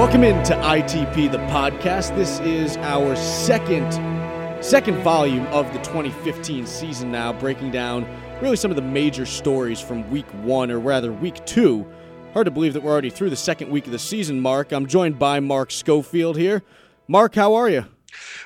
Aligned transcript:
Welcome 0.00 0.24
into 0.24 0.54
ITP 0.54 1.30
the 1.30 1.36
podcast. 1.50 2.16
This 2.16 2.40
is 2.40 2.78
our 2.78 3.14
second 3.16 3.92
second 4.64 5.02
volume 5.02 5.46
of 5.48 5.70
the 5.74 5.78
2015 5.80 6.66
season 6.66 7.12
now, 7.12 7.34
breaking 7.34 7.70
down 7.70 8.08
really 8.40 8.56
some 8.56 8.70
of 8.70 8.76
the 8.76 8.82
major 8.82 9.26
stories 9.26 9.78
from 9.78 10.10
week 10.10 10.24
1 10.42 10.70
or 10.70 10.80
rather 10.80 11.12
week 11.12 11.44
2. 11.44 11.86
Hard 12.32 12.46
to 12.46 12.50
believe 12.50 12.72
that 12.72 12.82
we're 12.82 12.90
already 12.90 13.10
through 13.10 13.28
the 13.28 13.36
second 13.36 13.70
week 13.70 13.84
of 13.84 13.92
the 13.92 13.98
season, 13.98 14.40
Mark. 14.40 14.72
I'm 14.72 14.86
joined 14.86 15.18
by 15.18 15.38
Mark 15.38 15.70
Schofield 15.70 16.38
here. 16.38 16.62
Mark, 17.06 17.34
how 17.34 17.52
are 17.52 17.68
you? 17.68 17.84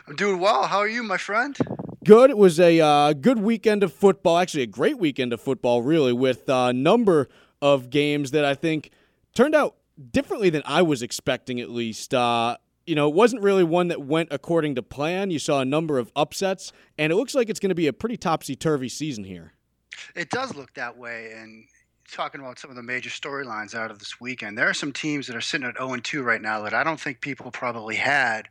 I'm 0.09 0.17
doing 0.17 0.41
well. 0.41 0.64
How 0.64 0.79
are 0.79 0.89
you, 0.89 1.05
my 1.05 1.18
friend? 1.18 1.57
Good. 2.03 2.31
It 2.31 2.36
was 2.36 2.59
a 2.59 2.81
uh, 2.81 3.13
good 3.13 3.39
weekend 3.39 3.85
of 3.85 3.93
football. 3.93 4.39
Actually, 4.39 4.64
a 4.64 4.67
great 4.67 4.99
weekend 4.99 5.32
of 5.32 5.41
football, 5.41 5.82
really, 5.82 6.13
with 6.13 6.49
a 6.49 6.73
number 6.73 7.29
of 7.63 7.91
games 7.91 8.32
that 8.32 8.45
I 8.45 8.57
think 8.57 8.91
turned 9.36 9.55
out 9.55 9.77
differently 10.11 10.50
than 10.50 10.62
I 10.64 10.82
was 10.82 11.03
expecting, 11.03 11.61
at 11.61 11.71
least. 11.71 12.14
Uh, 12.14 12.57
you 12.86 12.94
know, 12.94 13.08
it 13.08 13.14
wasn't 13.14 13.43
really 13.43 13.64
one 13.64 13.89
that 13.89 14.03
went 14.03 14.29
according 14.30 14.75
to 14.75 14.82
plan. 14.82 15.30
You 15.30 15.39
saw 15.39 15.61
a 15.61 15.64
number 15.64 15.98
of 15.98 16.12
upsets, 16.14 16.72
and 16.98 17.12
it 17.12 17.17
looks 17.17 17.34
like 17.34 17.48
it's 17.48 17.61
going 17.61 17.70
to 17.70 17.75
be 17.75 17.86
a 17.86 17.93
pretty 17.93 18.17
topsy 18.17 18.57
turvy 18.57 18.89
season 18.89 19.25
here. 19.25 19.53
It 20.14 20.30
does 20.30 20.54
look 20.54 20.75
that 20.75 20.96
way. 20.96 21.32
And 21.36 21.64
talking 22.11 22.40
about 22.40 22.58
some 22.58 22.70
of 22.70 22.76
the 22.76 22.82
major 22.82 23.11
storylines 23.11 23.75
out 23.75 23.90
of 23.90 23.98
this 23.98 24.20
weekend, 24.20 24.58
there 24.58 24.68
are 24.68 24.75
some 24.75 24.93
teams 24.93 25.26
that 25.26 25.36
are 25.36 25.40
sitting 25.40 25.67
at 25.67 25.79
0 25.79 25.96
2 25.96 26.22
right 26.22 26.42
now 26.42 26.61
that 26.62 26.75
I 26.75 26.84
don't 26.84 27.00
think 27.00 27.20
people 27.20 27.50
probably 27.50 27.96
had 27.96 28.48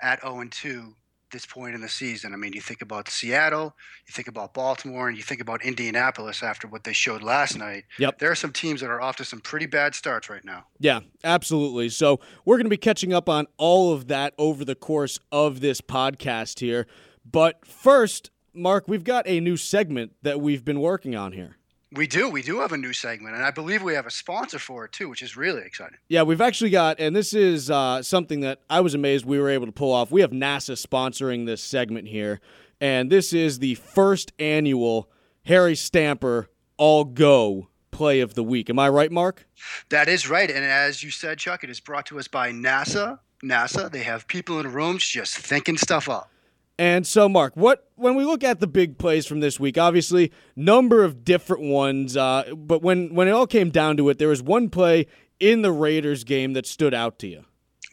at 0.00 0.22
0 0.22 0.44
2 0.50 0.94
this 1.30 1.46
point 1.46 1.74
in 1.74 1.80
the 1.80 1.88
season. 1.88 2.32
I 2.32 2.36
mean, 2.36 2.52
you 2.52 2.60
think 2.60 2.82
about 2.82 3.08
Seattle, 3.08 3.74
you 4.06 4.12
think 4.12 4.28
about 4.28 4.54
Baltimore, 4.54 5.08
and 5.08 5.16
you 5.16 5.22
think 5.22 5.40
about 5.40 5.64
Indianapolis 5.64 6.42
after 6.42 6.68
what 6.68 6.84
they 6.84 6.92
showed 6.92 7.22
last 7.22 7.58
night. 7.58 7.84
Yep. 7.98 8.18
There 8.18 8.30
are 8.30 8.36
some 8.36 8.52
teams 8.52 8.80
that 8.80 8.90
are 8.90 9.00
off 9.00 9.16
to 9.16 9.24
some 9.24 9.40
pretty 9.40 9.66
bad 9.66 9.94
starts 9.94 10.28
right 10.28 10.44
now. 10.44 10.64
Yeah, 10.78 11.00
absolutely. 11.24 11.88
So 11.88 12.20
we're 12.44 12.56
going 12.56 12.66
to 12.66 12.70
be 12.70 12.76
catching 12.76 13.12
up 13.12 13.28
on 13.28 13.46
all 13.56 13.92
of 13.92 14.08
that 14.08 14.34
over 14.38 14.64
the 14.64 14.74
course 14.74 15.18
of 15.32 15.60
this 15.60 15.80
podcast 15.80 16.60
here. 16.60 16.86
But 17.24 17.66
first, 17.66 18.30
Mark, 18.54 18.84
we've 18.86 19.04
got 19.04 19.26
a 19.26 19.40
new 19.40 19.56
segment 19.56 20.12
that 20.22 20.40
we've 20.40 20.64
been 20.64 20.80
working 20.80 21.14
on 21.14 21.32
here. 21.32 21.56
We 21.92 22.06
do. 22.08 22.28
We 22.28 22.42
do 22.42 22.60
have 22.60 22.72
a 22.72 22.76
new 22.76 22.92
segment, 22.92 23.36
and 23.36 23.44
I 23.44 23.52
believe 23.52 23.82
we 23.82 23.94
have 23.94 24.06
a 24.06 24.10
sponsor 24.10 24.58
for 24.58 24.84
it 24.84 24.92
too, 24.92 25.08
which 25.08 25.22
is 25.22 25.36
really 25.36 25.62
exciting. 25.62 25.98
Yeah, 26.08 26.22
we've 26.22 26.40
actually 26.40 26.70
got, 26.70 26.98
and 26.98 27.14
this 27.14 27.32
is 27.32 27.70
uh, 27.70 28.02
something 28.02 28.40
that 28.40 28.60
I 28.68 28.80
was 28.80 28.94
amazed 28.94 29.24
we 29.24 29.38
were 29.38 29.48
able 29.48 29.66
to 29.66 29.72
pull 29.72 29.92
off. 29.92 30.10
We 30.10 30.20
have 30.20 30.32
NASA 30.32 30.72
sponsoring 30.72 31.46
this 31.46 31.62
segment 31.62 32.08
here, 32.08 32.40
and 32.80 33.10
this 33.10 33.32
is 33.32 33.60
the 33.60 33.76
first 33.76 34.32
annual 34.40 35.08
Harry 35.44 35.76
Stamper 35.76 36.50
All 36.76 37.04
Go 37.04 37.68
Play 37.92 38.18
of 38.18 38.34
the 38.34 38.42
Week. 38.42 38.68
Am 38.68 38.80
I 38.80 38.88
right, 38.88 39.12
Mark? 39.12 39.46
That 39.90 40.08
is 40.08 40.28
right, 40.28 40.50
and 40.50 40.64
as 40.64 41.04
you 41.04 41.12
said, 41.12 41.38
Chuck, 41.38 41.62
it 41.62 41.70
is 41.70 41.78
brought 41.78 42.06
to 42.06 42.18
us 42.18 42.26
by 42.26 42.50
NASA. 42.50 43.20
NASA, 43.44 43.90
they 43.90 44.02
have 44.02 44.26
people 44.26 44.58
in 44.58 44.72
rooms 44.72 45.06
just 45.06 45.36
thinking 45.38 45.76
stuff 45.76 46.08
up. 46.08 46.30
And 46.78 47.06
so, 47.06 47.28
Mark, 47.28 47.56
what 47.56 47.90
when 47.94 48.14
we 48.14 48.24
look 48.24 48.44
at 48.44 48.60
the 48.60 48.66
big 48.66 48.98
plays 48.98 49.26
from 49.26 49.40
this 49.40 49.58
week, 49.58 49.78
obviously 49.78 50.32
number 50.54 51.04
of 51.04 51.24
different 51.24 51.62
ones, 51.62 52.16
uh, 52.16 52.52
but 52.54 52.82
when 52.82 53.14
when 53.14 53.28
it 53.28 53.30
all 53.30 53.46
came 53.46 53.70
down 53.70 53.96
to 53.96 54.08
it, 54.10 54.18
there 54.18 54.28
was 54.28 54.42
one 54.42 54.68
play 54.68 55.06
in 55.40 55.62
the 55.62 55.72
Raiders 55.72 56.24
game 56.24 56.52
that 56.52 56.66
stood 56.66 56.92
out 56.92 57.18
to 57.20 57.28
you. 57.28 57.44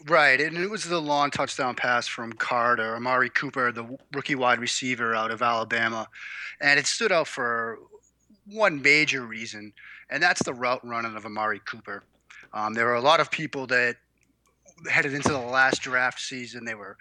Right, 0.06 0.38
and 0.38 0.58
it 0.58 0.68
was 0.68 0.84
the 0.84 1.00
long 1.00 1.30
touchdown 1.30 1.74
pass 1.74 2.06
from 2.06 2.34
Carter, 2.34 2.94
Amari 2.94 3.30
Cooper, 3.30 3.72
the 3.72 3.96
rookie 4.12 4.34
wide 4.34 4.58
receiver 4.58 5.14
out 5.14 5.30
of 5.30 5.40
Alabama, 5.40 6.08
and 6.60 6.78
it 6.78 6.86
stood 6.86 7.10
out 7.10 7.26
for 7.26 7.78
one 8.46 8.82
major 8.82 9.24
reason, 9.24 9.72
and 10.10 10.22
that's 10.22 10.42
the 10.42 10.52
route 10.52 10.86
running 10.86 11.16
of 11.16 11.24
Amari 11.24 11.60
Cooper. 11.60 12.04
Um, 12.52 12.74
there 12.74 12.84
were 12.84 12.96
a 12.96 13.00
lot 13.00 13.20
of 13.20 13.30
people 13.30 13.66
that 13.68 13.96
headed 14.90 15.14
into 15.14 15.30
the 15.30 15.38
last 15.38 15.80
draft 15.80 16.20
season. 16.20 16.66
They 16.66 16.74
were 16.74 16.98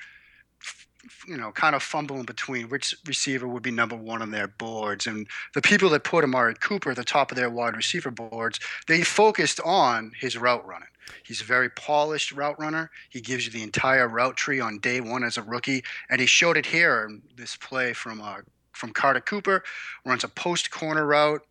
you 1.28 1.38
know, 1.38 1.52
kind 1.52 1.76
of 1.76 1.84
fumbling 1.84 2.24
between 2.24 2.70
which 2.70 2.96
receiver 3.06 3.48
would 3.48 3.64
be 3.64 3.72
number 3.72 3.96
one 3.96 4.22
on 4.22 4.32
their 4.32 4.48
boards. 4.48 5.08
And 5.08 5.28
the 5.54 5.62
people 5.62 5.90
that 5.90 6.04
put 6.04 6.24
Amari 6.24 6.56
Cooper 6.56 6.92
at 6.92 6.98
the 6.98 7.04
top 7.04 7.32
of 7.32 7.38
their 7.38 7.50
wide 7.50 7.76
receiver 7.76 8.12
boards, 8.12 8.60
they 8.88 9.02
focused 9.02 9.60
on 9.64 10.12
his 10.20 10.38
route 10.38 10.66
running. 10.66 10.88
He's 11.24 11.42
a 11.42 11.46
very 11.46 11.70
polished 11.70 12.32
route 12.32 12.60
runner. 12.60 12.90
He 13.10 13.22
gives 13.22 13.46
you 13.46 13.52
the 13.52 13.64
entire 13.64 14.08
route 14.08 14.38
tree 14.38 14.60
on 14.60 14.80
day 14.80 15.02
one 15.02 15.24
as 15.24 15.38
a 15.38 15.44
rookie, 15.44 15.84
and 16.10 16.22
he 16.22 16.28
showed 16.28 16.58
it 16.58 16.68
here 16.68 17.06
in 17.10 17.22
this 17.36 17.56
play 17.56 17.94
from 17.94 18.22
uh, 18.22 18.38
from 18.72 18.92
Carter 18.92 19.20
Cooper. 19.20 19.64
Runs 20.06 20.24
a 20.24 20.30
post 20.30 20.72
corner 20.72 21.06
route, 21.06 21.46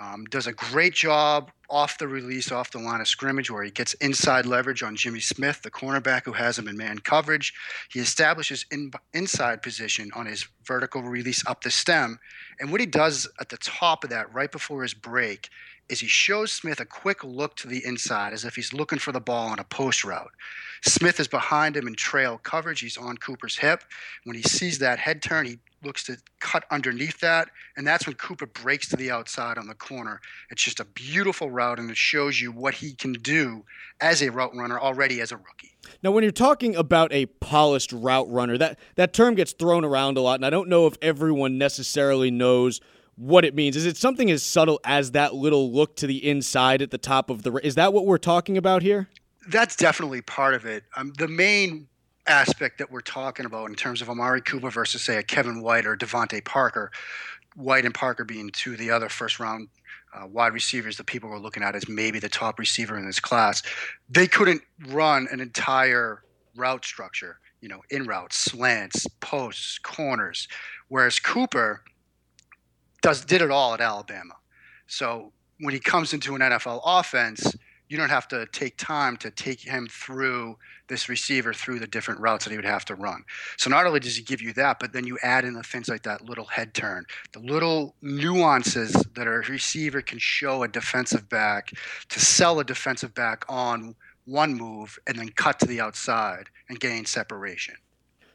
um, 0.00 0.24
does 0.30 0.46
a 0.46 0.52
great 0.52 0.94
job 0.94 1.50
off 1.68 1.98
the 1.98 2.08
release, 2.08 2.50
off 2.50 2.70
the 2.70 2.78
line 2.78 3.00
of 3.00 3.08
scrimmage, 3.08 3.50
where 3.50 3.62
he 3.62 3.70
gets 3.70 3.92
inside 3.94 4.46
leverage 4.46 4.82
on 4.82 4.96
Jimmy 4.96 5.20
Smith, 5.20 5.60
the 5.62 5.70
cornerback 5.70 6.24
who 6.24 6.32
has 6.32 6.58
him 6.58 6.68
in 6.68 6.76
man 6.76 6.98
coverage. 6.98 7.52
He 7.90 8.00
establishes 8.00 8.64
in, 8.70 8.90
inside 9.12 9.62
position 9.62 10.10
on 10.14 10.26
his 10.26 10.46
vertical 10.64 11.02
release 11.02 11.46
up 11.46 11.62
the 11.62 11.70
stem. 11.70 12.18
And 12.58 12.70
what 12.72 12.80
he 12.80 12.86
does 12.86 13.28
at 13.40 13.50
the 13.50 13.58
top 13.58 14.02
of 14.02 14.10
that, 14.10 14.32
right 14.32 14.50
before 14.50 14.82
his 14.82 14.94
break, 14.94 15.48
is 15.90 16.00
he 16.00 16.06
shows 16.06 16.52
Smith 16.52 16.80
a 16.80 16.84
quick 16.84 17.24
look 17.24 17.56
to 17.56 17.66
the 17.66 17.84
inside 17.84 18.32
as 18.32 18.44
if 18.44 18.54
he's 18.54 18.72
looking 18.72 18.98
for 18.98 19.12
the 19.12 19.20
ball 19.20 19.48
on 19.48 19.58
a 19.58 19.64
post 19.64 20.04
route. 20.04 20.30
Smith 20.82 21.18
is 21.20 21.28
behind 21.28 21.76
him 21.76 21.86
in 21.86 21.94
trail 21.94 22.38
coverage. 22.38 22.80
He's 22.80 22.96
on 22.96 23.16
Cooper's 23.16 23.56
hip. 23.56 23.82
When 24.24 24.36
he 24.36 24.42
sees 24.42 24.78
that 24.78 24.98
head 24.98 25.20
turn, 25.20 25.46
he 25.46 25.58
looks 25.82 26.04
to 26.04 26.16
cut 26.40 26.64
underneath 26.70 27.20
that, 27.20 27.48
and 27.76 27.86
that's 27.86 28.06
when 28.06 28.14
Cooper 28.16 28.46
breaks 28.46 28.88
to 28.88 28.96
the 28.96 29.10
outside 29.10 29.58
on 29.58 29.66
the 29.66 29.74
corner. 29.74 30.20
It's 30.50 30.62
just 30.62 30.80
a 30.80 30.84
beautiful 30.84 31.50
route, 31.50 31.78
and 31.78 31.90
it 31.90 31.96
shows 31.96 32.40
you 32.40 32.52
what 32.52 32.74
he 32.74 32.92
can 32.92 33.14
do 33.14 33.64
as 34.00 34.22
a 34.22 34.30
route 34.30 34.54
runner 34.54 34.78
already 34.78 35.20
as 35.20 35.32
a 35.32 35.36
rookie. 35.36 35.76
Now, 36.02 36.12
when 36.12 36.22
you're 36.22 36.32
talking 36.32 36.76
about 36.76 37.12
a 37.12 37.26
polished 37.26 37.92
route 37.92 38.30
runner, 38.30 38.56
that, 38.58 38.78
that 38.96 39.12
term 39.12 39.34
gets 39.34 39.52
thrown 39.52 39.84
around 39.84 40.16
a 40.18 40.20
lot, 40.20 40.36
and 40.36 40.46
I 40.46 40.50
don't 40.50 40.68
know 40.68 40.86
if 40.86 40.96
everyone 41.02 41.58
necessarily 41.58 42.30
knows 42.30 42.80
what 43.20 43.44
it 43.44 43.54
means. 43.54 43.76
Is 43.76 43.84
it 43.84 43.98
something 43.98 44.30
as 44.30 44.42
subtle 44.42 44.80
as 44.82 45.10
that 45.10 45.34
little 45.34 45.70
look 45.70 45.94
to 45.96 46.06
the 46.06 46.26
inside 46.26 46.80
at 46.80 46.90
the 46.90 46.98
top 46.98 47.28
of 47.28 47.42
the? 47.42 47.52
Is 47.62 47.74
that 47.74 47.92
what 47.92 48.06
we're 48.06 48.16
talking 48.18 48.56
about 48.56 48.82
here? 48.82 49.08
That's 49.48 49.76
definitely 49.76 50.22
part 50.22 50.54
of 50.54 50.64
it. 50.64 50.84
Um, 50.96 51.12
the 51.18 51.28
main 51.28 51.86
aspect 52.26 52.78
that 52.78 52.90
we're 52.90 53.00
talking 53.02 53.44
about 53.44 53.68
in 53.68 53.74
terms 53.74 54.00
of 54.00 54.08
Amari 54.08 54.40
Cooper 54.40 54.70
versus, 54.70 55.02
say, 55.02 55.18
a 55.18 55.22
Kevin 55.22 55.60
White 55.60 55.84
or 55.84 55.96
DeVante 55.96 56.42
Parker, 56.44 56.90
White 57.56 57.84
and 57.84 57.94
Parker 57.94 58.24
being 58.24 58.50
two 58.50 58.72
of 58.72 58.78
the 58.78 58.90
other 58.90 59.10
first 59.10 59.38
round 59.38 59.68
uh, 60.14 60.26
wide 60.26 60.54
receivers 60.54 60.96
that 60.96 61.04
people 61.04 61.28
were 61.28 61.38
looking 61.38 61.62
at 61.62 61.74
as 61.76 61.88
maybe 61.88 62.18
the 62.18 62.28
top 62.28 62.58
receiver 62.58 62.96
in 62.96 63.04
this 63.04 63.20
class, 63.20 63.62
they 64.08 64.26
couldn't 64.26 64.62
run 64.88 65.28
an 65.30 65.40
entire 65.40 66.22
route 66.56 66.84
structure, 66.86 67.38
you 67.60 67.68
know, 67.68 67.82
in 67.90 68.06
routes, 68.06 68.36
slants, 68.36 69.06
posts, 69.20 69.78
corners. 69.78 70.48
Whereas 70.88 71.18
Cooper 71.18 71.82
does 73.02 73.24
did 73.24 73.42
it 73.42 73.50
all 73.50 73.74
at 73.74 73.80
Alabama. 73.80 74.34
So 74.86 75.32
when 75.60 75.74
he 75.74 75.80
comes 75.80 76.12
into 76.12 76.34
an 76.34 76.40
NFL 76.40 76.80
offense, 76.84 77.54
you 77.90 77.96
don't 77.96 78.08
have 78.08 78.28
to 78.28 78.46
take 78.52 78.76
time 78.76 79.16
to 79.16 79.30
take 79.32 79.60
him 79.60 79.88
through 79.90 80.56
this 80.88 81.08
receiver 81.08 81.52
through 81.52 81.80
the 81.80 81.88
different 81.88 82.20
routes 82.20 82.44
that 82.44 82.52
he 82.52 82.56
would 82.56 82.64
have 82.64 82.84
to 82.84 82.94
run. 82.94 83.24
So 83.56 83.68
not 83.68 83.84
only 83.84 83.98
does 83.98 84.16
he 84.16 84.22
give 84.22 84.40
you 84.40 84.52
that, 84.54 84.78
but 84.78 84.92
then 84.92 85.04
you 85.04 85.18
add 85.22 85.44
in 85.44 85.54
the 85.54 85.62
things 85.64 85.88
like 85.88 86.04
that 86.04 86.24
little 86.24 86.44
head 86.44 86.72
turn, 86.72 87.04
the 87.32 87.40
little 87.40 87.96
nuances 88.00 88.92
that 88.92 89.26
a 89.26 89.30
receiver 89.30 90.02
can 90.02 90.20
show 90.20 90.62
a 90.62 90.68
defensive 90.68 91.28
back 91.28 91.72
to 92.08 92.20
sell 92.20 92.60
a 92.60 92.64
defensive 92.64 93.12
back 93.12 93.44
on 93.48 93.96
one 94.24 94.54
move 94.54 94.96
and 95.08 95.18
then 95.18 95.28
cut 95.30 95.58
to 95.58 95.66
the 95.66 95.80
outside 95.80 96.48
and 96.68 96.78
gain 96.78 97.04
separation. 97.04 97.74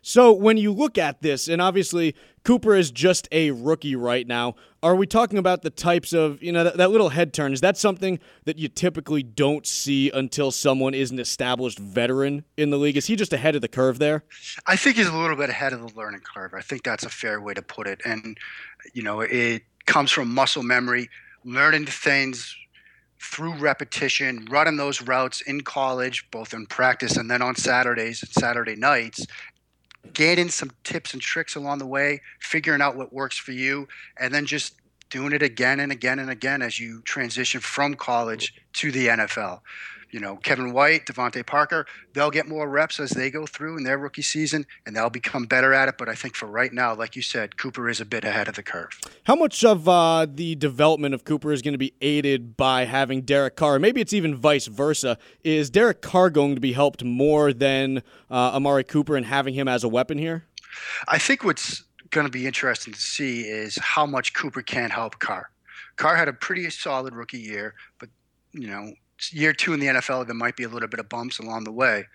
So 0.01 0.33
when 0.33 0.57
you 0.57 0.71
look 0.73 0.97
at 0.97 1.21
this, 1.21 1.47
and 1.47 1.61
obviously 1.61 2.13
Cooper 2.45 2.75
is 2.75 2.91
just 2.91 3.27
a 3.31 3.49
rookie 3.49 3.95
right 3.95 4.25
now, 4.25 4.55
are 4.83 4.95
we 4.95 5.07
talking 5.07 5.39
about 5.39 5.63
the 5.63 5.71
types 5.71 6.13
of, 6.13 6.43
you 6.43 6.51
know, 6.51 6.63
that, 6.63 6.77
that, 6.77 6.91
little 6.91 7.09
head 7.09 7.33
turn? 7.33 7.51
Is 7.53 7.61
that 7.61 7.75
something 7.75 8.19
that 8.43 8.59
you 8.59 8.67
typically 8.67 9.23
don't 9.23 9.65
see 9.65 10.11
until 10.11 10.51
someone 10.51 10.93
is 10.93 11.09
an 11.09 11.17
established 11.17 11.79
veteran 11.79 12.45
in 12.55 12.69
the 12.69 12.77
league? 12.77 12.97
Is 12.97 13.07
he 13.07 13.15
just 13.15 13.33
ahead 13.33 13.55
of 13.55 13.63
the 13.63 13.67
curve 13.67 13.97
there? 13.97 14.23
I 14.67 14.75
think 14.75 14.97
he's 14.97 15.07
a 15.07 15.17
little 15.17 15.35
bit 15.35 15.49
ahead 15.49 15.73
of 15.73 15.81
the 15.81 15.97
learning 15.97 16.21
curve. 16.21 16.53
I 16.53 16.61
think 16.61 16.83
that's 16.83 17.03
a 17.03 17.09
fair 17.09 17.41
way 17.41 17.55
to 17.55 17.63
put 17.63 17.87
it. 17.87 17.99
And, 18.05 18.37
you 18.93 19.01
know, 19.01 19.21
it 19.21 19.63
comes 19.87 20.11
from 20.11 20.31
muscle 20.31 20.61
memory, 20.61 21.09
learning 21.43 21.87
things 21.87 22.55
through 23.19 23.55
repetition, 23.55 24.47
running 24.51 24.77
those 24.77 25.01
routes 25.01 25.41
in 25.41 25.61
college, 25.61 26.29
both 26.29 26.53
in 26.53 26.67
practice 26.67 27.17
and 27.17 27.31
then 27.31 27.41
on 27.41 27.55
Saturdays 27.55 28.21
and 28.21 28.31
Saturday 28.31 28.75
nights, 28.75 29.25
getting 30.13 30.49
some 30.49 30.71
tips 30.83 31.13
and 31.13 31.21
tricks 31.21 31.55
along 31.55 31.79
the 31.79 31.85
way, 31.85 32.21
figuring 32.39 32.81
out 32.81 32.95
what 32.95 33.13
works 33.13 33.37
for 33.37 33.51
you, 33.51 33.87
and 34.19 34.33
then 34.33 34.45
just 34.45 34.75
doing 35.09 35.33
it 35.33 35.41
again 35.41 35.79
and 35.79 35.91
again 35.91 36.19
and 36.19 36.29
again 36.29 36.61
as 36.61 36.79
you 36.79 37.01
transition 37.01 37.61
from 37.61 37.93
college 37.95 38.53
to 38.73 38.91
the 38.91 39.07
NFL. 39.07 39.61
You 40.15 40.21
know, 40.21 40.37
Kevin 40.37 40.71
White, 40.71 41.07
DeVante 41.07 41.45
Parker, 41.45 41.85
they'll 42.13 42.31
get 42.31 42.47
more 42.47 42.69
reps 42.69 43.01
as 43.01 43.09
they 43.09 43.29
go 43.29 43.45
through 43.45 43.75
in 43.75 43.83
their 43.83 43.97
rookie 43.97 44.21
season 44.21 44.65
and 44.85 44.95
they'll 44.95 45.09
become 45.09 45.43
better 45.43 45.73
at 45.73 45.89
it. 45.89 45.95
But 45.97 46.07
I 46.07 46.15
think 46.15 46.37
for 46.37 46.45
right 46.45 46.71
now, 46.71 46.95
like 46.95 47.17
you 47.17 47.21
said, 47.21 47.57
Cooper 47.57 47.89
is 47.89 47.99
a 47.99 48.05
bit 48.05 48.23
ahead 48.23 48.47
of 48.47 48.55
the 48.55 48.63
curve. 48.63 48.97
How 49.25 49.35
much 49.35 49.65
of 49.65 49.89
uh, 49.89 50.25
the 50.33 50.55
development 50.55 51.15
of 51.15 51.25
Cooper 51.25 51.51
is 51.51 51.61
going 51.61 51.73
to 51.73 51.77
be 51.77 51.95
aided 51.99 52.55
by 52.55 52.85
having 52.85 53.23
Derek 53.23 53.57
Carr? 53.57 53.77
Maybe 53.77 53.99
it's 53.99 54.13
even 54.13 54.37
vice 54.37 54.67
versa. 54.67 55.17
Is 55.43 55.69
Derek 55.69 56.01
Carr 56.01 56.29
going 56.29 56.55
to 56.55 56.61
be 56.61 56.71
helped 56.71 57.03
more 57.03 57.51
than 57.51 57.97
uh, 58.31 58.55
Amari 58.55 58.85
Cooper 58.85 59.17
and 59.17 59.25
having 59.25 59.53
him 59.53 59.67
as 59.67 59.83
a 59.83 59.89
weapon 59.89 60.17
here? 60.17 60.45
I 61.09 61.17
think 61.17 61.43
what's 61.43 61.83
going 62.11 62.25
to 62.25 62.31
be 62.31 62.47
interesting 62.47 62.93
to 62.93 63.01
see 63.01 63.41
is 63.41 63.77
how 63.81 64.05
much 64.05 64.33
Cooper 64.33 64.61
can 64.61 64.91
help 64.91 65.19
Carr. 65.19 65.49
Carr 65.97 66.15
had 66.15 66.29
a 66.29 66.33
pretty 66.33 66.69
solid 66.69 67.13
rookie 67.13 67.37
year, 67.37 67.75
but 67.99 68.07
you 68.53 68.69
know, 68.69 68.93
year 69.31 69.53
two 69.53 69.73
in 69.73 69.79
the 69.79 69.87
NFL, 69.87 70.25
there 70.25 70.35
might 70.35 70.55
be 70.55 70.63
a 70.63 70.69
little 70.69 70.89
bit 70.89 70.99
of 70.99 71.09
bumps 71.09 71.39
along 71.39 71.63
the 71.63 71.71
way. 71.71 72.05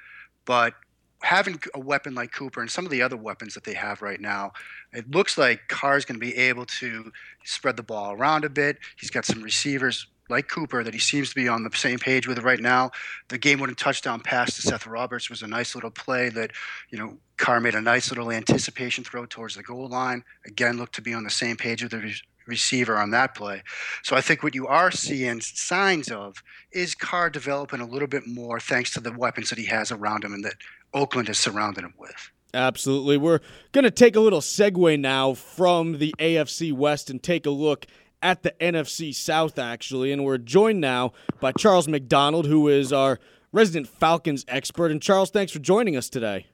But 0.44 0.75
having 1.23 1.61
a 1.75 1.81
weapon 1.81 2.14
like 2.14 2.32
Cooper 2.32 2.61
and 2.61 2.70
some 2.70 2.85
of 2.85 2.91
the 2.91 3.02
other 3.02 3.17
weapons 3.17 3.55
that 3.55 3.64
they 3.64 3.75
have 3.75 4.02
right 4.02 4.20
now, 4.20 4.52
it 4.93 5.11
looks 5.11 5.37
like 5.37 5.61
Carr 5.69 5.97
is 5.97 6.05
going 6.05 6.19
to 6.19 6.26
be 6.26 6.37
able 6.37 6.67
to 6.67 7.12
spread 7.44 7.76
the 7.76 7.82
ball 7.82 8.12
around 8.12 8.44
a 8.44 8.50
bit. 8.50 8.79
He's 8.99 9.11
got 9.11 9.25
some 9.25 9.43
receivers 9.43 10.06
like 10.31 10.49
Cooper 10.49 10.85
that 10.85 10.94
he 10.94 11.00
seems 11.00 11.29
to 11.31 11.35
be 11.35 11.49
on 11.49 11.64
the 11.64 11.70
same 11.76 11.99
page 11.99 12.29
with 12.29 12.38
right 12.38 12.61
now. 12.61 12.91
The 13.29 13.38
game-winning 13.38 13.75
touchdown 13.75 14.20
pass 14.20 14.55
to 14.56 14.62
Seth 14.62 14.87
Roberts 14.87 15.29
was 15.29 15.43
a 15.43 15.47
nice 15.47 15.75
little 15.75 15.91
play 15.91 16.29
that, 16.31 16.52
you 16.91 16.99
know, 16.99 17.19
Carr 17.37 17.61
made 17.61 17.75
a 17.75 17.81
nice 17.81 18.11
little 18.11 18.31
anticipation 18.31 19.02
throw 19.02 19.26
towards 19.26 19.56
the 19.56 19.62
goal 19.62 19.88
line. 19.88 20.23
Again, 20.47 20.79
looked 20.79 20.94
to 20.94 21.02
be 21.02 21.14
on 21.14 21.25
the 21.25 21.31
same 21.31 21.56
page 21.56 21.82
with 21.82 21.93
the 21.93 22.14
receiver 22.50 22.99
on 22.99 23.11
that 23.11 23.35
play. 23.35 23.62
So 24.02 24.17
I 24.17 24.20
think 24.20 24.43
what 24.43 24.55
you 24.55 24.67
are 24.67 24.91
seeing 24.91 25.41
signs 25.41 26.11
of 26.11 26.43
is 26.73 26.94
Carr 26.94 27.31
developing 27.31 27.81
a 27.81 27.87
little 27.87 28.08
bit 28.08 28.26
more 28.26 28.61
thanks 28.61 28.93
to 28.94 29.00
the 29.00 29.12
weapons 29.12 29.49
that 29.50 29.58
he 29.58 29.67
has 29.67 29.91
around 29.91 30.25
him 30.25 30.35
and 30.35 30.44
that 30.44 30.56
Oakland 30.93 31.29
has 31.29 31.38
surrounded 31.38 31.85
him 31.85 31.94
with. 31.99 32.31
Absolutely. 32.52 33.17
We're 33.17 33.41
going 33.73 33.85
to 33.85 33.91
take 33.91 34.17
a 34.17 34.20
little 34.20 34.41
segue 34.41 34.99
now 34.99 35.35
from 35.35 35.99
the 35.99 36.14
AFC 36.19 36.73
West 36.73 37.08
and 37.08 37.23
take 37.23 37.47
a 37.47 37.50
look 37.50 37.87
at 38.23 38.43
the 38.43 38.52
NFC 38.61 39.14
South, 39.14 39.58
actually. 39.58 40.12
And 40.12 40.25
we're 40.25 40.38
joined 40.38 40.81
now 40.81 41.12
by 41.41 41.52
Charles 41.52 41.88
McDonald, 41.88 42.47
who 42.47 42.69
is 42.69 42.93
our 42.93 43.19
resident 43.52 43.88
Falcons 43.88 44.44
expert. 44.49 44.91
And 44.91 45.00
Charles, 45.00 45.31
thanks 45.31 45.52
for 45.52 45.61
joining 45.61 45.97
us 45.97 46.08
today. 46.11 46.47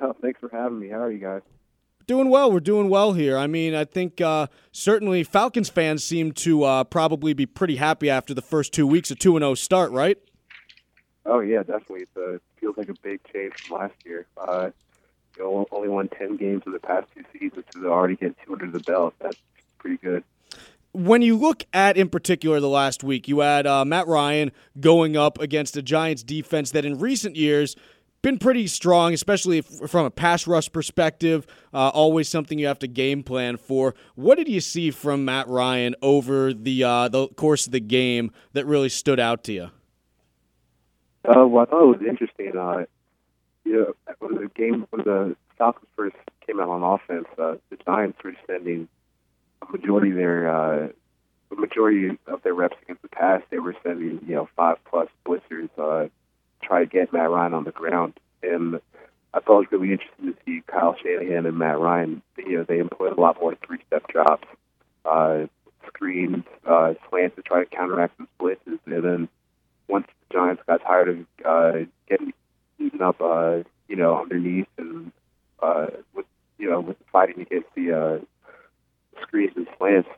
Oh, 0.00 0.14
thanks 0.20 0.40
for 0.40 0.50
having 0.50 0.78
me. 0.78 0.88
How 0.88 1.02
are 1.02 1.12
you 1.12 1.18
guys? 1.18 1.42
Doing 2.06 2.30
well. 2.30 2.52
We're 2.52 2.60
doing 2.60 2.88
well 2.88 3.14
here. 3.14 3.36
I 3.36 3.48
mean, 3.48 3.74
I 3.74 3.84
think 3.84 4.20
uh, 4.20 4.46
certainly 4.70 5.24
Falcons 5.24 5.68
fans 5.68 6.04
seem 6.04 6.30
to 6.34 6.62
uh, 6.62 6.84
probably 6.84 7.32
be 7.32 7.46
pretty 7.46 7.76
happy 7.76 8.08
after 8.08 8.32
the 8.32 8.42
first 8.42 8.72
two 8.72 8.86
weeks, 8.86 9.10
a 9.10 9.16
2 9.16 9.36
0 9.36 9.54
start, 9.54 9.90
right? 9.90 10.16
Oh, 11.24 11.40
yeah, 11.40 11.64
definitely. 11.64 12.02
It 12.02 12.08
uh, 12.16 12.38
feels 12.60 12.76
like 12.76 12.88
a 12.88 12.94
big 13.02 13.20
change 13.32 13.54
from 13.54 13.78
last 13.78 13.94
year. 14.04 14.24
Uh, 14.38 14.70
you 15.36 15.42
know, 15.42 15.66
only 15.72 15.88
won 15.88 16.06
10 16.06 16.36
games 16.36 16.62
in 16.64 16.70
the 16.70 16.78
past 16.78 17.08
two 17.12 17.24
seasons, 17.36 17.64
so 17.72 17.86
already 17.86 18.14
get 18.14 18.36
two 18.44 18.52
under 18.52 18.70
the 18.70 18.78
belt. 18.78 19.14
That's 19.18 19.38
pretty 19.78 19.96
good. 19.96 20.22
When 20.92 21.22
you 21.22 21.36
look 21.36 21.64
at, 21.72 21.96
in 21.96 22.08
particular, 22.08 22.60
the 22.60 22.68
last 22.68 23.02
week, 23.02 23.26
you 23.26 23.40
had 23.40 23.66
uh, 23.66 23.84
Matt 23.84 24.06
Ryan 24.06 24.52
going 24.78 25.16
up 25.16 25.40
against 25.40 25.76
a 25.76 25.82
Giants 25.82 26.22
defense 26.22 26.70
that 26.70 26.84
in 26.84 27.00
recent 27.00 27.34
years 27.34 27.74
been 28.26 28.38
pretty 28.38 28.66
strong, 28.66 29.14
especially 29.14 29.60
from 29.60 30.04
a 30.04 30.10
pass 30.10 30.48
rush 30.48 30.70
perspective. 30.72 31.46
Uh, 31.72 31.90
always 31.90 32.28
something 32.28 32.58
you 32.58 32.66
have 32.66 32.80
to 32.80 32.88
game 32.88 33.22
plan 33.22 33.56
for. 33.56 33.94
What 34.16 34.36
did 34.36 34.48
you 34.48 34.60
see 34.60 34.90
from 34.90 35.24
Matt 35.24 35.46
Ryan 35.46 35.94
over 36.02 36.52
the 36.52 36.82
uh, 36.82 37.08
the 37.08 37.28
course 37.28 37.66
of 37.66 37.72
the 37.72 37.78
game 37.78 38.32
that 38.52 38.66
really 38.66 38.88
stood 38.88 39.20
out 39.20 39.44
to 39.44 39.52
you? 39.52 39.70
Uh, 41.24 41.46
well, 41.46 41.62
I 41.62 41.70
thought 41.70 41.82
it 41.84 41.98
was 41.98 42.08
interesting. 42.08 42.56
Uh, 42.56 42.86
you 43.64 43.94
know, 44.10 44.28
the 44.28 44.50
game 44.56 44.88
when 44.90 45.04
the 45.04 45.36
Falcons 45.56 45.86
first 45.94 46.16
came 46.44 46.58
out 46.58 46.68
on 46.68 46.82
offense, 46.82 47.28
uh, 47.38 47.54
the 47.70 47.76
Giants 47.84 48.18
were 48.24 48.34
sending 48.48 48.88
a 49.62 49.70
majority 49.70 50.10
of 50.10 50.16
their 50.16 50.48
uh, 50.50 50.88
majority 51.56 52.18
of 52.26 52.42
their 52.42 52.54
reps 52.54 52.76
against 52.82 53.02
the 53.02 53.08
pass. 53.08 53.40
They 53.50 53.60
were 53.60 53.76
sending 53.84 54.18
you 54.26 54.34
know 54.34 54.48
five 54.56 54.78
plus 54.84 55.08
blitzers. 55.24 55.68
Uh, 55.78 56.08
try 56.62 56.80
to 56.80 56.86
get 56.86 57.12
Matt 57.12 57.30
Ryan 57.30 57.54
on 57.54 57.64
the 57.64 57.72
ground. 57.72 58.14
And 58.42 58.80
I 59.34 59.40
thought 59.40 59.62
it 59.62 59.70
was 59.70 59.72
really 59.72 59.92
interesting 59.92 60.32
to 60.32 60.36
see 60.44 60.62
Kyle 60.66 60.96
Shanahan 61.02 61.46
and 61.46 61.58
Matt 61.58 61.78
Ryan. 61.78 62.22
You 62.38 62.58
know, 62.58 62.64
they 62.64 62.78
employed 62.78 63.16
a 63.16 63.20
lot 63.20 63.40
more 63.40 63.54
three-step 63.66 64.08
drops, 64.08 64.48
uh, 65.04 65.46
screens, 65.86 66.44
uh, 66.66 66.94
slants 67.08 67.36
to 67.36 67.42
try 67.42 67.60
to 67.62 67.66
counteract 67.66 68.18
the 68.18 68.26
blitzes. 68.40 68.78
And 68.86 69.04
then 69.04 69.28
once 69.88 70.06
the 70.06 70.34
Giants 70.34 70.62
got 70.66 70.82
tired 70.82 71.08
of 71.08 71.18
uh, 71.44 71.72
getting 72.08 72.32
eaten 72.78 73.02
up, 73.02 73.20
uh, 73.20 73.58
you 73.88 73.96
know, 73.96 74.20
underneath 74.20 74.66
and 74.78 75.12
uh, 75.62 75.86
with 76.14 76.26
you 76.58 76.70
know 76.70 76.80
with 76.80 76.96
fighting 77.12 77.40
against 77.40 77.68
the 77.74 77.92
uh, 77.92 78.18
screens 79.22 79.52
and 79.56 79.66
slants, 79.78 80.08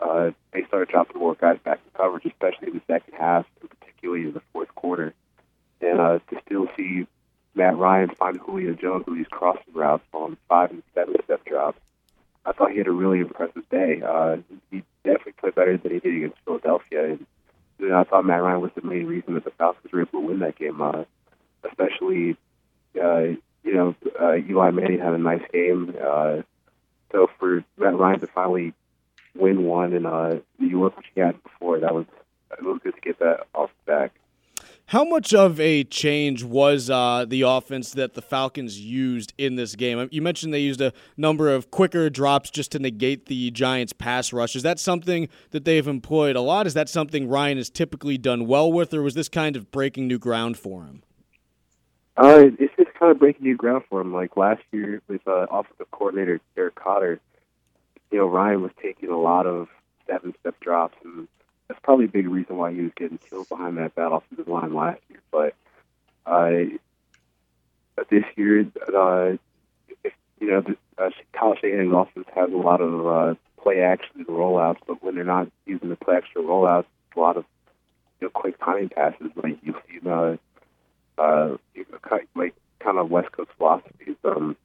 uh, 0.00 0.30
they 0.52 0.64
started 0.64 0.88
dropping 0.88 1.20
more 1.20 1.34
guys 1.34 1.58
back 1.64 1.80
in 1.84 1.90
coverage, 1.98 2.26
especially 2.26 2.68
in 2.68 2.74
the 2.74 2.82
second 2.86 3.14
half, 3.18 3.46
particularly 3.60 4.24
in 4.24 4.32
the 4.32 4.42
fourth 4.52 4.74
quarter 4.74 5.14
and 5.82 6.00
uh, 6.00 6.18
to 6.30 6.40
still 6.46 6.68
see 6.76 7.06
Matt 7.54 7.76
Ryan 7.76 8.10
find 8.10 8.38
Julio 8.38 8.72
Jones 8.74 9.04
with 9.06 9.16
these 9.16 9.26
crossing 9.30 9.74
routes 9.74 10.04
on 10.12 10.36
five 10.48 10.70
and 10.70 10.82
seven 10.94 11.14
step 11.24 11.44
drops. 11.44 11.78
I 12.44 12.52
thought 12.52 12.72
he 12.72 12.78
had 12.78 12.88
a 12.88 12.92
really 12.92 13.20
impressive 13.20 13.68
day. 13.70 14.02
Uh, 14.02 14.38
he 14.70 14.82
definitely 15.04 15.32
played 15.32 15.54
better 15.54 15.76
than 15.76 15.92
he 15.92 16.00
did 16.00 16.16
against 16.16 16.38
Philadelphia, 16.44 17.04
and 17.10 17.26
you 17.78 17.88
know, 17.88 17.98
I 17.98 18.04
thought 18.04 18.24
Matt 18.24 18.42
Ryan 18.42 18.60
was 18.60 18.70
the 18.74 18.82
main 18.82 19.06
reason 19.06 19.34
that 19.34 19.44
the 19.44 19.50
Falcons 19.50 19.92
were 19.92 20.00
able 20.00 20.20
to 20.20 20.26
win 20.26 20.38
that 20.40 20.56
game. 20.56 20.80
Uh, 20.80 21.04
especially, 21.64 22.36
uh, 23.00 23.22
you 23.64 23.74
know, 23.74 23.94
uh, 24.20 24.36
Eli 24.36 24.70
Manning 24.70 24.98
had 24.98 25.12
a 25.12 25.18
nice 25.18 25.42
game. 25.52 25.94
Uh, 26.02 26.42
so 27.10 27.28
for 27.38 27.64
Matt 27.76 27.98
Ryan 27.98 28.20
to 28.20 28.26
finally 28.28 28.72
win 29.34 29.64
one 29.64 29.92
in 29.92 30.06
uh, 30.06 30.40
York, 30.58 30.96
which 30.96 31.06
he 31.14 31.20
had 31.20 31.42
before, 31.42 31.80
that 31.80 31.94
was 31.94 32.06
it 32.50 32.62
was 32.62 32.80
good 32.82 32.94
to 32.94 33.00
get 33.00 33.18
that 33.18 33.46
off 33.54 33.70
the 33.84 33.92
back. 33.92 34.12
How 34.92 35.04
much 35.04 35.32
of 35.32 35.58
a 35.58 35.84
change 35.84 36.44
was 36.44 36.90
uh, 36.90 37.24
the 37.26 37.40
offense 37.40 37.92
that 37.92 38.12
the 38.12 38.20
Falcons 38.20 38.78
used 38.78 39.32
in 39.38 39.54
this 39.54 39.74
game? 39.74 40.06
You 40.12 40.20
mentioned 40.20 40.52
they 40.52 40.58
used 40.58 40.82
a 40.82 40.92
number 41.16 41.48
of 41.48 41.70
quicker 41.70 42.10
drops 42.10 42.50
just 42.50 42.72
to 42.72 42.78
negate 42.78 43.24
the 43.24 43.50
Giants' 43.52 43.94
pass 43.94 44.34
rush. 44.34 44.54
Is 44.54 44.62
that 44.64 44.78
something 44.78 45.30
that 45.52 45.64
they've 45.64 45.88
employed 45.88 46.36
a 46.36 46.42
lot? 46.42 46.66
Is 46.66 46.74
that 46.74 46.90
something 46.90 47.26
Ryan 47.26 47.56
has 47.56 47.70
typically 47.70 48.18
done 48.18 48.46
well 48.46 48.70
with, 48.70 48.92
or 48.92 49.00
was 49.00 49.14
this 49.14 49.30
kind 49.30 49.56
of 49.56 49.70
breaking 49.70 50.08
new 50.08 50.18
ground 50.18 50.58
for 50.58 50.82
him? 50.82 51.02
Uh, 52.18 52.48
it's 52.58 52.76
just 52.76 52.92
kind 52.92 53.10
of 53.10 53.18
breaking 53.18 53.44
new 53.44 53.56
ground 53.56 53.84
for 53.88 53.98
him. 53.98 54.12
Like 54.12 54.36
last 54.36 54.60
year 54.72 55.00
with 55.08 55.26
uh, 55.26 55.46
offensive 55.50 55.90
coordinator 55.90 56.38
Dirk 56.54 56.74
Koetter, 56.74 57.18
you 58.10 58.18
know, 58.18 58.26
Ryan 58.26 58.60
was 58.60 58.72
taking 58.82 59.08
a 59.08 59.18
lot 59.18 59.46
of 59.46 59.68
seven-step 60.06 60.60
drops 60.60 60.98
and 61.02 61.28
probably 61.82 62.06
a 62.06 62.08
big 62.08 62.28
reason 62.28 62.56
why 62.56 62.72
he 62.72 62.82
was 62.82 62.92
getting 62.96 63.18
killed 63.18 63.48
behind 63.48 63.76
that 63.76 63.92
offensive 63.96 64.48
line 64.48 64.74
last 64.74 65.00
year. 65.08 65.20
But 65.30 65.54
uh, 66.26 66.76
this 68.10 68.24
year, 68.36 68.66
uh, 68.94 69.36
you 70.40 70.50
know, 70.50 70.60
the, 70.60 70.76
uh, 70.98 71.10
Kyle 71.32 71.56
Shanahan's 71.56 71.92
offense 71.92 72.26
has 72.34 72.50
a 72.52 72.56
lot 72.56 72.80
of 72.80 73.06
uh, 73.06 73.34
play 73.62 73.80
action 73.80 74.12
and 74.16 74.26
rollouts, 74.26 74.78
but 74.86 75.02
when 75.02 75.14
they're 75.14 75.24
not 75.24 75.48
using 75.66 75.88
the 75.88 75.96
play 75.96 76.16
action 76.16 76.42
rollouts, 76.42 76.86
a 77.16 77.20
lot 77.20 77.36
of 77.36 77.44
you 78.20 78.26
know 78.26 78.30
quick 78.30 78.58
timing 78.58 78.88
passes. 78.88 79.30
Like 79.36 79.58
you 79.62 79.74
see 79.88 79.98
the 80.02 80.38
uh, 81.18 81.56
like 82.34 82.54
kind 82.80 82.98
of 82.98 83.10
West 83.10 83.32
Coast 83.32 83.50
philosophy. 83.56 84.16
Um, 84.24 84.56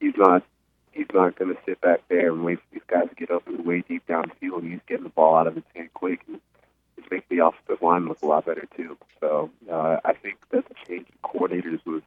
he's 0.00 0.14
not 0.16 0.42
he's 0.98 1.06
not 1.14 1.38
going 1.38 1.54
to 1.54 1.60
sit 1.64 1.80
back 1.80 2.00
there 2.08 2.32
and 2.32 2.44
wait 2.44 2.58
for 2.58 2.64
these 2.72 2.82
guys 2.88 3.08
to 3.08 3.14
get 3.14 3.30
up 3.30 3.46
and 3.46 3.64
way 3.64 3.84
deep 3.88 4.06
downfield. 4.08 4.68
He's 4.68 4.80
getting 4.88 5.04
the 5.04 5.10
ball 5.10 5.36
out 5.36 5.46
of 5.46 5.54
his 5.54 5.64
hand 5.74 5.90
quick. 5.94 6.20
And 6.26 6.40
it's 6.96 7.06
making 7.10 7.38
the 7.38 7.46
offensive 7.46 7.80
line 7.80 8.08
look 8.08 8.20
a 8.22 8.26
lot 8.26 8.46
better 8.46 8.66
too. 8.76 8.98
So 9.20 9.50
uh, 9.70 9.98
I 10.04 10.12
think 10.12 10.36
that 10.50 10.68
the 10.68 10.74
change 10.86 11.06
in 11.06 11.18
coordinators 11.22 11.84
was 11.86 12.02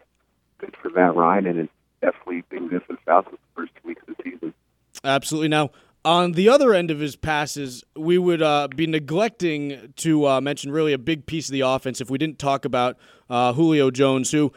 good 0.57 0.75
for 0.81 0.89
Matt 0.89 1.15
Ryan, 1.15 1.48
and 1.48 1.60
it's 1.60 1.71
definitely 2.01 2.43
been 2.50 2.67
good 2.67 2.83
for 2.83 2.93
the 2.93 3.00
Falcons 3.05 3.38
the 3.55 3.62
first 3.62 3.71
two 3.81 3.88
weeks 3.88 4.03
of 4.07 4.15
the 4.17 4.24
season. 4.24 4.53
Absolutely. 5.03 5.48
Now, 5.48 5.71
on 6.03 6.33
the 6.33 6.50
other 6.50 6.74
end 6.74 6.91
of 6.91 7.00
his 7.00 7.15
passes, 7.15 7.83
we 7.95 8.17
would 8.17 8.41
uh, 8.41 8.67
be 8.75 8.88
neglecting 8.88 9.93
to 9.98 10.27
uh, 10.27 10.41
mention 10.41 10.71
really 10.71 10.93
a 10.93 10.98
big 10.98 11.25
piece 11.25 11.48
of 11.48 11.53
the 11.53 11.62
offense 11.62 12.01
if 12.01 12.10
we 12.10 12.17
didn't 12.17 12.39
talk 12.39 12.65
about 12.65 12.98
uh, 13.29 13.53
Julio 13.53 13.91
Jones, 13.91 14.31
who 14.31 14.51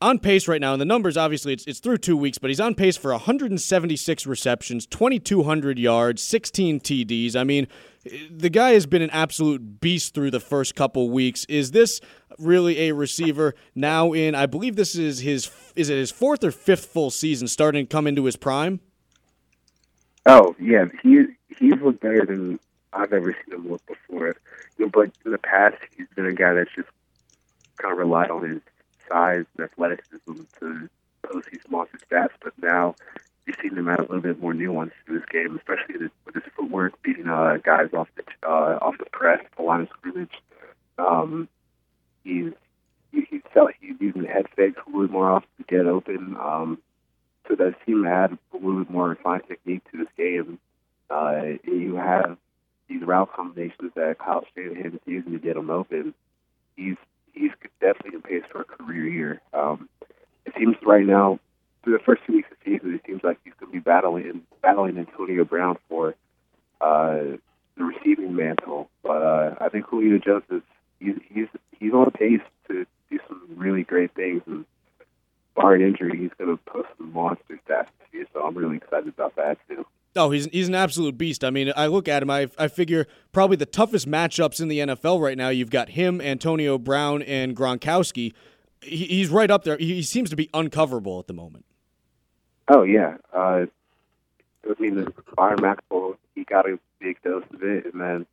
on 0.00 0.18
pace 0.18 0.48
right 0.48 0.60
now, 0.60 0.72
and 0.72 0.80
the 0.80 0.86
numbers 0.86 1.16
obviously 1.16 1.52
it's, 1.52 1.64
it's 1.66 1.80
through 1.80 1.98
two 1.98 2.16
weeks, 2.16 2.38
but 2.38 2.48
he's 2.48 2.60
on 2.60 2.74
pace 2.74 2.96
for 2.96 3.10
176 3.12 4.26
receptions, 4.26 4.86
2,200 4.86 5.78
yards, 5.78 6.22
16 6.22 6.80
TDs. 6.80 7.36
I 7.36 7.44
mean, 7.44 7.68
the 8.30 8.48
guy 8.48 8.70
has 8.72 8.86
been 8.86 9.02
an 9.02 9.10
absolute 9.10 9.80
beast 9.80 10.14
through 10.14 10.30
the 10.30 10.40
first 10.40 10.74
couple 10.74 11.10
weeks. 11.10 11.44
Is 11.46 11.72
this 11.72 12.00
really 12.38 12.88
a 12.88 12.94
receiver 12.94 13.54
now 13.74 14.12
in? 14.12 14.34
I 14.34 14.46
believe 14.46 14.76
this 14.76 14.96
is 14.96 15.20
his 15.20 15.50
is 15.76 15.90
it 15.90 15.96
his 15.96 16.10
fourth 16.10 16.42
or 16.42 16.50
fifth 16.50 16.86
full 16.86 17.10
season 17.10 17.46
starting 17.48 17.86
to 17.86 17.88
come 17.88 18.06
into 18.06 18.24
his 18.24 18.36
prime. 18.36 18.80
Oh 20.26 20.54
yeah, 20.58 20.86
he 21.02 21.26
he's 21.58 21.74
looked 21.80 22.00
better 22.00 22.24
than 22.24 22.58
I've 22.92 23.12
ever 23.12 23.36
seen 23.44 23.54
him 23.54 23.70
look 23.70 23.84
before. 23.86 24.36
But 24.78 25.10
in 25.26 25.32
the 25.32 25.38
past, 25.38 25.76
he's 25.94 26.06
been 26.16 26.26
a 26.26 26.32
guy 26.32 26.54
that's 26.54 26.70
just 26.74 26.88
kind 27.76 27.92
of 27.92 27.98
relied 27.98 28.30
on 28.30 28.48
his 28.48 28.60
size 29.10 29.44
and 29.56 29.64
athleticism 29.64 30.42
to 30.60 30.88
post 31.22 31.48
these 31.50 31.60
monster 31.68 31.98
stats, 32.10 32.30
but 32.42 32.52
now 32.62 32.94
you've 33.46 33.56
seen 33.62 33.76
him 33.76 33.88
add 33.88 33.98
a 33.98 34.02
little 34.02 34.20
bit 34.20 34.40
more 34.40 34.54
nuance 34.54 34.92
to 35.06 35.14
his 35.14 35.24
game, 35.30 35.56
especially 35.56 36.08
with 36.24 36.34
his 36.34 36.44
footwork, 36.56 37.00
beating 37.02 37.28
uh, 37.28 37.58
guys 37.62 37.88
off 37.92 38.08
the 38.16 38.22
uh, 38.46 38.78
off 38.80 38.96
the 38.98 39.06
press, 39.06 39.40
the 39.56 39.62
line 39.62 39.82
of 39.82 39.88
scrimmage. 39.88 40.34
Um, 40.98 41.48
he's 42.24 42.52
he, 43.12 43.26
he's 43.30 43.42
he's 43.80 43.96
using 44.00 44.22
the 44.22 44.28
head 44.28 44.46
fakes 44.56 44.80
a 44.86 44.90
little 44.90 45.08
more 45.08 45.30
often 45.30 45.48
to 45.58 45.64
get 45.64 45.86
open. 45.86 46.36
Um, 46.40 46.78
so 47.48 47.56
that 47.56 47.74
team 47.84 48.04
had 48.04 48.32
a 48.32 48.56
little 48.56 48.84
bit 48.84 48.90
more 48.90 49.08
refined 49.08 49.42
technique 49.48 49.82
to 49.90 49.98
this 49.98 50.08
game. 50.16 50.58
Uh, 51.10 51.42
you 51.64 51.96
have 51.96 52.38
these 52.88 53.02
route 53.02 53.32
combinations 53.34 53.92
that 53.96 54.18
Kyle 54.18 54.44
Shanahan 54.54 54.94
is 54.94 55.00
using 55.06 55.32
to 55.32 55.38
get 55.38 55.56
him 55.56 55.70
open. 55.70 56.14
He's 56.76 56.96
he's 57.34 57.50
definitely 57.80 58.14
in 58.14 58.22
pace 58.22 58.42
for 58.50 58.62
a 58.62 58.64
career 58.64 59.06
year. 59.06 59.40
Um, 59.52 59.88
it 60.46 60.54
seems 60.58 60.76
right 60.84 61.04
now, 61.04 61.38
through 61.82 61.94
the 61.98 62.04
first 62.04 62.22
two 62.26 62.34
weeks 62.34 62.48
of 62.50 62.58
the 62.64 62.72
season, 62.72 62.94
it 62.94 63.02
seems 63.06 63.22
like 63.24 63.38
he's 63.44 63.54
going 63.58 63.72
to 63.72 63.78
be 63.78 63.82
battling 63.82 64.42
battling 64.62 64.98
Antonio 64.98 65.44
Brown 65.44 65.76
for 65.88 66.14
uh, 66.80 67.36
the 67.76 67.84
receiving 67.84 68.34
mantle. 68.34 68.88
But 69.02 69.22
uh, 69.22 69.54
I 69.60 69.68
think 69.68 69.86
Julio 69.86 70.18
Jones 70.18 70.44
is 70.50 70.62
he's 70.98 71.16
he's 71.32 71.48
he's 71.78 71.92
on 71.92 72.10
pace 72.10 72.40
to 72.68 72.86
do 73.10 73.18
some 73.28 73.42
really 73.56 73.82
great 73.82 74.14
things, 74.14 74.42
and 74.46 74.64
barring 75.54 75.82
injury, 75.82 76.18
he's 76.18 76.30
going 76.38 76.56
to 76.56 76.62
post 76.64 76.88
some 76.98 77.12
monster 77.12 77.60
stats 77.68 77.88
this 77.98 78.08
year. 78.12 78.26
So 78.32 78.42
I'm 78.42 78.56
really 78.56 78.76
excited. 78.76 79.09
Oh, 80.16 80.30
he's 80.30 80.46
he's 80.46 80.68
an 80.68 80.74
absolute 80.74 81.16
beast. 81.16 81.44
I 81.44 81.50
mean, 81.50 81.72
I 81.76 81.86
look 81.86 82.08
at 82.08 82.22
him. 82.22 82.30
I 82.30 82.48
I 82.58 82.68
figure 82.68 83.06
probably 83.32 83.56
the 83.56 83.66
toughest 83.66 84.08
matchups 84.08 84.60
in 84.60 84.68
the 84.68 84.80
NFL 84.80 85.20
right 85.20 85.38
now. 85.38 85.50
You've 85.50 85.70
got 85.70 85.90
him, 85.90 86.20
Antonio 86.20 86.78
Brown, 86.78 87.22
and 87.22 87.56
Gronkowski. 87.56 88.32
He, 88.82 89.04
he's 89.04 89.28
right 89.28 89.50
up 89.50 89.64
there. 89.64 89.76
He, 89.76 89.96
he, 89.96 90.02
seems 90.02 90.30
to 90.30 90.36
be 90.36 90.48
uncoverable 90.54 91.20
at 91.20 91.26
the 91.26 91.34
moment. 91.34 91.64
Oh 92.68 92.82
yeah. 92.82 93.18
Uh, 93.32 93.66
I 94.68 94.74
mean, 94.78 94.96
the 94.96 95.12
Byron 95.36 95.60
Maxwell, 95.62 96.16
he 96.34 96.44
got 96.44 96.68
a 96.68 96.78
big 96.98 97.22
dose 97.22 97.44
of 97.52 97.62
it, 97.62 97.92
and 97.92 98.00
then 98.00 98.26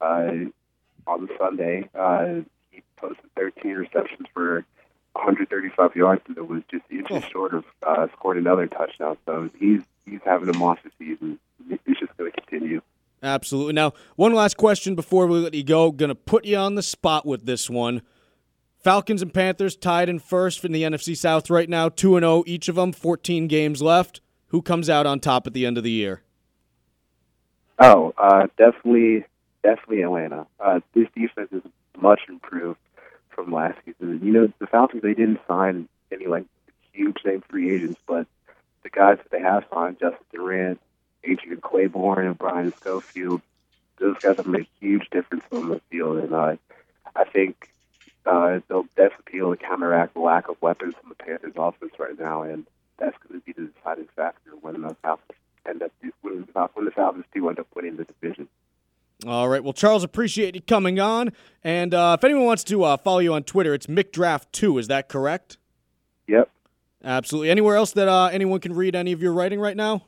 uh, 0.00 1.10
on 1.10 1.28
Sunday, 1.38 1.88
uh, 1.94 2.40
he 2.70 2.82
posted 2.96 3.24
13 3.36 3.74
receptions 3.74 4.26
for 4.34 4.64
135 5.12 5.96
yards, 5.96 6.22
and 6.26 6.36
it 6.36 6.48
was 6.48 6.62
just 6.70 6.84
inches 6.90 7.22
oh. 7.24 7.28
short 7.30 7.54
of 7.54 7.64
uh, 7.82 8.08
scoring 8.16 8.40
another 8.40 8.66
touchdown. 8.66 9.16
So 9.26 9.50
he's 9.58 9.82
he's 10.06 10.20
having 10.24 10.48
a 10.48 10.56
monster 10.56 10.90
season. 10.98 11.38
It's 11.70 12.00
just 12.00 12.16
going 12.16 12.30
to 12.30 12.40
continue. 12.40 12.82
Absolutely. 13.22 13.72
Now, 13.72 13.92
one 14.16 14.34
last 14.34 14.56
question 14.56 14.94
before 14.94 15.26
we 15.26 15.38
let 15.38 15.54
you 15.54 15.62
go. 15.62 15.92
Going 15.92 16.08
to 16.08 16.14
put 16.14 16.44
you 16.44 16.56
on 16.56 16.74
the 16.74 16.82
spot 16.82 17.24
with 17.24 17.46
this 17.46 17.70
one. 17.70 18.02
Falcons 18.82 19.22
and 19.22 19.32
Panthers 19.32 19.76
tied 19.76 20.08
in 20.08 20.18
first 20.18 20.64
in 20.64 20.72
the 20.72 20.82
NFC 20.82 21.16
South 21.16 21.48
right 21.48 21.68
now, 21.68 21.88
2 21.88 22.16
and 22.16 22.24
0 22.24 22.42
each 22.46 22.68
of 22.68 22.74
them, 22.74 22.92
14 22.92 23.46
games 23.46 23.80
left. 23.80 24.20
Who 24.48 24.60
comes 24.60 24.90
out 24.90 25.06
on 25.06 25.20
top 25.20 25.46
at 25.46 25.52
the 25.52 25.64
end 25.64 25.78
of 25.78 25.84
the 25.84 25.90
year? 25.90 26.22
Oh, 27.78 28.12
uh, 28.18 28.48
definitely, 28.58 29.24
definitely 29.62 30.02
Atlanta. 30.02 30.46
Uh, 30.58 30.80
this 30.94 31.06
defense 31.14 31.48
is 31.52 31.62
much 31.96 32.22
improved 32.28 32.78
from 33.30 33.52
last 33.52 33.78
season. 33.84 34.20
You 34.22 34.32
know, 34.32 34.52
the 34.58 34.66
Falcons 34.66 35.02
they 35.02 35.14
didn't 35.14 35.40
sign 35.46 35.88
any 36.10 36.26
like 36.26 36.44
huge 36.92 37.18
name 37.24 37.42
free 37.48 37.74
agents, 37.74 38.00
but 38.06 38.26
the 38.82 38.90
guys 38.90 39.18
that 39.18 39.30
they 39.30 39.40
have 39.40 39.64
signed, 39.72 39.98
Justin 40.00 40.24
Durant, 40.32 40.80
Adrian 41.24 41.60
Clayborn, 41.60 42.26
and 42.26 42.38
Brian 42.38 42.72
Schofield, 42.76 43.40
those 43.98 44.18
guys 44.18 44.36
have 44.36 44.46
made 44.46 44.62
a 44.62 44.80
huge 44.80 45.08
difference 45.10 45.44
on 45.52 45.68
the 45.68 45.80
field, 45.90 46.18
and 46.18 46.34
uh, 46.34 46.56
I 47.14 47.24
think 47.24 47.70
uh, 48.26 48.60
they'll 48.68 48.86
definitely 48.96 49.32
be 49.32 49.38
able 49.38 49.56
to 49.56 49.62
counteract 49.62 50.14
the 50.14 50.20
lack 50.20 50.48
of 50.48 50.60
weapons 50.60 50.94
in 51.02 51.08
the 51.08 51.14
Panthers' 51.14 51.52
offense 51.56 51.92
right 51.98 52.18
now, 52.18 52.42
and 52.42 52.66
that's 52.98 53.16
going 53.26 53.40
to 53.40 53.44
be 53.44 53.52
the 53.52 53.70
deciding 53.76 54.08
factor 54.16 54.50
when 54.60 54.82
the 54.82 54.94
Falcons 55.02 55.38
end 55.66 55.82
up 55.82 55.92
when 56.22 56.40
the, 56.40 56.68
when 56.74 56.84
the 56.84 56.90
Falcons 56.90 57.24
do 57.32 57.48
end 57.48 57.58
up 57.58 57.66
winning 57.74 57.96
the 57.96 58.04
division. 58.04 58.48
All 59.26 59.48
right. 59.48 59.62
Well, 59.62 59.72
Charles, 59.72 60.02
appreciate 60.02 60.56
you 60.56 60.60
coming 60.60 60.98
on. 60.98 61.30
And 61.62 61.94
uh, 61.94 62.16
if 62.18 62.24
anyone 62.24 62.44
wants 62.44 62.64
to 62.64 62.82
uh, 62.82 62.96
follow 62.96 63.20
you 63.20 63.34
on 63.34 63.44
Twitter, 63.44 63.72
it's 63.72 63.86
McDraft2. 63.86 64.80
Is 64.80 64.88
that 64.88 65.08
correct? 65.08 65.58
Yep. 66.26 66.50
Absolutely. 67.04 67.50
Anywhere 67.50 67.76
else 67.76 67.92
that 67.92 68.08
uh, 68.08 68.26
anyone 68.26 68.60
can 68.60 68.74
read 68.74 68.94
any 68.94 69.12
of 69.12 69.22
your 69.22 69.32
writing 69.32 69.60
right 69.60 69.76
now? 69.76 70.04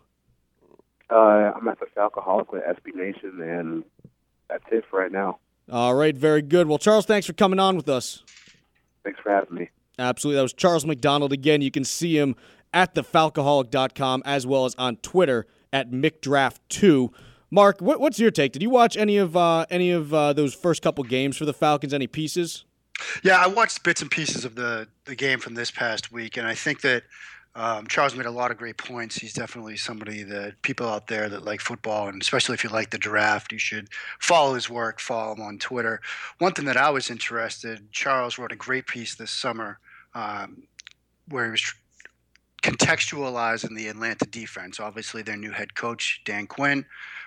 Uh, 1.11 1.53
I'm 1.57 1.67
at 1.69 1.79
the 1.81 1.87
Falcoholic 1.97 2.53
with 2.53 2.63
SB 2.63 2.95
Nation, 2.95 3.41
and 3.41 3.85
that's 4.49 4.65
it 4.71 4.85
for 4.91 5.01
right 5.01 5.13
now. 5.13 5.39
All 5.71 5.95
right. 5.95 6.17
Very 6.17 6.43
good. 6.43 6.67
Well, 6.69 6.79
Charles, 6.79 7.07
thanks 7.07 7.27
for 7.27 7.33
coming 7.33 7.59
on 7.59 7.77
with 7.77 7.89
us. 7.89 8.23
Thanks 9.03 9.21
for 9.23 9.33
having 9.33 9.55
me. 9.55 9.71
Absolutely. 9.99 10.37
That 10.37 10.43
was 10.43 10.53
Charles 10.53 10.85
McDonald. 10.85 11.33
Again, 11.33 11.63
you 11.63 11.71
can 11.71 11.85
see 11.85 12.19
him 12.19 12.37
at 12.73 12.95
thefalcoholic.com 12.95 14.23
as 14.25 14.47
well 14.47 14.65
as 14.65 14.75
on 14.77 14.97
Twitter 14.97 15.47
at 15.73 15.91
McDraft2. 15.91 17.13
Mark, 17.51 17.81
what, 17.81 18.01
what's 18.01 18.19
your 18.19 18.31
take? 18.31 18.53
Did 18.53 18.63
you 18.63 18.71
watch 18.71 18.97
any 18.97 19.17
of 19.17 19.37
uh, 19.37 19.67
any 19.71 19.91
of 19.91 20.13
uh, 20.13 20.33
those 20.33 20.55
first 20.55 20.83
couple 20.83 21.05
games 21.05 21.37
for 21.37 21.45
the 21.45 21.53
Falcons? 21.53 21.95
Any 21.95 22.07
pieces? 22.07 22.65
Yeah, 23.23 23.39
I 23.39 23.47
watched 23.47 23.83
bits 23.83 24.03
and 24.03 24.11
pieces 24.11 24.45
of 24.45 24.55
the 24.55 24.89
the 25.05 25.15
game 25.15 25.39
from 25.39 25.55
this 25.55 25.71
past 25.71 26.13
week, 26.13 26.37
and 26.37 26.47
I 26.47 26.55
think 26.55 26.81
that 26.83 27.05
um, 27.57 27.87
Charles 27.87 28.17
made 28.17 28.27
a 28.27 28.31
lot 28.31 28.51
of 28.51 28.57
great 28.57 28.77
points. 28.77 29.17
He's 29.17 29.33
definitely 29.33 29.77
somebody 29.77 30.25
that 30.25 30.61
people 30.63 30.89
out 30.89 31.07
there 31.07 31.29
that 31.29 31.45
like 31.45 31.61
football, 31.61 32.09
and 32.09 32.21
especially 32.21 32.55
if 32.55 32.65
you 32.65 32.71
like 32.71 32.91
the 32.91 32.99
draft, 32.99 33.53
you 33.53 33.59
should 33.59 33.89
follow 34.19 34.55
his 34.55 34.69
work, 34.69 34.99
follow 35.01 35.35
him 35.35 35.41
on 35.43 35.59
Twitter. 35.59 36.01
One 36.39 36.53
thing 36.53 36.65
that 36.65 36.77
I 36.77 36.91
was 36.91 37.11
interested, 37.11 37.93
Charles 37.93 38.39
wrote 38.39 38.53
a 38.53 38.57
great 38.57 38.87
piece 38.87 39.15
this 39.15 39.31
summer 39.31 39.79
um, 40.15 40.65
where 41.29 41.45
he 41.45 41.51
was 41.53 41.61
tr- 41.61 41.77
contextualizing 42.63 43.77
the 43.77 43.89
Atlanta 43.89 44.27
defense. 44.27 44.81
Obviously, 44.81 45.23
their 45.23 45.37
new 45.37 45.53
head 45.53 45.75
coach 45.75 46.23
Dan 46.25 46.47
Quinn 46.47 46.85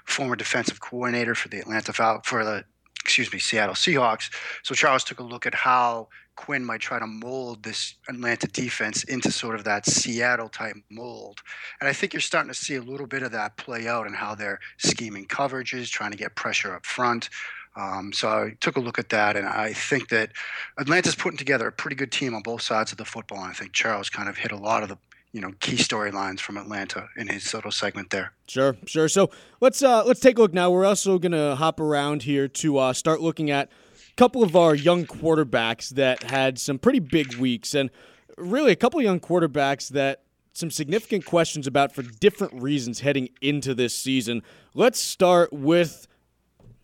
former 0.08 0.36
defensive 0.36 0.80
coordinator 0.80 1.36
for 1.36 1.50
the 1.50 1.60
Atlanta 1.60 1.94
Fal- 1.94 2.22
for 2.24 2.44
the 2.44 2.64
excuse 3.04 3.32
me 3.32 3.40
Seattle 3.40 3.76
Seahawks. 3.76 4.30
So 4.64 4.76
Charles 4.76 5.04
took 5.04 5.20
a 5.20 5.24
look 5.24 5.46
at 5.46 5.54
how 5.54 6.10
Quinn 6.38 6.64
might 6.64 6.80
try 6.82 7.00
to 7.00 7.08
mold 7.08 7.64
this 7.64 7.96
Atlanta 8.08 8.48
defense 8.48 9.04
into 9.04 9.32
sort 9.32 9.56
of 9.56 9.64
that 9.66 9.86
Seattle 9.86 10.50
type 10.50 10.76
mold. 10.90 11.42
And 11.82 11.90
I 11.90 11.94
think 11.94 12.14
you're 12.14 12.22
starting 12.22 12.52
to 12.52 12.58
see 12.58 12.76
a 12.76 12.82
little 12.82 13.08
bit 13.08 13.24
of 13.24 13.32
that 13.32 13.58
play 13.58 13.88
out 13.88 14.08
in 14.08 14.14
how 14.14 14.36
they're 14.36 14.60
scheming 14.78 15.26
coverages, 15.26 15.90
trying 15.90 16.12
to 16.12 16.18
get 16.18 16.36
pressure 16.36 16.74
up 16.74 16.86
front. 16.86 17.30
Um, 17.76 18.12
so 18.12 18.30
I 18.30 18.56
took 18.60 18.78
a 18.78 18.80
look 18.80 18.98
at 18.98 19.10
that, 19.10 19.36
and 19.36 19.48
I 19.48 19.72
think 19.72 20.10
that 20.10 20.32
Atlanta's 20.80 21.16
putting 21.16 21.38
together 21.38 21.68
a 21.68 21.72
pretty 21.72 21.96
good 21.96 22.12
team 22.12 22.34
on 22.34 22.42
both 22.42 22.62
sides 22.62 22.92
of 22.92 22.98
the 22.98 23.06
football. 23.06 23.40
And 23.40 23.52
I 23.52 23.54
think 23.54 23.74
Charles 23.74 24.10
kind 24.10 24.28
of 24.30 24.38
hit 24.38 24.52
a 24.52 24.58
lot 24.58 24.82
of 24.82 24.90
the 24.90 24.98
you 25.38 25.42
know 25.42 25.52
key 25.60 25.76
storylines 25.76 26.40
from 26.40 26.58
Atlanta 26.58 27.10
in 27.16 27.28
his 27.28 27.54
little 27.54 27.70
segment 27.70 28.10
there. 28.10 28.34
Sure, 28.48 28.76
sure. 28.88 29.08
So 29.08 29.30
let's 29.62 29.84
uh, 29.84 30.04
let's 30.04 30.20
take 30.20 30.40
a 30.40 30.42
look 30.42 30.52
now. 30.52 30.72
We're 30.72 30.84
also 30.84 31.20
gonna 31.20 31.56
hop 31.56 31.80
around 31.80 32.24
here 32.24 32.48
to 32.48 32.80
uh, 32.80 32.94
start 32.94 33.22
looking 33.22 33.52
at 33.52 33.70
a 33.70 34.16
couple 34.16 34.42
of 34.42 34.56
our 34.56 34.74
young 34.74 35.06
quarterbacks 35.06 35.90
that 35.90 36.24
had 36.24 36.58
some 36.58 36.80
pretty 36.80 36.98
big 36.98 37.36
weeks, 37.36 37.76
and 37.76 37.92
really 38.36 38.72
a 38.72 38.76
couple 38.76 39.00
of 39.00 39.04
young 39.04 39.20
quarterbacks 39.20 39.90
that 39.90 40.24
some 40.54 40.72
significant 40.72 41.24
questions 41.24 41.68
about 41.68 41.94
for 41.94 42.02
different 42.02 42.60
reasons 42.60 43.02
heading 43.02 43.30
into 43.40 43.76
this 43.76 43.96
season. 43.96 44.42
Let's 44.74 45.00
start 45.00 45.54
with 45.54 46.08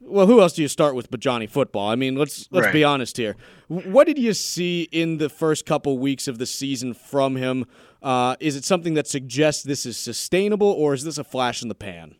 well, 0.05 0.27
who 0.27 0.41
else 0.41 0.53
do 0.53 0.61
you 0.61 0.67
start 0.67 0.95
with 0.95 1.09
but 1.09 1.19
Johnny 1.19 1.47
Football? 1.47 1.89
I 1.89 1.95
mean, 1.95 2.15
let's 2.15 2.47
let's 2.51 2.65
right. 2.65 2.73
be 2.73 2.83
honest 2.83 3.17
here. 3.17 3.35
What 3.67 4.07
did 4.07 4.17
you 4.17 4.33
see 4.33 4.83
in 4.91 5.17
the 5.17 5.29
first 5.29 5.65
couple 5.65 5.97
weeks 5.97 6.27
of 6.27 6.37
the 6.37 6.45
season 6.45 6.93
from 6.93 7.35
him? 7.35 7.65
Uh, 8.01 8.35
is 8.39 8.55
it 8.55 8.65
something 8.65 8.95
that 8.95 9.07
suggests 9.07 9.63
this 9.63 9.85
is 9.85 9.97
sustainable, 9.97 10.67
or 10.67 10.93
is 10.93 11.03
this 11.03 11.17
a 11.17 11.23
flash 11.23 11.61
in 11.61 11.69
the 11.69 11.75
pan? 11.75 12.15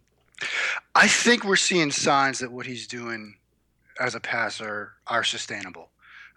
I 0.96 1.08
think 1.08 1.44
we're 1.44 1.56
seeing 1.56 1.92
signs 1.92 2.40
that 2.40 2.52
what 2.52 2.66
he's 2.66 2.88
doing 2.88 3.36
as 4.00 4.16
a 4.16 4.20
passer 4.20 4.94
are 5.08 5.24
sustainable. 5.24 5.90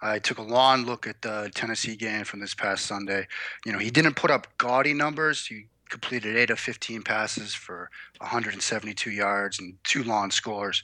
I 0.03 0.19
took 0.19 0.39
a 0.39 0.43
long 0.43 0.85
look 0.85 1.07
at 1.07 1.23
the 1.23 1.51
Tennessee 1.55 1.97
game 1.97 2.25
from 2.25 2.41
this 2.41 2.55
past 2.55 2.87
Sunday. 2.87 3.27
You 3.65 3.73
know, 3.73 3.79
he 3.79 3.91
didn't 3.91 4.15
put 4.15 4.31
up 4.31 4.47
gaudy 4.59 4.93
numbers. 4.93 5.47
He 5.47 5.67
completed 5.89 6.37
8 6.37 6.51
of 6.51 6.59
15 6.59 7.03
passes 7.03 7.55
for 7.55 7.91
172 8.19 9.11
yards 9.11 9.59
and 9.59 9.75
two 9.85 10.03
long 10.05 10.31
scores. 10.31 10.83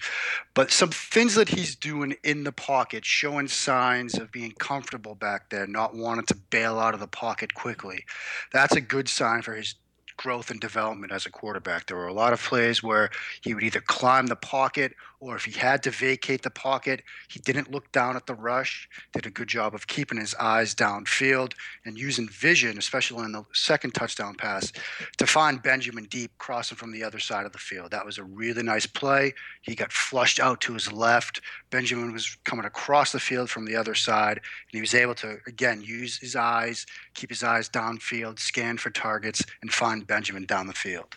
But 0.55 0.71
some 0.71 0.91
things 0.91 1.35
that 1.35 1.49
he's 1.49 1.77
doing 1.77 2.15
in 2.25 2.45
the 2.45 2.53
pocket, 2.53 3.05
showing 3.05 3.49
signs 3.49 4.19
of 4.19 4.33
being 4.33 4.53
comfortable 4.53 5.15
back 5.15 5.51
there, 5.51 5.67
not 5.67 5.95
wanting 5.95 6.27
to 6.27 6.35
bail 6.35 6.79
out 6.79 6.95
of 6.95 7.01
the 7.01 7.09
pocket 7.09 7.55
quickly. 7.55 8.05
That's 8.53 8.77
a 8.77 8.81
good 8.81 9.09
sign 9.09 9.43
for 9.43 9.55
his 9.55 9.75
growth 10.17 10.51
and 10.51 10.61
development 10.61 11.13
as 11.13 11.27
a 11.27 11.31
quarterback. 11.31 11.87
There 11.87 11.97
were 11.97 12.07
a 12.07 12.13
lot 12.13 12.33
of 12.33 12.43
plays 12.43 12.83
where 12.83 13.11
he 13.41 13.55
would 13.55 13.65
either 13.65 13.81
climb 13.81 14.27
the 14.27 14.37
pocket 14.37 14.95
or 15.23 15.37
if 15.37 15.45
he 15.45 15.53
had 15.53 15.85
to 15.85 15.91
vacate 15.91 16.43
the 16.43 16.51
pocket, 16.51 17.01
he 17.29 17.39
didn't 17.39 17.71
look 17.71 17.91
down 17.93 18.17
at 18.17 18.27
the 18.27 18.35
rush, 18.35 18.89
did 19.13 19.25
a 19.25 19.31
good 19.31 19.47
job 19.47 19.73
of 19.73 19.87
keeping 19.87 20.19
his 20.19 20.35
eyes 20.35 20.75
downfield 20.75 21.53
and 21.85 21.97
using 21.97 22.29
vision, 22.29 22.77
especially 22.77 23.25
in 23.25 23.31
the 23.31 23.45
second 23.55 23.93
touchdown 23.95 24.35
pass, 24.35 24.73
to 25.19 25.25
find 25.25 25.63
Benjamin 25.63 26.07
deep 26.11 26.33
crossing 26.39 26.77
from 26.77 26.91
the 26.91 27.05
other 27.05 27.21
side 27.21 27.47
of 27.47 27.53
the 27.53 27.59
field. 27.59 27.93
That 27.93 28.05
was 28.05 28.19
a 28.19 28.25
really 28.25 28.65
nice 28.65 28.85
play. 28.85 29.33
He 29.63 29.77
got 29.77 29.93
flushed 29.93 30.41
out 30.41 30.61
to 30.63 30.75
his 30.75 30.91
left. 30.91 31.41
Benjamin 31.71 32.13
was 32.13 32.37
coming 32.45 32.65
across 32.65 33.13
the 33.13 33.21
field 33.21 33.49
from 33.49 33.65
the 33.65 33.77
other 33.77 33.95
side, 33.95 34.39
and 34.39 34.73
he 34.73 34.81
was 34.81 34.93
able 34.93 35.15
to, 35.15 35.39
again, 35.47 35.83
use 35.83 36.19
his 36.19 36.35
eyes, 36.35 36.85
keep 37.15 37.31
his 37.31 37.45
eyes 37.45 37.69
downfield, 37.69 38.41
scan 38.41 38.77
for 38.77 38.91
targets, 38.91 39.45
and 39.61 39.73
find 39.73 40.05
Benjamin 40.05 40.47
down 40.47 40.67
the 40.67 40.73
field 40.73 41.15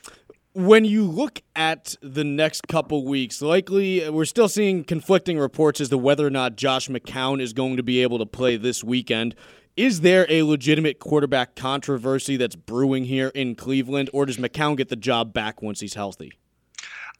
when 0.56 0.86
you 0.86 1.04
look 1.04 1.42
at 1.54 1.98
the 2.02 2.24
next 2.24 2.70
couple 2.70 3.04
weeks, 3.04 3.42
likely 3.42 4.10
we're 4.10 4.24
still 4.24 4.48
seeing 4.48 4.86
conflicting 4.86 5.38
reports 5.38 5.82
as 5.82 5.90
to 5.90 5.98
whether 5.98 6.26
or 6.26 6.30
not 6.30 6.56
Josh 6.56 6.88
McCown 6.88 7.42
is 7.42 7.52
going 7.52 7.76
to 7.76 7.84
be 7.84 8.02
able 8.02 8.20
to 8.20 8.26
play 8.26 8.56
this 8.56 8.82
weekend. 8.82 9.36
Is 9.76 10.00
there 10.00 10.26
a 10.30 10.44
legitimate 10.44 11.00
quarterback 11.00 11.58
controversy 11.58 12.38
that's 12.38 12.56
brewing 12.56 13.04
here 13.04 13.28
in 13.36 13.56
Cleveland, 13.56 14.10
or 14.14 14.26
does 14.26 14.38
McCown 14.38 14.78
get 14.78 14.88
the 14.88 14.96
job 14.96 15.34
back 15.34 15.62
once 15.62 15.82
he's 15.82 15.96
healthy? 15.96 16.32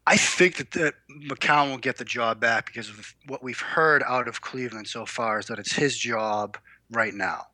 I 0.08 0.15
think 0.15 0.56
that, 0.56 0.72
that 0.72 0.94
McCown 1.27 1.72
will 1.72 1.77
get 1.77 1.98
the 1.98 2.06
job 2.06 2.39
back 2.39 2.68
because 2.68 2.88
of 2.88 3.15
what 3.27 3.44
we've 3.44 3.60
heard 3.60 4.01
out 4.04 4.30
of 4.30 4.39
Cleveland 4.39 4.88
so 4.88 5.06
far 5.06 5.39
is 5.39 5.48
that 5.48 5.60
it's 5.60 5.74
his 5.74 5.98
job 5.98 6.58
right 6.89 7.13
now. 7.13 7.48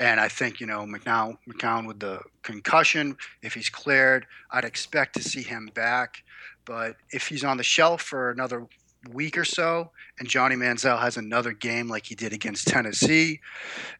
And 0.00 0.18
I 0.18 0.28
think, 0.28 0.60
you 0.60 0.66
know, 0.66 0.86
McNown, 0.86 1.36
McCown 1.46 1.86
with 1.86 2.00
the 2.00 2.20
concussion, 2.42 3.16
if 3.42 3.52
he's 3.52 3.68
cleared, 3.68 4.26
I'd 4.50 4.64
expect 4.64 5.14
to 5.16 5.22
see 5.22 5.42
him 5.42 5.70
back. 5.74 6.24
But 6.64 6.96
if 7.10 7.26
he's 7.28 7.44
on 7.44 7.58
the 7.58 7.62
shelf 7.62 8.00
for 8.00 8.30
another 8.30 8.66
week 9.12 9.36
or 9.36 9.44
so 9.44 9.90
and 10.18 10.28
Johnny 10.28 10.56
Manziel 10.56 11.00
has 11.00 11.16
another 11.16 11.52
game 11.52 11.88
like 11.88 12.06
he 12.06 12.14
did 12.14 12.32
against 12.32 12.66
Tennessee, 12.66 13.40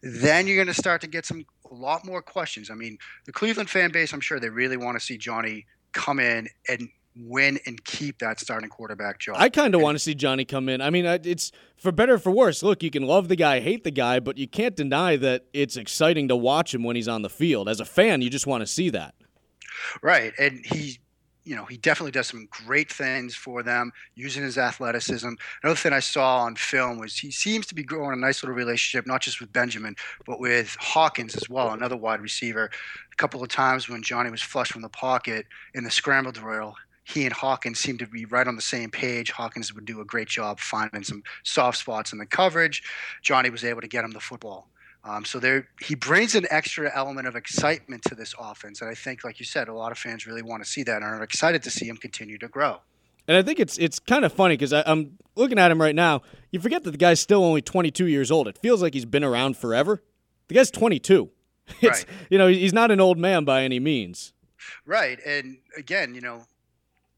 then 0.02 0.47
you're 0.47 0.57
going 0.57 0.66
to 0.66 0.75
start 0.75 1.02
to 1.02 1.07
get 1.07 1.26
some 1.26 1.45
a 1.71 1.75
lot 1.75 2.04
more 2.04 2.23
questions. 2.23 2.71
I 2.71 2.75
mean, 2.75 2.99
the 3.26 3.33
Cleveland 3.33 3.71
fan 3.71 3.92
base, 3.92 4.12
I'm 4.12 4.21
sure 4.21 4.40
they 4.40 4.49
really 4.49 4.78
want 4.78 4.99
to 4.99 5.04
see 5.04 5.19
Johnny 5.19 5.66
come 5.92 6.19
in 6.19 6.49
and 6.69 6.88
win 7.17 7.59
and 7.67 7.83
keep 7.85 8.19
that 8.19 8.40
starting 8.40 8.69
quarterback 8.69 9.19
job. 9.19 9.37
I 9.38 9.49
kind 9.49 9.75
of 9.75 9.81
want 9.81 9.97
to 9.97 9.99
see 9.99 10.14
Johnny 10.14 10.45
come 10.45 10.69
in. 10.69 10.81
I 10.81 10.90
mean, 10.90 11.05
it's 11.05 11.52
for 11.76 11.93
better 11.93 12.14
or 12.14 12.19
for 12.19 12.31
worse. 12.31 12.62
Look, 12.62 12.83
you 12.83 12.90
can 12.90 13.02
love 13.02 13.29
the 13.29 13.37
guy, 13.37 13.61
hate 13.61 13.85
the 13.85 13.90
guy, 13.90 14.21
but 14.21 14.38
you 14.38 14.47
can't 14.47 14.76
deny 14.76 15.17
that 15.17 15.47
it's 15.52 15.76
exciting 15.76 16.29
to 16.29 16.37
watch 16.37 16.75
him 16.75 16.83
when 16.85 16.97
he's 16.97 17.09
on 17.09 17.23
the 17.23 17.31
field. 17.31 17.69
As 17.69 17.81
a 17.81 17.85
fan, 17.85 18.23
you 18.23 18.31
just 18.31 18.47
want 18.47 18.62
to 18.62 18.67
see 18.67 18.90
that. 18.90 19.14
Right, 20.02 20.33
and 20.38 20.64
he 20.64 20.99
you 21.45 21.57
know, 21.57 21.64
he 21.64 21.79
definitely 21.79 22.12
does 22.12 22.26
some 22.26 22.47
great 22.50 22.93
things 22.93 23.35
for 23.35 23.62
them 23.62 23.93
using 24.14 24.43
his 24.43 24.59
athleticism. 24.59 25.31
Another 25.62 25.76
thing 25.76 25.93
I 25.93 26.00
saw 26.00 26.40
on 26.40 26.55
film 26.55 26.99
was 26.99 27.17
he 27.17 27.31
seems 27.31 27.67
to 27.67 27.75
be 27.75 27.83
growing 27.83 28.12
a 28.12 28.17
nice 28.17 28.43
little 28.43 28.55
relationship, 28.55 29.07
not 29.07 29.23
just 29.23 29.40
with 29.40 29.52
Benjamin, 29.52 29.97
but 30.26 30.38
with 30.38 30.76
Hawkins 30.79 31.35
as 31.35 31.49
well, 31.49 31.73
another 31.73 31.97
wide 31.97 32.21
receiver. 32.21 32.71
A 33.12 33.17
couple 33.17 33.43
of 33.43 33.49
times 33.49 33.88
when 33.88 34.02
Johnny 34.02 34.31
was 34.31 34.43
flushed 34.43 34.73
from 34.73 34.83
the 34.83 34.90
pocket 34.90 35.47
in 35.75 35.83
the 35.83 35.90
scramble 35.90 36.33
drill, 36.33 36.75
he 37.12 37.25
and 37.25 37.33
Hawkins 37.33 37.79
seemed 37.79 37.99
to 38.00 38.07
be 38.07 38.25
right 38.25 38.47
on 38.47 38.57
the 38.57 38.62
same 38.62 38.90
page. 38.90 39.31
Hawkins 39.31 39.75
would 39.75 39.85
do 39.85 40.00
a 40.00 40.05
great 40.05 40.29
job 40.29 40.61
finding 40.61 41.02
some 41.02 41.23
soft 41.43 41.79
spots 41.79 42.12
in 42.12 42.19
the 42.19 42.26
coverage. 42.26 42.83
Johnny 43.23 43.50
was 43.50 43.64
able 43.64 43.81
to 43.81 43.88
get 43.88 44.05
him 44.05 44.12
the 44.12 44.21
football. 44.21 44.69
Um, 45.02 45.25
so 45.25 45.38
there, 45.38 45.67
he 45.81 45.95
brings 45.95 46.35
an 46.35 46.47
extra 46.50 46.90
element 46.95 47.26
of 47.26 47.35
excitement 47.35 48.02
to 48.05 48.14
this 48.14 48.35
offense, 48.38 48.83
and 48.83 48.90
I 48.90 48.95
think, 48.95 49.25
like 49.25 49.40
you 49.40 49.47
said, 49.47 49.69
a 49.69 49.73
lot 49.73 49.93
of 49.93 49.99
fans 49.99 50.26
really 50.26 50.43
want 50.43 50.62
to 50.62 50.69
see 50.69 50.83
that 50.83 50.97
and 50.97 51.05
are 51.05 51.23
excited 51.23 51.62
to 51.62 51.71
see 51.71 51.87
him 51.87 51.97
continue 51.97 52.37
to 52.38 52.49
grow. 52.49 52.81
And 53.26 53.37
I 53.37 53.43
think 53.43 53.61
it's 53.61 53.79
it's 53.79 53.99
kind 53.99 54.25
of 54.25 54.33
funny 54.33 54.57
because 54.57 54.73
I'm 54.73 55.17
looking 55.37 55.59
at 55.59 55.71
him 55.71 55.81
right 55.81 55.95
now. 55.95 56.23
You 56.50 56.61
forget 56.61 56.85
that 56.85 56.90
the 56.90 56.99
guy's 56.99 57.21
still 57.21 57.45
only 57.45 57.62
22 57.62 58.07
years 58.07 58.31
old. 58.31 58.49
It 58.49 58.59
feels 58.59 58.83
like 58.83 58.93
he's 58.93 59.05
been 59.05 59.25
around 59.25 59.57
forever. 59.57 60.02
The 60.49 60.55
guy's 60.55 60.71
22. 60.71 61.31
It's 61.81 62.00
right. 62.00 62.07
you 62.29 62.37
know 62.37 62.49
he's 62.49 62.73
not 62.73 62.90
an 62.90 63.00
old 63.00 63.17
man 63.17 63.45
by 63.45 63.62
any 63.62 63.79
means. 63.79 64.33
Right, 64.85 65.21
and 65.25 65.59
again, 65.76 66.17
you 66.17 66.21
know, 66.21 66.43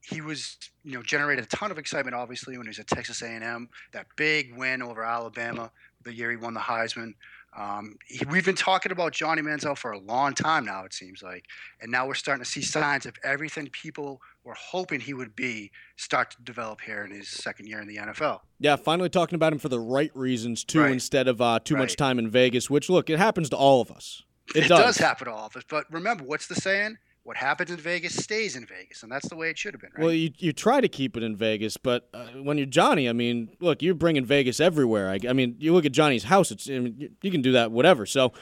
he 0.03 0.21
was, 0.21 0.57
you 0.85 0.95
know, 0.95 1.03
generated 1.03 1.45
a 1.45 1.49
ton 1.49 1.71
of 1.71 1.79
excitement, 1.79 2.15
obviously, 2.15 2.57
when 2.57 2.67
he 2.67 2.71
was 2.71 2.79
at 2.79 2.89
Texas 2.89 3.23
A&M. 3.23 3.69
That 3.93 4.07
big 4.17 4.57
win 4.57 4.83
over 4.83 5.05
Alabama 5.05 5.71
the 6.05 6.15
year 6.15 6.31
he 6.31 6.37
won 6.37 6.55
the 6.55 6.61
Heisman. 6.61 7.15
Um, 7.57 7.97
he, 8.07 8.25
we've 8.25 8.47
been 8.47 8.57
talking 8.57 8.93
about 8.93 9.13
Johnny 9.13 9.43
Manziel 9.43 9.77
for 9.77 9.93
a 9.93 9.99
long 9.99 10.33
time 10.33 10.65
now, 10.65 10.85
it 10.85 10.95
seems 10.95 11.23
like, 11.23 11.45
and 11.83 11.93
now 11.93 12.07
we're 12.07 12.15
starting 12.15 12.43
to 12.43 12.51
see 12.51 12.63
signs 12.63 13.05
of 13.05 13.15
everything 13.23 13.69
people 13.73 14.23
were 14.43 14.55
hoping 14.55 15.01
he 15.01 15.13
would 15.13 15.37
be 15.37 15.71
start 15.97 16.31
to 16.31 16.43
develop 16.43 16.81
here 16.81 17.05
in 17.05 17.11
his 17.11 17.29
second 17.29 17.67
year 17.67 17.81
in 17.81 17.87
the 17.87 17.97
NFL. 17.97 18.41
Yeah, 18.59 18.77
finally 18.77 19.11
talking 19.11 19.37
about 19.37 19.53
him 19.53 19.59
for 19.59 19.69
the 19.69 19.81
right 19.81 20.11
reasons 20.15 20.65
too, 20.65 20.81
right. 20.81 20.93
instead 20.93 21.29
of 21.29 21.43
uh, 21.43 21.59
too 21.63 21.75
right. 21.75 21.81
much 21.81 21.97
time 21.97 22.19
in 22.19 22.31
Vegas. 22.31 22.71
Which, 22.71 22.89
look, 22.89 23.11
it 23.11 23.19
happens 23.19 23.51
to 23.51 23.57
all 23.57 23.83
of 23.83 23.91
us. 23.91 24.23
It, 24.55 24.65
it 24.65 24.69
does. 24.69 24.85
does 24.85 24.99
happen 24.99 25.27
to 25.27 25.33
all 25.33 25.47
of 25.47 25.57
us. 25.57 25.65
But 25.69 25.85
remember, 25.91 26.25
what's 26.25 26.47
the 26.47 26.55
saying? 26.55 26.97
What 27.25 27.37
happens 27.37 27.71
in 27.71 27.77
Vegas 27.77 28.15
stays 28.17 28.57
in 28.57 28.67
Vegas, 28.67 29.03
and 29.03 29.13
that's 29.13 29.29
the 29.29 29.37
way 29.37 29.49
it 29.49 29.57
should 29.57 29.75
have 29.75 29.81
been. 29.81 29.91
Right? 29.95 30.03
Well, 30.03 30.13
you 30.13 30.31
you 30.39 30.53
try 30.53 30.81
to 30.81 30.89
keep 30.89 31.17
it 31.17 31.23
in 31.23 31.37
Vegas, 31.37 31.77
but 31.77 32.09
uh, 32.13 32.27
when 32.43 32.59
you're 32.59 32.67
Johnny, 32.67 33.09
I 33.09 33.13
mean, 33.13 33.51
look, 33.61 33.83
you're 33.83 33.95
bringing 33.95 34.25
Vegas 34.25 34.59
everywhere. 34.61 35.09
I, 35.09 35.19
I 35.29 35.33
mean, 35.33 35.57
you 35.59 35.73
look 35.73 35.85
at 35.85 35.93
Johnny's 35.93 36.25
house; 36.25 36.51
it's 36.51 36.69
I 36.69 36.79
mean, 36.79 36.95
you, 36.99 37.11
you 37.23 37.31
can 37.31 37.43
do 37.43 37.53
that, 37.53 37.71
whatever. 37.71 38.07
So, 38.07 38.33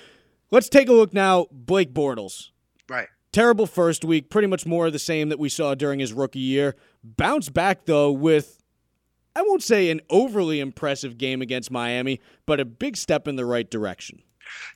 let's 0.50 0.68
take 0.68 0.88
a 0.88 0.92
look 0.92 1.12
now. 1.12 1.46
Blake 1.52 1.92
Bortles, 1.92 2.50
right? 2.88 3.08
Terrible 3.32 3.66
first 3.66 4.04
week, 4.04 4.30
pretty 4.30 4.48
much 4.48 4.66
more 4.66 4.86
of 4.86 4.92
the 4.92 4.98
same 4.98 5.28
that 5.28 5.38
we 5.38 5.48
saw 5.48 5.74
during 5.74 6.00
his 6.00 6.12
rookie 6.12 6.38
year. 6.38 6.76
Bounce 7.04 7.48
back 7.48 7.84
though 7.86 8.10
with. 8.10 8.56
I 9.36 9.42
won't 9.42 9.62
say 9.62 9.90
an 9.90 10.00
overly 10.10 10.58
impressive 10.58 11.16
game 11.16 11.40
against 11.40 11.70
Miami, 11.70 12.20
but 12.46 12.58
a 12.58 12.64
big 12.64 12.96
step 12.96 13.28
in 13.28 13.36
the 13.36 13.46
right 13.46 13.70
direction. 13.70 14.22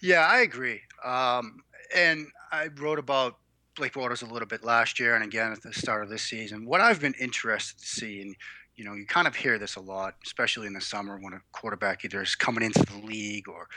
Yeah, 0.01 0.21
I 0.21 0.43
agree. 0.43 0.81
Um, 1.05 1.65
and 1.93 2.29
I 2.53 2.69
wrote 2.77 3.01
about 3.01 3.37
Blake 3.77 3.93
Bortles 3.93 4.23
a 4.23 4.33
little 4.33 4.47
bit 4.47 4.65
last 4.65 5.01
year 5.01 5.15
and 5.15 5.25
again 5.25 5.51
at 5.53 5.63
the 5.63 5.73
start 5.73 6.05
of 6.05 6.09
this 6.09 6.23
season. 6.23 6.67
What 6.67 6.81
I've 6.81 7.01
been 7.01 7.15
interested 7.21 7.81
to 7.81 7.87
see, 7.87 8.21
and 8.23 8.37
you 8.77 8.85
know, 8.85 8.95
you 8.95 9.07
kind 9.07 9.27
of 9.27 9.35
hear 9.35 9.59
this 9.59 9.77
a 9.77 9.81
lot, 9.81 10.15
especially 10.25 10.67
in 10.67 10.73
the 10.73 10.81
summer 10.81 11.19
when 11.21 11.33
a 11.33 11.41
quarterback 11.53 12.05
either 12.05 12.23
is 12.23 12.35
coming 12.35 12.65
into 12.65 12.85
the 12.85 13.05
league 13.05 13.49
or 13.49 13.69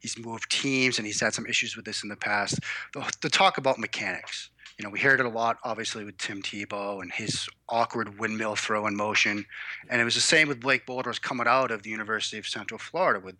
he's 0.00 0.18
moved 0.18 0.50
teams 0.50 0.98
and 0.98 1.06
he's 1.06 1.20
had 1.20 1.34
some 1.34 1.46
issues 1.46 1.76
with 1.76 1.84
this 1.84 2.02
in 2.02 2.08
the 2.08 2.16
past. 2.16 2.58
The, 2.92 3.10
the 3.20 3.30
talk 3.30 3.58
about 3.58 3.78
mechanics. 3.78 4.50
You 4.78 4.84
know, 4.84 4.90
we 4.90 4.98
heard 4.98 5.20
it 5.20 5.26
a 5.26 5.30
lot, 5.30 5.58
obviously, 5.62 6.04
with 6.04 6.18
Tim 6.18 6.42
Tebow 6.42 7.00
and 7.00 7.12
his 7.12 7.48
awkward 7.68 8.18
windmill 8.18 8.56
throw 8.56 8.86
in 8.86 8.96
motion. 8.96 9.46
And 9.88 10.00
it 10.00 10.04
was 10.04 10.14
the 10.14 10.20
same 10.20 10.48
with 10.48 10.60
Blake 10.60 10.84
Bortles 10.84 11.20
coming 11.20 11.46
out 11.46 11.70
of 11.70 11.82
the 11.82 11.90
University 11.90 12.38
of 12.38 12.46
Central 12.46 12.78
Florida 12.78 13.20
with 13.24 13.36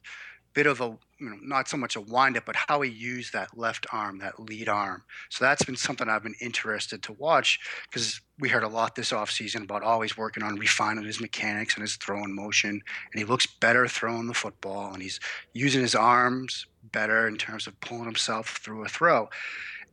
bit 0.54 0.66
of 0.66 0.80
a 0.80 0.96
you 1.20 1.30
know, 1.30 1.36
not 1.42 1.68
so 1.68 1.76
much 1.76 1.96
a 1.96 2.00
windup, 2.00 2.44
but 2.44 2.56
how 2.56 2.80
he 2.82 2.90
used 2.90 3.32
that 3.32 3.56
left 3.56 3.86
arm, 3.92 4.18
that 4.18 4.38
lead 4.40 4.68
arm. 4.68 5.02
So 5.30 5.44
that's 5.44 5.64
been 5.64 5.76
something 5.76 6.08
I've 6.08 6.22
been 6.22 6.34
interested 6.40 7.02
to 7.04 7.12
watch 7.14 7.60
because 7.88 8.20
we 8.38 8.48
heard 8.48 8.62
a 8.62 8.68
lot 8.68 8.94
this 8.94 9.12
offseason 9.12 9.62
about 9.62 9.82
always 9.82 10.16
working 10.16 10.42
on 10.42 10.56
refining 10.56 11.04
his 11.04 11.20
mechanics 11.20 11.74
and 11.74 11.82
his 11.82 11.96
throwing 11.96 12.34
motion. 12.34 12.70
And 12.70 13.18
he 13.18 13.24
looks 13.24 13.46
better 13.46 13.86
throwing 13.86 14.26
the 14.26 14.34
football 14.34 14.92
and 14.92 15.02
he's 15.02 15.20
using 15.52 15.82
his 15.82 15.94
arms 15.94 16.66
better 16.92 17.26
in 17.28 17.36
terms 17.36 17.66
of 17.66 17.78
pulling 17.80 18.04
himself 18.04 18.58
through 18.62 18.84
a 18.84 18.88
throw. 18.88 19.28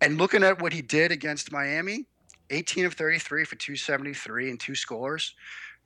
And 0.02 0.18
looking 0.18 0.44
at 0.44 0.62
what 0.62 0.74
he 0.74 0.82
did 0.82 1.12
against 1.12 1.52
Miami, 1.52 2.06
18 2.50 2.86
of 2.86 2.94
33 2.94 3.46
for 3.46 3.56
273 3.56 4.50
and 4.50 4.60
two 4.60 4.76
scores. 4.76 5.36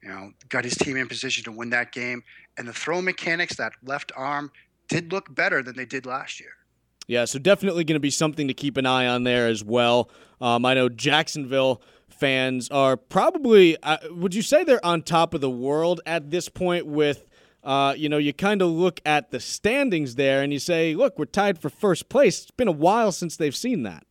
You 0.02 0.10
know, 0.10 0.32
got 0.50 0.64
his 0.64 0.76
team 0.76 0.98
in 0.98 1.08
position 1.08 1.44
to 1.46 1.52
win 1.52 1.72
that 1.72 1.92
game. 1.92 2.24
And 2.58 2.68
the 2.68 2.74
throw 2.74 3.02
mechanics, 3.02 3.56
that 3.56 3.74
left 3.84 4.12
arm, 4.16 4.52
did 4.88 5.12
look 5.12 5.34
better 5.34 5.62
than 5.64 5.76
they 5.76 5.86
did 5.86 6.06
last 6.06 6.40
year. 6.40 6.52
Yeah, 7.08 7.26
so 7.26 7.38
definitely 7.40 7.84
going 7.84 7.96
to 7.96 8.00
be 8.00 8.10
something 8.10 8.48
to 8.48 8.54
keep 8.54 8.78
an 8.78 8.86
eye 8.86 9.08
on 9.08 9.24
there 9.24 9.48
as 9.48 9.64
well. 9.64 10.10
Um, 10.42 10.66
I 10.66 10.74
know 10.74 10.90
Jacksonville 10.90 11.82
fans 12.10 12.70
are 12.70 12.98
probably, 12.98 13.78
uh, 13.84 13.98
would 14.12 14.34
you 14.34 14.42
say 14.42 14.64
they're 14.64 14.84
on 14.84 15.04
top 15.04 15.34
of 15.34 15.42
the 15.42 15.50
world 15.50 16.02
at 16.06 16.32
this 16.32 16.50
point 16.50 16.86
with. 16.86 17.28
Uh, 17.64 17.96
you 17.98 18.08
know, 18.08 18.20
you 18.20 18.32
kind 18.32 18.62
of 18.62 18.70
look 18.70 19.02
at 19.08 19.32
the 19.32 19.40
standings 19.40 20.14
there 20.14 20.44
and 20.44 20.54
you 20.54 20.60
say, 20.60 20.94
look, 20.94 21.18
we're 21.18 21.26
tied 21.26 21.58
for 21.58 21.72
first 21.72 22.10
place. 22.10 22.44
It's 22.44 22.52
been 22.52 22.68
a 22.68 22.72
while 22.72 23.12
since 23.12 23.38
they've 23.38 23.56
seen 23.56 23.82
that. 23.82 24.06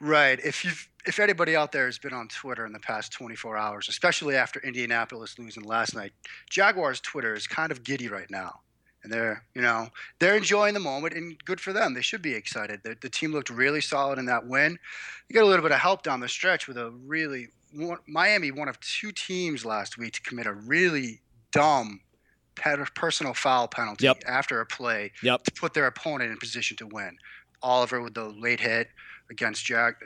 Right. 0.00 0.40
If 0.42 0.64
you've 0.64 0.88
if 1.04 1.20
anybody 1.20 1.54
out 1.54 1.70
there 1.70 1.84
has 1.84 1.98
been 1.98 2.14
on 2.14 2.28
Twitter 2.28 2.64
in 2.64 2.72
the 2.72 2.78
past 2.78 3.12
24 3.12 3.58
hours, 3.58 3.90
especially 3.90 4.36
after 4.36 4.58
Indianapolis 4.60 5.38
losing 5.38 5.64
last 5.64 5.94
night, 5.94 6.12
Jaguars 6.48 6.98
Twitter 7.02 7.34
is 7.34 7.46
kind 7.46 7.70
of 7.70 7.84
giddy 7.84 8.08
right 8.08 8.30
now 8.30 8.60
and 9.04 9.12
they're 9.12 9.44
you 9.54 9.62
know 9.62 9.88
they're 10.18 10.36
enjoying 10.36 10.74
the 10.74 10.80
moment 10.80 11.14
and 11.14 11.42
good 11.44 11.60
for 11.60 11.72
them 11.72 11.94
they 11.94 12.00
should 12.00 12.22
be 12.22 12.34
excited 12.34 12.80
the, 12.82 12.96
the 13.00 13.08
team 13.08 13.32
looked 13.32 13.50
really 13.50 13.80
solid 13.80 14.18
in 14.18 14.26
that 14.26 14.46
win 14.46 14.76
you 15.28 15.34
got 15.34 15.44
a 15.44 15.46
little 15.46 15.62
bit 15.62 15.72
of 15.72 15.78
help 15.78 16.02
down 16.02 16.20
the 16.20 16.28
stretch 16.28 16.66
with 16.66 16.76
a 16.76 16.90
really 17.06 17.48
miami 18.06 18.50
one 18.50 18.68
of 18.68 18.78
two 18.80 19.12
teams 19.12 19.64
last 19.64 19.98
week 19.98 20.12
to 20.12 20.22
commit 20.22 20.46
a 20.46 20.52
really 20.52 21.20
dumb 21.52 22.00
personal 22.94 23.34
foul 23.34 23.66
penalty 23.66 24.04
yep. 24.04 24.22
after 24.26 24.60
a 24.60 24.66
play 24.66 25.10
yep. 25.22 25.42
to 25.42 25.52
put 25.52 25.74
their 25.74 25.86
opponent 25.86 26.30
in 26.30 26.36
position 26.38 26.76
to 26.76 26.86
win 26.86 27.16
oliver 27.62 28.00
with 28.00 28.14
the 28.14 28.24
late 28.24 28.60
hit 28.60 28.88
against 29.30 29.64
Jack 29.64 29.96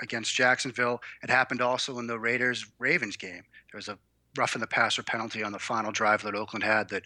against 0.00 0.34
Jacksonville. 0.34 1.00
It 1.22 1.30
happened 1.30 1.62
also 1.62 1.98
in 1.98 2.06
the 2.06 2.18
Raiders 2.18 2.66
Ravens 2.78 3.16
game. 3.16 3.42
There 3.72 3.78
was 3.78 3.88
a 3.88 3.98
roughing 4.38 4.60
the 4.60 4.66
passer 4.66 5.02
penalty 5.02 5.42
on 5.42 5.52
the 5.52 5.58
final 5.58 5.92
drive 5.92 6.22
that 6.22 6.34
Oakland 6.34 6.64
had 6.64 6.88
that 6.90 7.04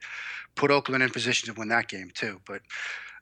put 0.54 0.70
Oakland 0.70 1.02
in 1.02 1.10
position 1.10 1.52
to 1.52 1.58
win 1.58 1.68
that 1.68 1.88
game 1.88 2.10
too. 2.14 2.40
But 2.46 2.62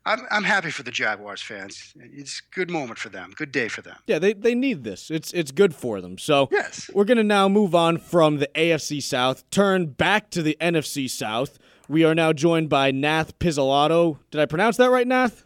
I'm 0.07 0.21
I'm 0.31 0.45
happy 0.45 0.71
for 0.71 0.83
the 0.83 0.91
Jaguars 0.91 1.43
fans. 1.43 1.93
It's 1.97 2.41
a 2.41 2.55
good 2.55 2.71
moment 2.71 2.99
for 2.99 3.11
them. 3.11 3.33
Good 3.37 3.53
day 3.53 3.69
for 3.69 3.83
them. 3.83 3.97
Yeah, 4.07 4.19
they, 4.19 4.33
they 4.33 4.55
need 4.55 4.83
this. 4.83 5.11
It's 5.11 5.33
it's 5.33 5.53
good 5.53 5.75
for 5.75 6.01
them. 6.01 6.17
So 6.19 6.49
yes. 6.51 6.91
we're 6.95 7.05
gonna 7.05 7.23
now 7.23 7.49
move 7.49 7.75
on 7.75 7.99
from 7.99 8.39
the 8.39 8.49
AFC 8.55 9.03
South, 9.03 9.49
turn 9.51 9.87
back 9.87 10.31
to 10.31 10.43
the 10.43 10.57
NFC 10.61 11.09
South. 11.09 11.59
We 11.89 12.05
are 12.05 12.15
now 12.15 12.33
joined 12.33 12.69
by 12.69 12.93
Nath 12.93 13.39
Pizzolatto. 13.39 14.19
Did 14.31 14.41
I 14.41 14.47
pronounce 14.47 14.77
that 14.79 14.91
right, 14.91 15.07
Nath? 15.07 15.45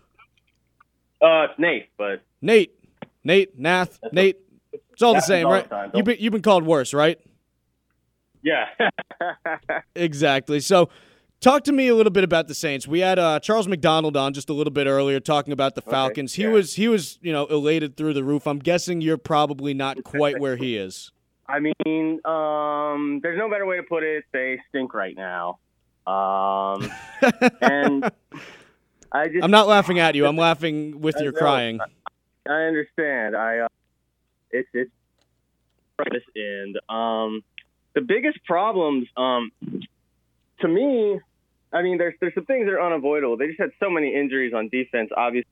Uh, 1.20 1.46
it's 1.50 1.58
Nate, 1.58 1.88
but 1.96 2.22
Nate, 2.42 2.74
Nate, 3.24 3.58
Nath, 3.58 3.98
That's 4.02 4.14
Nate. 4.14 4.36
It's 4.92 5.02
all 5.02 5.14
the 5.14 5.20
same, 5.20 5.46
all 5.46 5.52
the 5.52 5.68
right? 5.68 5.90
You've 5.94 6.04
been 6.04 6.16
you've 6.20 6.32
been 6.32 6.42
called 6.42 6.64
worse, 6.64 6.94
right? 6.94 7.18
Yeah. 8.44 8.66
Exactly. 9.96 10.60
So, 10.60 10.88
talk 11.40 11.64
to 11.64 11.72
me 11.72 11.88
a 11.88 11.94
little 11.94 12.12
bit 12.12 12.24
about 12.24 12.48
the 12.48 12.54
Saints. 12.54 12.86
We 12.86 13.00
had 13.00 13.18
uh, 13.18 13.40
Charles 13.40 13.66
McDonald 13.68 14.16
on 14.16 14.32
just 14.34 14.48
a 14.50 14.52
little 14.52 14.72
bit 14.72 14.86
earlier 14.86 15.20
talking 15.20 15.52
about 15.52 15.74
the 15.74 15.82
Okay, 15.82 15.90
Falcons. 15.90 16.34
He 16.34 16.42
yeah. 16.42 16.50
was 16.50 16.74
he 16.74 16.88
was 16.88 17.18
you 17.22 17.32
know 17.32 17.46
elated 17.46 17.96
through 17.96 18.14
the 18.14 18.24
roof. 18.24 18.46
I'm 18.46 18.58
guessing 18.58 19.00
you're 19.00 19.18
probably 19.18 19.74
not 19.74 20.04
quite 20.04 20.38
where 20.40 20.56
he 20.56 20.76
is. 20.76 21.10
I 21.46 21.60
mean, 21.60 22.20
um, 22.24 23.20
there's 23.22 23.38
no 23.38 23.48
better 23.50 23.66
way 23.66 23.76
to 23.76 23.82
put 23.82 24.02
it. 24.02 24.24
They 24.32 24.58
stink 24.70 24.94
right 24.94 25.16
now. 25.16 25.58
Um, 26.06 26.90
and 27.60 28.10
I 29.12 29.28
just 29.28 29.42
I'm 29.42 29.50
not 29.50 29.68
laughing 29.68 29.98
at 29.98 30.14
you. 30.14 30.26
I'm 30.26 30.36
laughing 30.36 31.00
with 31.00 31.16
I 31.18 31.22
your 31.22 31.32
know. 31.32 31.38
crying. 31.38 31.80
I 32.48 32.62
understand. 32.64 33.36
I 33.36 33.60
uh, 33.60 33.68
it's 34.50 34.68
it's 34.72 34.90
end. 36.36 36.78
Um, 36.88 37.42
the 37.94 38.00
biggest 38.00 38.44
problems, 38.44 39.06
um, 39.16 39.50
to 40.60 40.68
me, 40.68 41.20
I 41.72 41.82
mean, 41.82 41.98
there's 41.98 42.14
there's 42.20 42.34
some 42.34 42.44
things 42.44 42.66
that 42.66 42.72
are 42.72 42.82
unavoidable. 42.82 43.36
They 43.36 43.48
just 43.48 43.60
had 43.60 43.70
so 43.80 43.90
many 43.90 44.14
injuries 44.14 44.52
on 44.54 44.68
defense. 44.68 45.10
Obviously, 45.16 45.50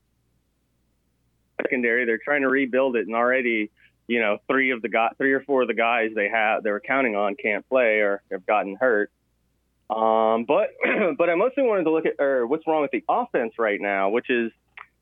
secondary, 1.61 2.05
they're 2.05 2.19
trying 2.23 2.41
to 2.41 2.49
rebuild 2.49 2.95
it, 2.95 3.07
and 3.07 3.15
already, 3.15 3.71
you 4.07 4.21
know, 4.21 4.37
three 4.47 4.71
of 4.71 4.81
the 4.81 4.89
guy, 4.89 5.09
three 5.17 5.33
or 5.33 5.41
four 5.41 5.63
of 5.63 5.67
the 5.67 5.73
guys 5.73 6.11
they 6.15 6.29
have 6.29 6.63
they 6.63 6.71
were 6.71 6.81
counting 6.81 7.15
on 7.15 7.35
can't 7.35 7.67
play 7.67 7.99
or 7.99 8.21
have 8.31 8.45
gotten 8.45 8.75
hurt. 8.75 9.11
Um, 9.89 10.45
but 10.45 10.69
but 11.17 11.29
I 11.29 11.35
mostly 11.35 11.63
wanted 11.63 11.83
to 11.83 11.91
look 11.91 12.05
at 12.05 12.23
or 12.23 12.47
what's 12.47 12.65
wrong 12.67 12.81
with 12.81 12.91
the 12.91 13.03
offense 13.09 13.53
right 13.57 13.79
now, 13.79 14.09
which 14.09 14.29
is 14.29 14.51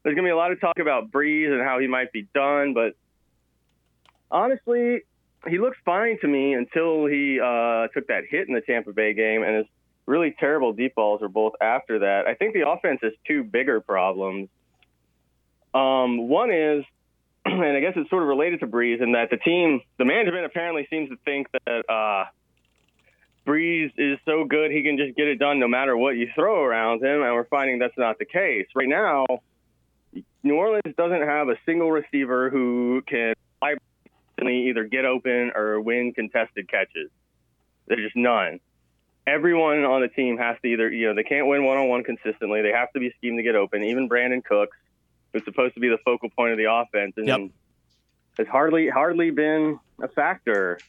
there's 0.03 0.15
gonna 0.15 0.27
be 0.27 0.31
a 0.31 0.35
lot 0.35 0.51
of 0.51 0.59
talk 0.59 0.79
about 0.79 1.11
Brees 1.11 1.51
and 1.51 1.61
how 1.61 1.79
he 1.79 1.87
might 1.87 2.11
be 2.11 2.27
done, 2.33 2.73
but 2.73 2.95
honestly, 4.31 5.01
he 5.47 5.57
looks 5.59 5.77
fine 5.83 6.19
to 6.21 6.27
me 6.27 6.53
until 6.53 7.05
he 7.05 7.39
uh, 7.39 7.87
took 7.93 8.07
that 8.07 8.23
hit 8.29 8.47
in 8.47 8.53
the 8.53 8.61
Tampa 8.61 8.93
Bay 8.93 9.13
game, 9.13 9.43
and 9.43 9.57
his 9.57 9.65
really 10.05 10.35
terrible 10.39 10.73
deep 10.73 10.95
balls 10.95 11.21
are 11.21 11.29
both 11.29 11.53
after 11.61 11.99
that. 11.99 12.27
I 12.27 12.35
think 12.35 12.53
the 12.53 12.67
offense 12.67 12.99
has 13.03 13.13
two 13.27 13.43
bigger 13.43 13.81
problems. 13.81 14.49
Um, 15.73 16.27
one 16.27 16.51
is, 16.51 16.83
and 17.45 17.63
I 17.63 17.79
guess 17.79 17.93
it's 17.95 18.09
sort 18.09 18.23
of 18.23 18.29
related 18.29 18.59
to 18.59 18.67
Brees, 18.67 19.01
in 19.01 19.13
that 19.13 19.29
the 19.29 19.37
team, 19.37 19.81
the 19.97 20.05
management 20.05 20.45
apparently 20.45 20.87
seems 20.89 21.09
to 21.09 21.17
think 21.25 21.47
that 21.65 21.89
uh, 21.89 22.25
Brees 23.47 23.91
is 23.97 24.19
so 24.25 24.43
good 24.43 24.71
he 24.71 24.83
can 24.83 24.97
just 24.97 25.15
get 25.15 25.27
it 25.27 25.39
done 25.39 25.59
no 25.59 25.67
matter 25.67 25.97
what 25.97 26.17
you 26.17 26.29
throw 26.35 26.61
around 26.61 27.03
him, 27.03 27.23
and 27.23 27.33
we're 27.33 27.45
finding 27.45 27.79
that's 27.79 27.97
not 27.97 28.19
the 28.19 28.25
case. 28.25 28.67
Right 28.75 28.89
now, 28.89 29.25
New 30.43 30.55
Orleans 30.55 30.95
doesn't 30.97 31.21
have 31.21 31.49
a 31.49 31.55
single 31.65 31.91
receiver 31.91 32.49
who 32.49 33.01
can 33.07 33.33
either 34.49 34.83
get 34.85 35.05
open 35.05 35.51
or 35.55 35.79
win 35.81 36.13
contested 36.13 36.67
catches. 36.69 37.09
There's 37.87 38.01
just 38.01 38.15
none. 38.15 38.59
Everyone 39.27 39.83
on 39.83 40.01
the 40.01 40.07
team 40.07 40.37
has 40.37 40.57
to 40.61 40.67
either, 40.67 40.91
you 40.91 41.07
know, 41.07 41.13
they 41.15 41.23
can't 41.23 41.47
win 41.47 41.63
one 41.63 41.77
on 41.77 41.87
one 41.89 42.03
consistently. 42.03 42.61
They 42.61 42.71
have 42.71 42.91
to 42.93 42.99
be 42.99 43.11
schemed 43.17 43.37
to 43.37 43.43
get 43.43 43.55
open. 43.55 43.83
Even 43.83 44.09
Brandin 44.09 44.43
Cooks, 44.43 44.75
who's 45.31 45.43
supposed 45.45 45.75
to 45.75 45.79
be 45.79 45.89
the 45.89 45.99
focal 46.03 46.29
point 46.29 46.51
of 46.53 46.57
the 46.57 46.71
offense, 46.71 47.13
and 47.17 47.27
Yep. 47.27 47.39
has 48.39 48.47
hardly 48.47 48.89
hardly 48.89 49.29
been 49.31 49.79
a 50.01 50.07
factor. 50.07 50.79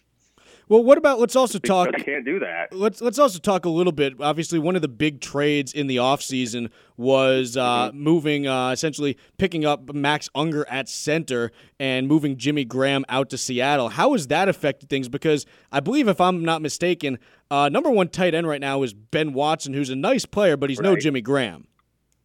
Well, 0.68 0.82
what 0.84 0.96
about 0.96 1.18
let's 1.20 1.36
also 1.36 1.58
because 1.58 1.86
talk 1.86 1.96
They 1.96 2.02
can't 2.04 2.24
do 2.24 2.38
that. 2.38 2.72
Let's 2.72 3.00
let's 3.00 3.18
also 3.18 3.38
talk 3.38 3.64
a 3.64 3.68
little 3.68 3.92
bit. 3.92 4.14
Obviously, 4.20 4.58
one 4.58 4.76
of 4.76 4.82
the 4.82 4.88
big 4.88 5.20
trades 5.20 5.72
in 5.72 5.86
the 5.86 5.96
offseason 5.96 6.70
was 6.96 7.56
uh, 7.56 7.88
Mm-hmm. 7.88 7.98
moving, 7.98 8.46
uh, 8.46 8.70
essentially 8.70 9.18
picking 9.38 9.64
up 9.64 9.92
Max 9.92 10.30
Unger 10.34 10.66
at 10.68 10.88
center 10.88 11.50
and 11.78 12.06
moving 12.08 12.36
Jimmy 12.36 12.64
Graham 12.64 13.04
out 13.08 13.28
to 13.30 13.38
Seattle. 13.38 13.90
How 13.90 14.12
has 14.12 14.28
that 14.28 14.48
affected 14.48 14.88
things? 14.88 15.08
Because 15.08 15.44
I 15.70 15.80
believe, 15.80 16.08
if 16.08 16.20
I'm 16.20 16.44
not 16.44 16.62
mistaken, 16.62 17.18
uh, 17.50 17.68
number 17.68 17.90
one 17.90 18.08
tight 18.08 18.34
end 18.34 18.46
right 18.46 18.60
now 18.60 18.82
is 18.82 18.94
Ben 18.94 19.32
Watson, 19.32 19.74
who's 19.74 19.90
a 19.90 19.96
nice 19.96 20.24
player, 20.24 20.56
but 20.56 20.70
he's 20.70 20.80
no 20.80 20.96
Jimmy 20.96 21.20
Graham. 21.20 21.66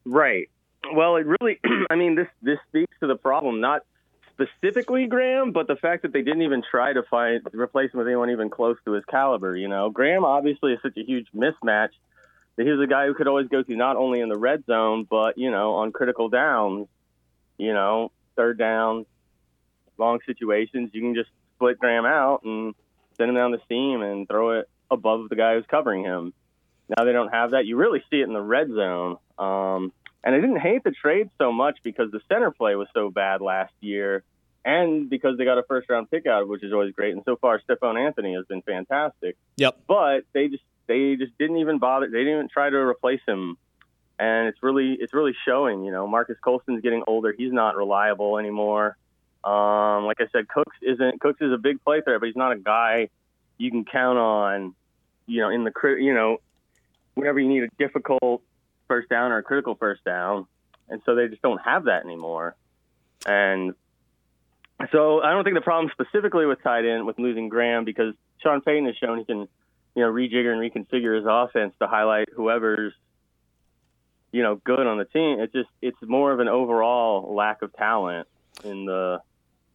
Right. 0.05 0.49
Well, 0.93 1.17
it 1.17 1.25
really, 1.25 1.59
I 1.89 1.95
mean, 1.95 2.15
this 2.15 2.27
this 2.41 2.59
speaks 2.69 2.95
to 3.01 3.07
the 3.07 3.15
problem, 3.15 3.59
not 3.59 3.81
specifically 4.39 5.07
Graham, 5.07 5.51
but 5.51 5.67
the 5.67 5.75
fact 5.75 6.03
that 6.03 6.13
they 6.13 6.21
didn't 6.21 6.43
even 6.43 6.61
try 6.69 6.93
to 6.93 7.03
find 7.03 7.41
replace 7.53 7.91
him 7.91 7.97
with 7.99 8.07
anyone 8.07 8.29
even 8.29 8.49
close 8.49 8.77
to 8.85 8.91
his 8.91 9.03
caliber. 9.05 9.55
You 9.55 9.67
know, 9.67 9.89
Graham 9.89 10.23
obviously 10.23 10.73
is 10.73 10.79
such 10.81 10.97
a 10.97 11.03
huge 11.03 11.27
mismatch 11.35 11.89
that 12.55 12.65
he 12.65 12.71
was 12.71 12.81
a 12.81 12.87
guy 12.87 13.07
who 13.07 13.13
could 13.13 13.27
always 13.27 13.47
go 13.47 13.63
to 13.63 13.75
not 13.75 13.97
only 13.97 14.19
in 14.19 14.29
the 14.29 14.37
red 14.37 14.65
zone, 14.65 15.07
but 15.09 15.37
you 15.37 15.51
know, 15.51 15.75
on 15.75 15.91
critical 15.91 16.29
downs. 16.29 16.87
You 17.57 17.73
know, 17.73 18.11
third 18.35 18.59
down, 18.59 19.07
long 19.97 20.19
situations, 20.25 20.91
you 20.93 21.01
can 21.01 21.15
just 21.15 21.29
split 21.55 21.79
Graham 21.79 22.05
out 22.05 22.43
and 22.43 22.75
send 23.17 23.29
him 23.29 23.35
down 23.35 23.51
the 23.51 23.61
seam 23.67 24.03
and 24.03 24.27
throw 24.27 24.59
it 24.59 24.69
above 24.91 25.29
the 25.29 25.35
guy 25.35 25.55
who's 25.55 25.65
covering 25.67 26.03
him. 26.03 26.33
Now 26.95 27.03
they 27.03 27.11
don't 27.11 27.33
have 27.33 27.51
that. 27.51 27.65
You 27.65 27.75
really 27.75 28.03
see 28.09 28.21
it 28.21 28.27
in 28.27 28.33
the 28.33 28.41
red 28.41 28.69
zone. 28.69 29.17
Um, 29.39 29.91
and 30.27 30.35
I 30.35 30.41
didn't 30.41 30.59
hate 30.59 30.83
the 30.83 30.91
trade 30.91 31.29
so 31.37 31.53
much 31.53 31.77
because 31.83 32.11
the 32.11 32.19
center 32.27 32.51
play 32.51 32.75
was 32.75 32.89
so 32.93 33.09
bad 33.09 33.39
last 33.39 33.71
year, 33.79 34.25
and 34.65 35.09
because 35.09 35.37
they 35.37 35.45
got 35.45 35.57
a 35.57 35.63
first 35.63 35.89
round 35.89 36.11
pick 36.11 36.27
out, 36.27 36.41
of 36.41 36.49
which 36.49 36.65
is 36.65 36.73
always 36.73 36.91
great. 36.91 37.13
And 37.13 37.23
so 37.23 37.37
far, 37.37 37.61
Stephone 37.61 37.97
Anthony 37.97 38.33
has 38.33 38.45
been 38.45 38.61
fantastic. 38.61 39.37
Yep. 39.55 39.79
But 39.87 40.25
they 40.33 40.49
just 40.49 40.63
they 40.85 41.15
just 41.15 41.31
didn't 41.37 41.59
even 41.59 41.79
bother. 41.79 42.07
They 42.07 42.17
didn't 42.17 42.33
even 42.33 42.49
try 42.49 42.69
to 42.69 42.75
replace 42.75 43.21
him, 43.25 43.55
and 44.19 44.49
it's 44.49 44.61
really 44.61 44.97
it's 44.99 45.13
really 45.13 45.33
showing. 45.45 45.85
You 45.85 45.93
know, 45.93 46.05
Marques 46.07 46.37
Colston's 46.41 46.81
getting 46.81 47.03
older. 47.07 47.33
He's 47.35 47.53
not 47.53 47.77
reliable 47.77 48.37
anymore. 48.37 48.97
Um, 49.45 50.03
like 50.03 50.19
I 50.19 50.27
said, 50.33 50.49
Cooks 50.49 50.75
isn't 50.81 51.21
Cooks 51.21 51.39
is 51.39 51.53
a 51.53 51.57
big 51.57 51.81
play 51.85 52.01
threat, 52.01 52.19
but 52.19 52.25
he's 52.25 52.35
not 52.35 52.51
a 52.51 52.59
guy 52.59 53.07
you 53.57 53.71
can 53.71 53.85
count 53.85 54.17
on. 54.17 54.75
You 55.25 55.43
know, 55.43 55.49
in 55.51 55.63
the 55.63 55.71
you 56.01 56.13
know, 56.13 56.39
whenever 57.13 57.39
you 57.39 57.47
need 57.47 57.63
a 57.63 57.69
difficult 57.79 58.41
first 58.87 59.09
down 59.09 59.31
or 59.31 59.37
a 59.37 59.43
critical 59.43 59.75
first 59.75 60.03
down, 60.03 60.47
and 60.89 61.01
so 61.05 61.15
they 61.15 61.27
just 61.27 61.41
don't 61.41 61.61
have 61.61 61.85
that 61.85 62.03
anymore. 62.03 62.55
And 63.25 63.73
so 64.91 65.21
I 65.21 65.31
don't 65.31 65.43
think 65.43 65.55
the 65.55 65.61
problem 65.61 65.91
specifically 65.91 66.45
with 66.45 66.61
tight 66.61 66.85
end 66.85 67.05
with 67.05 67.17
losing 67.19 67.49
Graham 67.49 67.83
because 67.83 68.13
Sean 68.41 68.61
Payton 68.61 68.85
has 68.85 68.95
shown 68.95 69.17
he 69.17 69.25
can, 69.25 69.47
you 69.95 70.03
know, 70.03 70.11
rejigger 70.11 70.51
and 70.51 70.61
reconfigure 70.61 71.15
his 71.15 71.25
offense 71.27 71.73
to 71.79 71.87
highlight 71.87 72.29
whoever's, 72.33 72.93
you 74.31 74.43
know, 74.43 74.55
good 74.55 74.85
on 74.85 74.97
the 74.97 75.05
team. 75.05 75.39
It's 75.39 75.53
just 75.53 75.69
it's 75.81 75.97
more 76.03 76.31
of 76.31 76.39
an 76.39 76.47
overall 76.47 77.33
lack 77.35 77.61
of 77.63 77.73
talent 77.73 78.27
in 78.63 78.85
the 78.85 79.21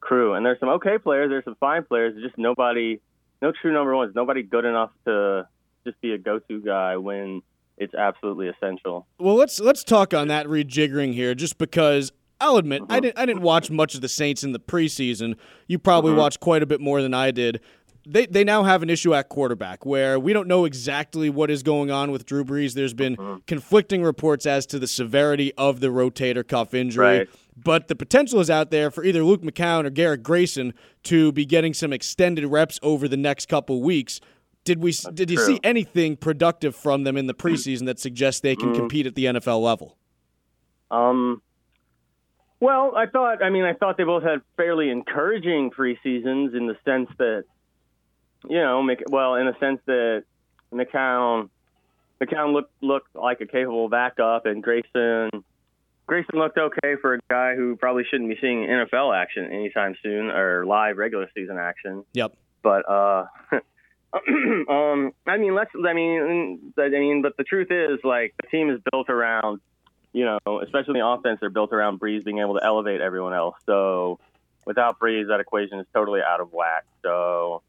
crew. 0.01 0.35
And 0.35 0.47
there's 0.47 0.61
some 0.61 0.69
okay 0.71 0.99
players, 0.99 1.31
there's 1.31 1.45
some 1.45 1.57
fine 1.57 1.85
players, 1.85 2.15
just 2.23 2.39
nobody, 2.39 3.01
no 3.41 3.53
true 3.53 3.73
number 3.73 3.97
ones, 3.97 4.15
nobody 4.15 4.43
good 4.43 4.65
enough 4.65 4.91
to 5.05 5.49
just 5.85 6.01
be 6.01 6.13
a 6.13 6.19
go-to 6.19 6.61
guy 6.61 6.97
when 6.97 7.43
it's 7.83 7.95
absolutely 7.95 8.49
essential. 8.49 9.07
Well, 9.19 9.35
let's 9.35 9.61
let's 9.61 9.85
talk 9.85 10.15
on 10.15 10.29
that 10.29 10.47
rejiggering 10.47 11.15
here, 11.15 11.35
just 11.35 11.59
because 11.59 12.13
I'll 12.41 12.57
admit 12.57 12.83
I 12.83 12.85
Uh-huh. 12.85 13.01
didn't 13.01 13.19
I 13.19 13.27
didn't 13.27 13.43
watch 13.43 13.71
much 13.71 13.95
of 13.95 14.01
the 14.01 14.09
Saints 14.09 14.43
in 14.45 14.53
the 14.53 14.61
preseason. 14.61 15.37
You 15.67 15.79
probably 15.79 16.13
Uh-huh. 16.13 16.21
watched 16.23 16.41
quite 16.41 16.63
a 16.63 16.67
bit 16.67 16.81
more 16.81 17.03
than 17.03 17.15
I 17.15 17.31
did. 17.31 17.61
They 18.05 18.27
they 18.27 18.43
now 18.43 18.65
have 18.65 18.83
an 18.83 18.91
issue 18.91 19.15
at 19.15 19.29
quarterback 19.29 19.87
where 19.87 20.19
we 20.19 20.33
don't 20.33 20.49
know 20.49 20.65
exactly 20.65 21.31
what 21.31 21.51
is 21.53 21.63
going 21.63 21.91
on 21.93 22.11
with 22.11 22.27
Drew 22.27 22.45
Brees. 22.45 22.75
There's 22.75 22.95
been 22.95 23.15
Uh-huh. 23.19 23.39
conflicting 23.47 24.03
reports 24.03 24.45
as 24.47 24.67
to 24.67 24.79
the 24.81 24.89
severity 24.89 25.53
of 25.57 25.79
the 25.81 25.89
rotator 25.89 26.47
cuff 26.47 26.75
injury. 26.75 27.05
Right. 27.19 27.29
But 27.57 27.87
the 27.89 27.95
potential 27.95 28.41
is 28.41 28.51
out 28.51 28.71
there 28.71 28.91
for 28.91 29.05
either 29.05 29.23
Luke 29.23 29.43
McCown 29.43 29.85
or 29.85 29.91
Garrett 29.91 30.23
Grayson 30.25 30.73
to 31.05 31.31
be 31.33 31.45
getting 31.45 31.75
some 31.75 31.93
extended 31.93 32.47
reps 32.47 32.81
over 32.83 33.07
the 33.07 33.17
next 33.19 33.47
couple 33.47 33.83
weeks. 33.83 34.21
Did 34.65 34.81
we 34.81 34.93
did 35.15 35.31
you 35.31 35.37
true. 35.37 35.47
see 35.47 35.61
anything 35.65 36.17
productive 36.17 36.77
from 36.77 37.03
them 37.05 37.17
in 37.17 37.27
the 37.27 37.35
preseason 37.35 37.87
that 37.87 37.99
suggests 37.99 38.41
they 38.41 38.55
can 38.55 38.71
Mm. 38.73 38.77
compete 38.77 39.07
at 39.07 39.15
the 39.17 39.25
NFL 39.27 39.61
level? 39.61 39.97
Um, 40.91 41.43
well, 42.61 42.95
I 42.97 43.07
thought. 43.07 43.43
I 43.43 43.51
mean, 43.51 43.65
I 43.65 43.73
thought 43.73 43.97
they 43.97 44.05
both 44.05 44.23
had 44.23 44.41
fairly 44.57 44.91
encouraging 44.91 45.71
preseasons 45.71 46.55
in 46.55 46.67
the 46.69 46.77
sense 46.85 47.09
that, 47.19 47.45
you 48.49 48.59
know, 48.59 48.83
Mc, 48.83 49.03
well, 49.11 49.35
in 49.35 49.47
the 49.47 49.59
sense 49.59 49.81
that 49.87 50.25
McCown, 50.73 51.49
McCown 52.23 52.53
looked 52.53 52.73
looked 52.83 53.17
like 53.17 53.41
a 53.41 53.47
capable 53.47 53.89
backup, 53.89 54.47
and 54.47 54.63
Grayson 54.63 55.31
Grayson 56.07 56.39
looked 56.39 56.59
okay 56.59 56.95
for 57.01 57.15
a 57.15 57.19
guy 57.29 57.57
who 57.57 57.75
probably 57.77 58.05
shouldn't 58.09 58.29
be 58.31 58.37
seeing 58.41 58.65
NFL 58.69 59.13
action 59.17 59.47
anytime 59.47 59.97
soon 60.03 60.31
or 60.31 60.65
live 60.67 60.99
regular 60.99 61.29
season 61.35 61.59
action. 61.59 62.05
Yep. 62.13 62.37
But 62.63 62.89
uh, 62.89 63.27
um, 64.69 65.13
I 65.27 65.39
mean, 65.39 65.55
let's. 65.55 65.71
I 65.75 65.93
mean, 65.95 66.73
I 66.79 66.89
mean, 66.89 67.23
but 67.23 67.37
the 67.37 67.45
truth 67.45 67.69
is, 67.71 67.99
like, 68.05 68.35
the 68.43 68.49
team 68.49 68.71
is 68.71 68.81
built 68.91 69.09
around, 69.09 69.61
you 70.13 70.25
know, 70.25 70.61
especially 70.63 71.01
the 71.01 71.07
offense, 71.07 71.39
they're 71.41 71.51
built 71.51 71.73
around 71.73 72.01
Brees 72.01 72.25
being 72.25 72.39
able 72.39 72.59
to 72.59 72.65
elevate 72.65 73.01
everyone 73.01 73.33
else. 73.33 73.57
So 73.65 74.19
without 74.67 74.99
Brees, 74.99 75.29
that 75.29 75.41
equation 75.41 75.81
is 75.81 75.87
totally 75.95 76.21
out 76.21 76.41
of 76.41 76.53
whack. 76.53 76.85
So 77.03 77.63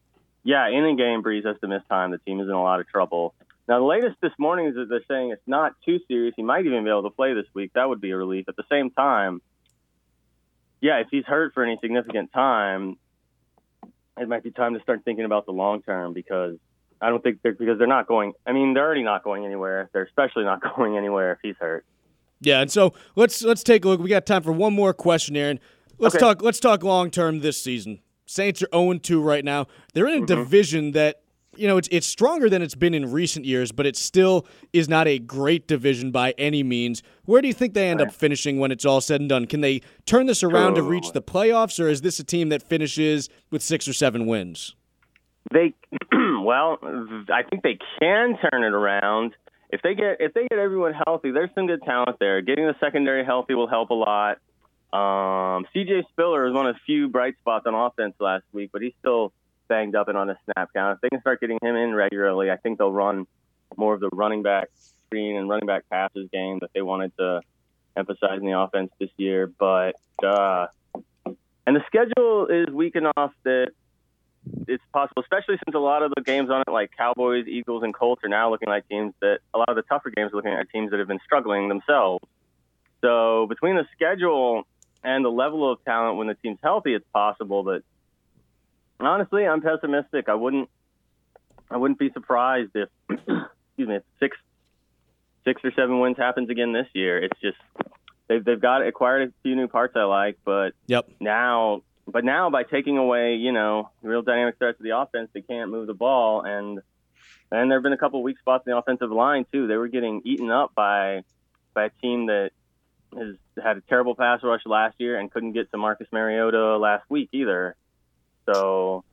yeah, 0.44 0.68
in 0.68 0.84
a 0.84 0.94
game, 0.94 1.22
Brees 1.22 1.46
has 1.46 1.56
to 1.62 1.68
miss 1.68 1.82
time. 1.88 2.10
The 2.10 2.18
team 2.18 2.38
is 2.40 2.46
in 2.46 2.54
a 2.54 2.62
lot 2.62 2.78
of 2.78 2.86
trouble. 2.86 3.34
Now, 3.66 3.78
the 3.78 3.86
latest 3.86 4.16
this 4.20 4.32
morning 4.38 4.66
is 4.66 4.74
that 4.74 4.90
they're 4.90 5.04
saying 5.08 5.30
it's 5.30 5.42
not 5.46 5.72
too 5.86 5.98
serious. 6.06 6.34
He 6.36 6.42
might 6.42 6.66
even 6.66 6.84
be 6.84 6.90
able 6.90 7.04
to 7.04 7.10
play 7.10 7.32
this 7.32 7.46
week. 7.54 7.72
That 7.74 7.88
would 7.88 8.00
be 8.00 8.10
a 8.10 8.16
relief. 8.16 8.44
At 8.46 8.56
the 8.56 8.64
same 8.70 8.90
time, 8.90 9.40
yeah, 10.82 10.98
if 10.98 11.08
he's 11.10 11.24
hurt 11.24 11.54
for 11.54 11.64
any 11.64 11.78
significant 11.80 12.30
time, 12.30 12.98
it 14.18 14.28
might 14.28 14.42
be 14.42 14.50
time 14.50 14.74
to 14.74 14.80
start 14.80 15.00
thinking 15.04 15.24
about 15.24 15.46
the 15.46 15.52
long 15.52 15.82
term 15.82 16.12
because 16.12 16.56
I 17.00 17.08
don't 17.10 17.22
think 17.22 17.40
they're 17.42 17.52
because 17.54 17.78
they're 17.78 17.86
not 17.86 18.06
going. 18.06 18.32
I 18.46 18.52
mean, 18.52 18.74
they're 18.74 18.84
already 18.84 19.02
not 19.02 19.24
going 19.24 19.44
anywhere. 19.44 19.90
They're 19.92 20.04
especially 20.04 20.44
not 20.44 20.60
going 20.76 20.96
anywhere 20.96 21.32
if 21.32 21.38
he's 21.42 21.56
hurt. 21.58 21.84
Yeah, 22.40 22.60
and 22.60 22.70
so 22.70 22.94
let's 23.16 23.42
let's 23.42 23.62
take 23.62 23.84
a 23.84 23.88
look. 23.88 24.00
We 24.00 24.08
got 24.08 24.26
time 24.26 24.42
for 24.42 24.52
one 24.52 24.72
more 24.74 24.92
question, 24.94 25.36
Aaron. 25.36 25.58
Let's 25.98 26.14
Okay. 26.14 26.20
talk. 26.22 26.42
Let's 26.42 26.60
talk 26.60 26.82
long 26.82 27.10
term 27.10 27.40
this 27.40 27.60
season. 27.62 28.00
Saints 28.26 28.62
are 28.62 28.68
0 28.72 28.94
2 28.98 29.20
right 29.20 29.44
now. 29.44 29.66
They're 29.92 30.06
in 30.06 30.14
a 30.14 30.16
Mm-hmm. 30.26 30.26
division 30.26 30.90
that 30.92 31.20
you 31.56 31.66
know 31.68 31.76
it's 31.76 31.88
it's 31.90 32.06
stronger 32.06 32.48
than 32.48 32.62
it's 32.62 32.74
been 32.74 32.94
in 32.94 33.10
recent 33.10 33.44
years, 33.44 33.72
but 33.72 33.86
it 33.86 33.96
still 33.96 34.46
is 34.72 34.88
not 34.88 35.06
a 35.06 35.18
great 35.18 35.66
division 35.66 36.10
by 36.10 36.34
any 36.38 36.62
means. 36.62 37.02
Where 37.24 37.40
do 37.40 37.48
you 37.48 37.54
think 37.54 37.74
they 37.74 37.88
end 37.88 38.00
up 38.00 38.12
finishing 38.12 38.58
when 38.58 38.70
it's 38.70 38.84
all 38.84 39.00
said 39.00 39.20
and 39.20 39.28
done? 39.28 39.46
Can 39.46 39.60
they 39.60 39.80
turn 40.06 40.26
this 40.26 40.42
around 40.42 40.74
to 40.74 40.82
reach 40.82 41.12
the 41.12 41.22
playoffs, 41.22 41.82
or 41.82 41.88
is 41.88 42.02
this 42.02 42.18
a 42.18 42.24
team 42.24 42.48
that 42.50 42.62
finishes 42.62 43.28
with 43.50 43.62
six 43.62 43.88
or 43.88 43.92
seven 43.92 44.26
wins? 44.26 44.74
They, 45.52 45.74
well, 46.42 46.78
I 46.82 47.42
think 47.48 47.62
they 47.62 47.78
can 48.00 48.36
turn 48.50 48.64
it 48.64 48.72
around 48.72 49.34
if 49.70 49.82
they 49.82 49.94
get 49.94 50.16
if 50.20 50.34
they 50.34 50.46
get 50.48 50.58
everyone 50.58 50.94
healthy. 51.06 51.30
There's 51.30 51.50
some 51.54 51.66
good 51.66 51.82
talent 51.82 52.18
there. 52.20 52.40
Getting 52.40 52.66
the 52.66 52.76
secondary 52.80 53.24
healthy 53.24 53.54
will 53.54 53.68
help 53.68 53.90
a 53.90 53.94
lot. 53.94 54.38
Um, 54.92 55.66
C.J. 55.72 56.04
Spiller 56.12 56.46
is 56.46 56.54
one 56.54 56.66
of 56.66 56.76
the 56.76 56.80
few 56.86 57.08
bright 57.08 57.34
spots 57.40 57.66
on 57.66 57.74
offense 57.74 58.14
last 58.20 58.44
week, 58.52 58.70
but 58.72 58.80
he's 58.80 58.92
still 59.00 59.32
banged 59.68 59.94
up 59.94 60.08
and 60.08 60.16
on 60.18 60.30
a 60.30 60.38
snap 60.44 60.70
count. 60.74 60.96
If 60.96 61.00
they 61.02 61.08
can 61.08 61.20
start 61.20 61.40
getting 61.40 61.58
him 61.62 61.76
in 61.76 61.94
regularly, 61.94 62.50
I 62.50 62.56
think 62.56 62.78
they'll 62.78 62.92
run 62.92 63.26
more 63.76 63.94
of 63.94 64.00
the 64.00 64.10
running 64.12 64.42
back 64.42 64.68
screen 65.06 65.36
and 65.36 65.48
running 65.48 65.66
back 65.66 65.84
passes 65.90 66.28
game 66.32 66.58
that 66.60 66.70
they 66.74 66.82
wanted 66.82 67.16
to 67.18 67.40
emphasize 67.96 68.38
in 68.38 68.46
the 68.46 68.58
offense 68.58 68.90
this 68.98 69.10
year. 69.16 69.46
But 69.46 69.96
uh, 70.22 70.66
and 71.66 71.76
the 71.76 71.82
schedule 71.86 72.46
is 72.46 72.72
weak 72.72 72.96
enough 72.96 73.32
that 73.44 73.68
it's 74.68 74.82
possible, 74.92 75.22
especially 75.22 75.56
since 75.64 75.74
a 75.74 75.78
lot 75.78 76.02
of 76.02 76.12
the 76.14 76.22
games 76.22 76.50
on 76.50 76.62
it, 76.66 76.70
like 76.70 76.90
Cowboys, 76.96 77.46
Eagles, 77.46 77.82
and 77.82 77.94
Colts, 77.94 78.22
are 78.24 78.28
now 78.28 78.50
looking 78.50 78.68
like 78.68 78.86
teams 78.88 79.14
that 79.20 79.38
a 79.54 79.58
lot 79.58 79.70
of 79.70 79.76
the 79.76 79.82
tougher 79.82 80.10
games 80.10 80.32
are 80.32 80.36
looking 80.36 80.52
at 80.52 80.68
teams 80.70 80.90
that 80.90 80.98
have 80.98 81.08
been 81.08 81.20
struggling 81.24 81.68
themselves. 81.68 82.24
So 83.00 83.46
between 83.48 83.76
the 83.76 83.86
schedule 83.94 84.66
and 85.02 85.24
the 85.24 85.30
level 85.30 85.70
of 85.70 85.82
talent 85.84 86.18
when 86.18 86.26
the 86.26 86.34
team's 86.34 86.58
healthy, 86.62 86.94
it's 86.94 87.06
possible. 87.12 87.62
But 87.62 87.82
honestly, 89.00 89.46
I'm 89.46 89.60
pessimistic. 89.60 90.28
I 90.28 90.34
wouldn't, 90.34 90.68
I 91.70 91.76
wouldn't 91.76 91.98
be 91.98 92.10
surprised 92.10 92.72
if, 92.74 92.88
excuse 93.10 93.88
me, 93.88 93.96
if 93.96 94.02
six, 94.20 94.36
six 95.44 95.62
or 95.64 95.72
seven 95.72 96.00
wins 96.00 96.16
happens 96.16 96.50
again 96.50 96.72
this 96.72 96.86
year. 96.94 97.22
It's 97.22 97.40
just 97.40 97.58
they've 98.28 98.44
they've 98.44 98.60
got 98.60 98.86
acquired 98.86 99.28
a 99.28 99.32
few 99.42 99.56
new 99.56 99.68
parts 99.68 99.94
I 99.96 100.04
like, 100.04 100.38
but 100.44 100.70
Yep. 100.86 101.08
now 101.20 101.82
but 102.06 102.24
now 102.24 102.50
by 102.50 102.62
taking 102.64 102.98
away 102.98 103.36
you 103.36 103.52
know 103.52 103.90
real 104.02 104.22
dynamic 104.22 104.58
threats 104.58 104.78
of 104.78 104.84
the 104.84 104.96
offense 104.96 105.30
they 105.32 105.40
can't 105.40 105.70
move 105.70 105.86
the 105.86 105.94
ball 105.94 106.42
and 106.42 106.80
and 107.50 107.70
there 107.70 107.78
have 107.78 107.82
been 107.82 107.94
a 107.94 107.98
couple 107.98 108.22
weak 108.22 108.38
spots 108.38 108.64
in 108.66 108.72
the 108.72 108.76
offensive 108.76 109.10
line 109.10 109.46
too 109.52 109.66
they 109.66 109.76
were 109.76 109.88
getting 109.88 110.20
eaten 110.24 110.50
up 110.50 110.74
by 110.74 111.22
by 111.72 111.86
a 111.86 111.90
team 112.02 112.26
that 112.26 112.50
has 113.16 113.36
had 113.62 113.76
a 113.78 113.80
terrible 113.82 114.14
pass 114.14 114.40
rush 114.42 114.60
last 114.66 114.94
year 114.98 115.18
and 115.18 115.30
couldn't 115.30 115.52
get 115.52 115.70
to 115.70 115.78
Marcus 115.78 116.06
Mariota 116.12 116.76
last 116.76 117.04
week 117.08 117.30
either 117.32 117.74
so 118.46 119.04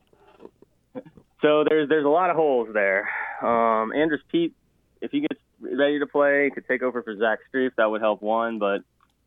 so 1.40 1.64
there's 1.68 1.88
there's 1.88 2.04
a 2.04 2.08
lot 2.08 2.30
of 2.30 2.36
holes 2.36 2.68
there 2.72 3.08
um 3.42 3.92
Andrus 3.92 4.20
Peat 4.30 4.54
if 5.00 5.10
he 5.10 5.20
gets 5.20 5.40
ready 5.60 5.98
to 5.98 6.06
play 6.06 6.50
could 6.54 6.66
take 6.66 6.82
over 6.82 7.02
for 7.02 7.16
Zach 7.16 7.38
Strief 7.52 7.70
that 7.76 7.90
would 7.90 8.00
help 8.00 8.22
one 8.22 8.58
but 8.58 8.82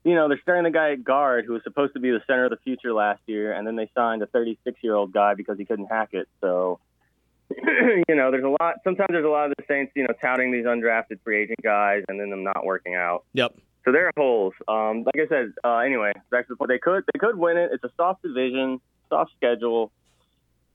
you 0.05 0.13
know, 0.13 0.29
they're 0.29 0.39
starting 0.43 0.63
the 0.63 0.69
guy 0.69 0.91
at 0.91 1.03
guard 1.03 1.45
who 1.45 1.53
was 1.53 1.63
supposed 1.63 1.93
to 1.95 1.99
be 1.99 2.11
the 2.11 2.21
center 2.27 2.45
of 2.45 2.51
the 2.51 2.57
future 2.57 2.93
last 2.93 3.21
year, 3.25 3.51
and 3.51 3.65
then 3.65 3.75
they 3.75 3.89
signed 3.95 4.21
a 4.21 4.27
36 4.27 4.77
year 4.83 4.93
old 4.93 5.11
guy 5.11 5.33
because 5.33 5.57
he 5.57 5.65
couldn't 5.65 5.87
hack 5.87 6.09
it. 6.11 6.29
So, 6.41 6.79
you 7.49 8.15
know, 8.15 8.29
there's 8.29 8.43
a 8.43 8.55
lot. 8.61 8.75
Sometimes 8.83 9.07
there's 9.09 9.25
a 9.25 9.29
lot 9.29 9.49
of 9.49 9.53
the 9.57 9.63
Saints, 9.67 9.91
you 9.95 10.03
know, 10.03 10.13
touting 10.21 10.51
these 10.51 10.65
undrafted 10.65 11.19
free 11.23 11.41
agent 11.41 11.59
guys 11.63 12.03
and 12.07 12.19
then 12.19 12.29
them 12.29 12.43
not 12.43 12.63
working 12.63 12.93
out. 12.93 13.23
Yep. 13.33 13.55
So 13.83 13.91
there 13.91 14.05
are 14.05 14.11
holes. 14.15 14.53
Um, 14.67 15.05
like 15.05 15.25
I 15.25 15.27
said, 15.27 15.53
uh, 15.63 15.77
anyway, 15.77 16.13
back 16.29 16.47
to 16.47 16.53
the 16.53 16.55
point. 16.55 16.69
They 16.69 16.77
could 16.77 17.03
they 17.11 17.17
could 17.17 17.35
win 17.35 17.57
it. 17.57 17.71
It's 17.73 17.83
a 17.83 17.91
soft 17.97 18.21
division, 18.21 18.79
soft 19.09 19.31
schedule, 19.37 19.91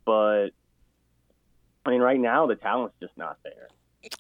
but 0.04 0.48
I 1.84 1.90
mean, 1.90 2.00
right 2.00 2.20
now 2.20 2.46
the 2.46 2.56
talent's 2.56 2.96
just 3.00 3.16
not 3.16 3.38
there. 3.42 3.68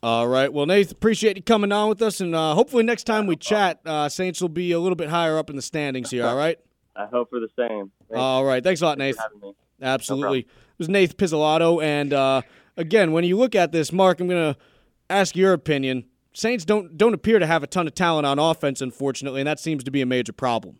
All 0.02 0.28
right. 0.28 0.52
Well, 0.52 0.66
Nate, 0.66 0.92
appreciate 0.92 1.36
you 1.36 1.42
coming 1.42 1.72
on 1.72 1.88
with 1.88 2.02
us, 2.02 2.20
and 2.20 2.34
uh, 2.34 2.54
hopefully 2.54 2.82
next 2.82 3.04
time 3.04 3.26
we 3.26 3.36
chat, 3.36 3.80
uh, 3.86 4.08
Saints 4.08 4.40
will 4.40 4.50
be 4.50 4.72
a 4.72 4.78
little 4.78 4.96
bit 4.96 5.08
higher 5.08 5.38
up 5.38 5.48
in 5.48 5.56
the 5.56 5.62
standings 5.62 6.10
here. 6.10 6.26
All 6.26 6.36
right. 6.36 6.58
I 6.96 7.06
hope 7.06 7.30
for 7.30 7.40
the 7.40 7.48
same. 7.56 7.90
Thanks 8.08 8.20
All 8.20 8.44
right. 8.44 8.62
Thanks 8.62 8.82
a 8.82 8.84
lot, 8.84 8.98
for 8.98 9.04
Nath. 9.04 9.16
having 9.16 9.40
me. 9.40 9.54
Absolutely. 9.80 10.40
it 10.40 10.46
was 10.76 10.88
Nate 10.88 11.16
Pizzolatto. 11.16 11.82
And 11.82 12.12
uh, 12.12 12.42
again, 12.76 13.12
when 13.12 13.24
you 13.24 13.38
look 13.38 13.54
at 13.54 13.72
this, 13.72 13.92
Mark, 13.92 14.20
I'm 14.20 14.28
going 14.28 14.54
to 14.54 14.60
ask 15.08 15.34
your 15.34 15.52
opinion. 15.52 16.04
Saints 16.32 16.64
don't 16.64 16.96
don't 16.96 17.14
appear 17.14 17.38
to 17.38 17.46
have 17.46 17.62
a 17.62 17.66
ton 17.66 17.86
of 17.86 17.94
talent 17.94 18.26
on 18.26 18.38
offense, 18.38 18.80
unfortunately, 18.80 19.40
and 19.40 19.48
that 19.48 19.58
seems 19.58 19.82
to 19.84 19.90
be 19.90 20.00
a 20.00 20.06
major 20.06 20.32
problem. 20.32 20.78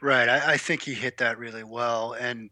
Right. 0.00 0.28
I, 0.28 0.52
I 0.52 0.56
think 0.56 0.82
he 0.82 0.94
hit 0.94 1.18
that 1.18 1.38
really 1.38 1.64
well. 1.64 2.14
And, 2.14 2.50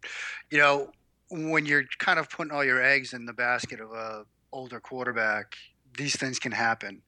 you 0.51 0.59
know, 0.59 0.91
when 1.31 1.67
you're 1.67 1.85
kind 1.99 2.19
of 2.19 2.29
putting 2.31 2.53
all 2.53 2.65
your 2.65 2.83
eggs 2.83 3.13
in 3.13 3.27
the 3.27 3.33
basket 3.33 3.81
of 3.81 3.93
a 3.93 4.25
older 4.53 4.81
quarterback, 4.81 5.55
these 5.97 6.17
things 6.17 6.39
can 6.39 6.53
happen. 6.53 7.03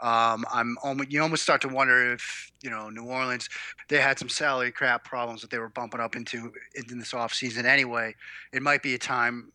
Um, 0.00 0.44
I'm 0.52 0.76
almost, 0.82 1.10
you 1.10 1.22
almost 1.22 1.44
start 1.44 1.60
to 1.62 1.68
wonder 1.68 2.12
if, 2.12 2.50
you 2.62 2.68
know, 2.68 2.90
New 2.90 3.04
Orleans, 3.04 3.48
they 3.88 4.00
had 4.00 4.18
some 4.18 4.28
salary 4.28 4.72
crap 4.72 5.04
problems 5.04 5.40
that 5.40 5.50
they 5.50 5.58
were 5.58 5.68
bumping 5.68 6.00
up 6.00 6.16
into 6.16 6.52
in 6.74 6.98
this 6.98 7.12
offseason 7.12 7.64
anyway. 7.64 8.14
It 8.52 8.60
might 8.60 8.82
be 8.82 8.94
a 8.94 8.98
time 8.98 9.52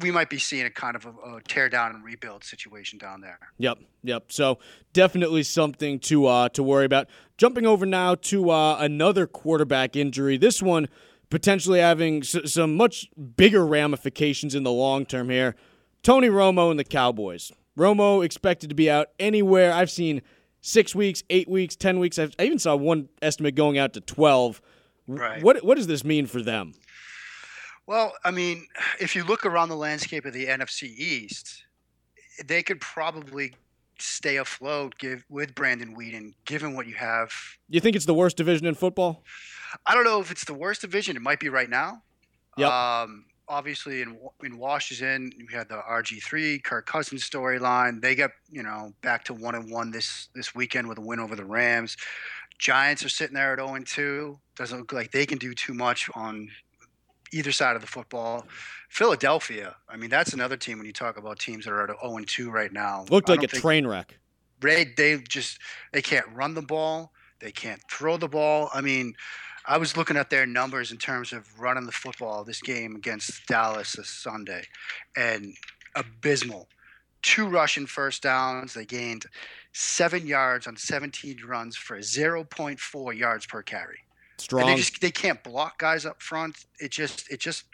we 0.00 0.10
might 0.10 0.28
be 0.30 0.38
seeing 0.38 0.66
a 0.66 0.70
kind 0.70 0.96
of 0.96 1.06
a, 1.06 1.10
a 1.36 1.40
tear 1.46 1.68
down 1.68 1.94
and 1.94 2.04
rebuild 2.04 2.44
situation 2.44 2.98
down 2.98 3.20
there. 3.20 3.38
Yep, 3.58 3.78
yep. 4.02 4.32
So 4.32 4.58
definitely 4.92 5.42
something 5.42 5.98
to 6.00 6.26
uh, 6.26 6.48
to 6.50 6.62
worry 6.62 6.84
about. 6.84 7.08
Jumping 7.38 7.66
over 7.66 7.86
now 7.86 8.14
to 8.16 8.50
uh, 8.50 8.76
another 8.78 9.26
quarterback 9.26 9.96
injury. 9.96 10.36
This 10.36 10.62
one 10.62 10.88
potentially 11.30 11.80
having 11.80 12.22
s- 12.22 12.52
some 12.52 12.76
much 12.76 13.08
bigger 13.36 13.66
ramifications 13.66 14.54
in 14.54 14.62
the 14.62 14.72
long 14.72 15.06
term 15.06 15.30
here. 15.30 15.54
Tony 16.02 16.28
Romo 16.28 16.70
and 16.70 16.78
the 16.78 16.84
Cowboys. 16.84 17.50
Romo 17.76 18.24
expected 18.24 18.68
to 18.68 18.74
be 18.74 18.90
out 18.90 19.08
anywhere. 19.18 19.72
I've 19.72 19.90
seen 19.90 20.22
six 20.60 20.94
weeks, 20.94 21.22
eight 21.30 21.48
weeks, 21.48 21.74
ten 21.76 21.98
weeks. 21.98 22.18
I've, 22.18 22.34
I 22.38 22.44
even 22.44 22.58
saw 22.58 22.76
one 22.76 23.08
estimate 23.20 23.54
going 23.54 23.78
out 23.78 23.92
to 23.94 24.00
twelve. 24.00 24.60
Right. 25.06 25.42
What 25.42 25.64
what 25.64 25.76
does 25.76 25.86
this 25.86 26.04
mean 26.04 26.26
for 26.26 26.40
them? 26.40 26.74
Well, 27.86 28.12
I 28.24 28.30
mean, 28.30 28.66
if 29.00 29.14
you 29.14 29.24
look 29.24 29.46
around 29.46 29.68
the 29.68 29.76
landscape 29.76 30.24
of 30.24 30.32
the 30.32 30.46
NFC 30.46 30.84
East, 30.84 31.64
they 32.44 32.62
could 32.62 32.80
probably 32.80 33.54
stay 33.98 34.36
afloat 34.36 34.96
give, 34.98 35.24
with 35.28 35.54
Brandon 35.54 35.96
Weeden, 35.96 36.34
given 36.44 36.74
what 36.74 36.86
you 36.86 36.94
have. 36.94 37.32
You 37.68 37.80
think 37.80 37.96
it's 37.96 38.06
the 38.06 38.14
worst 38.14 38.36
division 38.36 38.66
in 38.66 38.74
football? 38.74 39.22
I 39.86 39.94
don't 39.94 40.04
know 40.04 40.20
if 40.20 40.30
it's 40.30 40.44
the 40.44 40.54
worst 40.54 40.80
division. 40.80 41.16
It 41.16 41.22
might 41.22 41.40
be 41.40 41.48
right 41.48 41.70
now. 41.70 42.02
Yep. 42.56 42.70
Um, 42.70 43.24
obviously, 43.48 44.02
in 44.02 44.18
in 44.42 44.58
Washington, 44.58 45.30
we 45.36 45.52
had 45.52 45.68
the 45.68 45.76
RG 45.76 46.22
three 46.22 46.58
Kirk 46.60 46.86
Cousins 46.86 47.28
storyline. 47.28 48.00
They 48.00 48.14
got 48.14 48.30
you 48.50 48.62
know 48.62 48.92
back 49.02 49.24
to 49.24 49.34
one 49.34 49.54
and 49.54 49.70
one 49.70 49.90
this 49.90 50.28
this 50.34 50.54
weekend 50.54 50.88
with 50.88 50.98
a 50.98 51.00
win 51.00 51.18
over 51.18 51.34
the 51.34 51.44
Rams. 51.44 51.96
Giants 52.58 53.04
are 53.04 53.08
sitting 53.08 53.34
there 53.34 53.52
at 53.52 53.58
zero 53.58 53.74
and 53.74 53.86
two. 53.86 54.38
Doesn't 54.56 54.78
look 54.78 54.92
like 54.92 55.10
they 55.10 55.26
can 55.26 55.38
do 55.38 55.54
too 55.54 55.74
much 55.74 56.08
on 56.14 56.48
either 57.34 57.52
side 57.52 57.76
of 57.76 57.82
the 57.82 57.88
football. 57.88 58.46
Philadelphia, 58.88 59.76
I 59.88 59.96
mean, 59.96 60.10
that's 60.10 60.32
another 60.32 60.56
team 60.56 60.78
when 60.78 60.86
you 60.86 60.92
talk 60.92 61.16
about 61.18 61.38
teams 61.38 61.64
that 61.64 61.72
are 61.72 61.90
at 61.90 62.00
0 62.00 62.16
and 62.16 62.28
2 62.28 62.50
right 62.50 62.72
now. 62.72 63.04
Looked 63.10 63.28
like 63.28 63.42
a 63.42 63.48
train 63.48 63.86
wreck. 63.86 64.18
they 64.60 64.84
they 64.96 65.18
just 65.28 65.58
they 65.92 66.00
can't 66.02 66.26
run 66.32 66.54
the 66.54 66.62
ball 66.62 67.12
they 67.40 67.50
can't 67.50 67.80
throw 67.90 68.16
the 68.16 68.28
ball 68.28 68.70
i 68.72 68.80
mean 68.80 69.12
i 69.66 69.76
was 69.76 69.96
looking 69.96 70.16
at 70.16 70.30
their 70.30 70.46
numbers 70.46 70.92
in 70.92 70.96
terms 70.96 71.32
of 71.32 71.60
running 71.60 71.84
the 71.84 71.92
football 71.92 72.44
this 72.44 72.62
game 72.62 72.94
against 72.94 73.44
dallas 73.46 73.92
this 73.94 74.08
sunday 74.08 74.62
and 75.16 75.54
abysmal 75.96 76.68
two 77.24 77.48
rushing 77.48 77.86
first 77.86 78.22
downs. 78.22 78.74
They 78.74 78.84
gained 78.84 79.24
seven 79.72 80.26
yards 80.26 80.66
on 80.68 80.76
17 80.76 81.38
runs 81.44 81.76
for 81.76 81.98
0.4 81.98 83.16
yards 83.18 83.46
per 83.46 83.62
carry. 83.62 84.03
Strong. 84.38 84.62
And 84.62 84.70
they 84.70 84.76
just 84.76 85.00
they 85.00 85.10
can't 85.10 85.42
block 85.42 85.78
guys 85.78 86.04
up 86.04 86.20
front. 86.20 86.66
It 86.80 86.90
just 86.90 87.30
it 87.30 87.40
just 87.40 87.64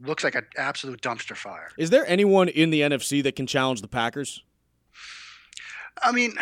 looks 0.00 0.24
like 0.24 0.34
an 0.34 0.46
absolute 0.56 1.00
dumpster 1.00 1.36
fire. 1.36 1.70
Is 1.78 1.90
there 1.90 2.06
anyone 2.06 2.48
in 2.48 2.70
the 2.70 2.80
NFC 2.82 3.22
that 3.22 3.36
can 3.36 3.46
challenge 3.46 3.82
the 3.82 3.88
Packers? 3.88 4.42
I 6.02 6.12
mean, 6.12 6.34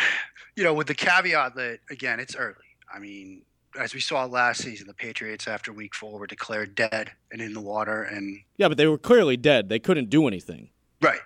you 0.55 0.65
know, 0.65 0.75
with 0.75 0.87
the 0.87 0.95
caveat 0.95 1.55
that 1.55 1.81
again, 1.91 2.21
it's 2.21 2.37
early. 2.37 2.55
I 2.93 2.99
mean, 2.99 3.43
as 3.79 3.95
we 3.95 4.01
saw 4.01 4.25
last 4.25 4.63
season, 4.63 4.87
the 4.87 4.95
Patriots 4.95 5.49
after 5.49 5.73
Week 5.73 5.95
Four 5.95 6.19
were 6.19 6.27
declared 6.27 6.75
dead 6.75 7.13
and 7.31 7.41
in 7.41 7.53
the 7.53 7.61
water, 7.61 8.03
and 8.03 8.41
Yeah, 8.57 8.69
but 8.69 8.77
they 8.77 8.87
were 8.87 8.99
clearly 8.99 9.37
dead. 9.37 9.69
They 9.69 9.79
couldn't 9.79 10.11
do 10.11 10.27
anything. 10.27 10.71
right. 11.01 11.21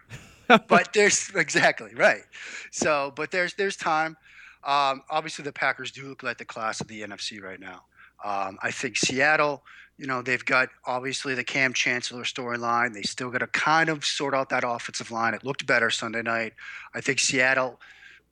but 0.69 0.93
there's 0.93 1.31
exactly 1.37 1.95
right. 1.95 2.23
So, 2.73 3.13
but 3.15 3.31
there's 3.31 3.55
there's 3.55 3.77
time. 3.77 4.17
Um, 4.65 5.03
obviously, 5.09 5.45
the 5.45 5.53
Packers 5.53 5.91
do 5.93 6.09
look 6.09 6.23
like 6.23 6.39
the 6.39 6.45
class 6.45 6.81
of 6.81 6.89
the 6.89 7.03
NFC 7.03 7.41
right 7.41 7.61
now. 7.61 7.85
Um, 8.25 8.59
I 8.63 8.71
think 8.71 8.97
Seattle, 8.97 9.63
you 9.99 10.07
know, 10.07 10.23
they've 10.23 10.45
got 10.45 10.69
obviously 10.87 11.35
the 11.35 11.45
Kam 11.45 11.73
Chancellor 11.73 12.25
storyline. 12.25 12.95
They 12.95 13.03
still 13.03 13.31
got 13.31 13.39
to 13.39 13.47
kind 13.47 13.89
of 13.89 14.05
sort 14.05 14.35
out 14.35 14.49
that 14.51 14.65
offensive 14.67 15.11
line. 15.11 15.35
It 15.35 15.45
looked 15.45 15.67
better 15.67 15.91
Sunday 15.91 16.23
night. 16.23 16.55
I 16.95 17.01
think 17.01 17.19
Seattle 17.19 17.81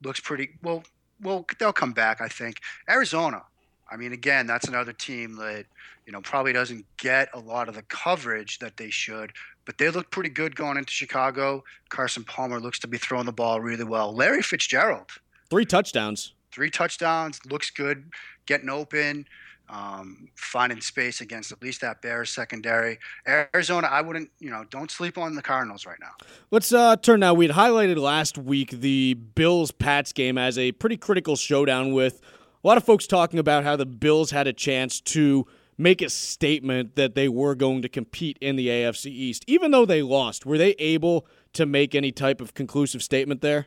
looks 0.03 0.21
pretty 0.21 0.51
well. 0.63 0.85
Well, 1.21 1.47
they'll 1.59 1.73
come 1.73 1.93
back. 1.93 2.21
I 2.21 2.29
think 2.29 2.61
Arizona. 2.89 3.43
I 3.91 3.97
mean, 3.97 4.13
again, 4.13 4.47
that's 4.47 4.69
another 4.69 4.93
team 4.93 5.37
that 5.37 5.65
you 6.07 6.13
know 6.13 6.21
probably 6.21 6.53
doesn't 6.53 6.85
get 6.99 7.29
a 7.35 7.39
lot 7.41 7.69
of 7.69 7.75
the 7.75 7.83
coverage 7.83 8.59
that 8.61 8.77
they 8.77 8.91
should, 8.91 9.33
but 9.65 9.79
they 9.79 9.89
look 9.91 10.11
pretty 10.11 10.29
good 10.29 10.55
going 10.55 10.77
into 10.77 10.93
Chicago. 10.93 11.65
Carson 11.89 12.23
Palmer 12.25 12.61
looks 12.61 12.79
to 12.81 12.87
be 12.87 12.99
throwing 12.99 13.25
the 13.27 13.33
ball 13.33 13.61
really 13.61 13.85
well. 13.85 14.15
Larry 14.15 14.43
Fitzgerald, 14.43 15.11
Three 15.51 15.65
touchdowns. 15.65 16.35
three 16.53 16.71
touchdowns, 16.71 17.41
looks 17.47 17.71
good, 17.71 18.11
getting 18.47 18.69
open, 18.69 19.27
um, 19.71 20.29
finding 20.35 20.81
space 20.81 21.21
against 21.21 21.53
at 21.53 21.63
least 21.63 21.81
that 21.83 22.01
Bears 22.03 22.31
secondary. 22.31 22.99
Arizona, 23.27 23.89
I 23.89 24.01
wouldn't, 24.01 24.31
you 24.39 24.51
know, 24.51 24.65
don't 24.71 24.91
sleep 24.91 25.19
on 25.19 25.35
the 25.35 25.43
Cardinals 25.43 25.87
right 25.87 25.99
now. 26.01 26.13
Let's 26.51 26.73
uh, 26.73 26.97
turn 26.97 27.21
now. 27.21 27.35
We'd 27.35 27.51
highlighted 27.51 27.97
last 27.97 28.39
week 28.39 28.71
the 28.71 29.15
Bills 29.15 29.71
Pats 29.71 30.13
game 30.13 30.39
as 30.39 30.59
a 30.59 30.73
pretty 30.73 30.97
critical 30.97 31.37
showdown 31.37 31.93
with 31.93 32.21
a 32.63 32.67
lot 32.67 32.77
of 32.77 32.85
folks 32.85 33.07
talking 33.07 33.39
about 33.39 33.65
how 33.65 33.77
the 33.77 33.87
Bills 33.87 34.31
had 34.31 34.47
a 34.47 34.53
chance 34.53 35.01
to 35.01 35.47
make 35.77 36.03
a 36.03 36.11
statement 36.11 36.97
that 36.97 37.15
they 37.15 37.29
were 37.29 37.55
going 37.55 37.83
to 37.83 37.89
compete 37.89 38.37
in 38.41 38.57
the 38.57 38.69
AFC 38.69 39.07
East. 39.07 39.45
Even 39.47 39.71
though 39.71 39.87
they 39.87 40.03
lost, 40.03 40.45
were 40.45 40.59
they 40.59 40.73
able 40.79 41.27
to 41.53 41.67
make 41.67 41.95
any 41.95 42.11
type 42.11 42.41
of 42.41 42.55
conclusive 42.55 43.03
statement 43.03 43.41
there? 43.41 43.67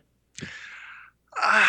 Uh, 1.42 1.66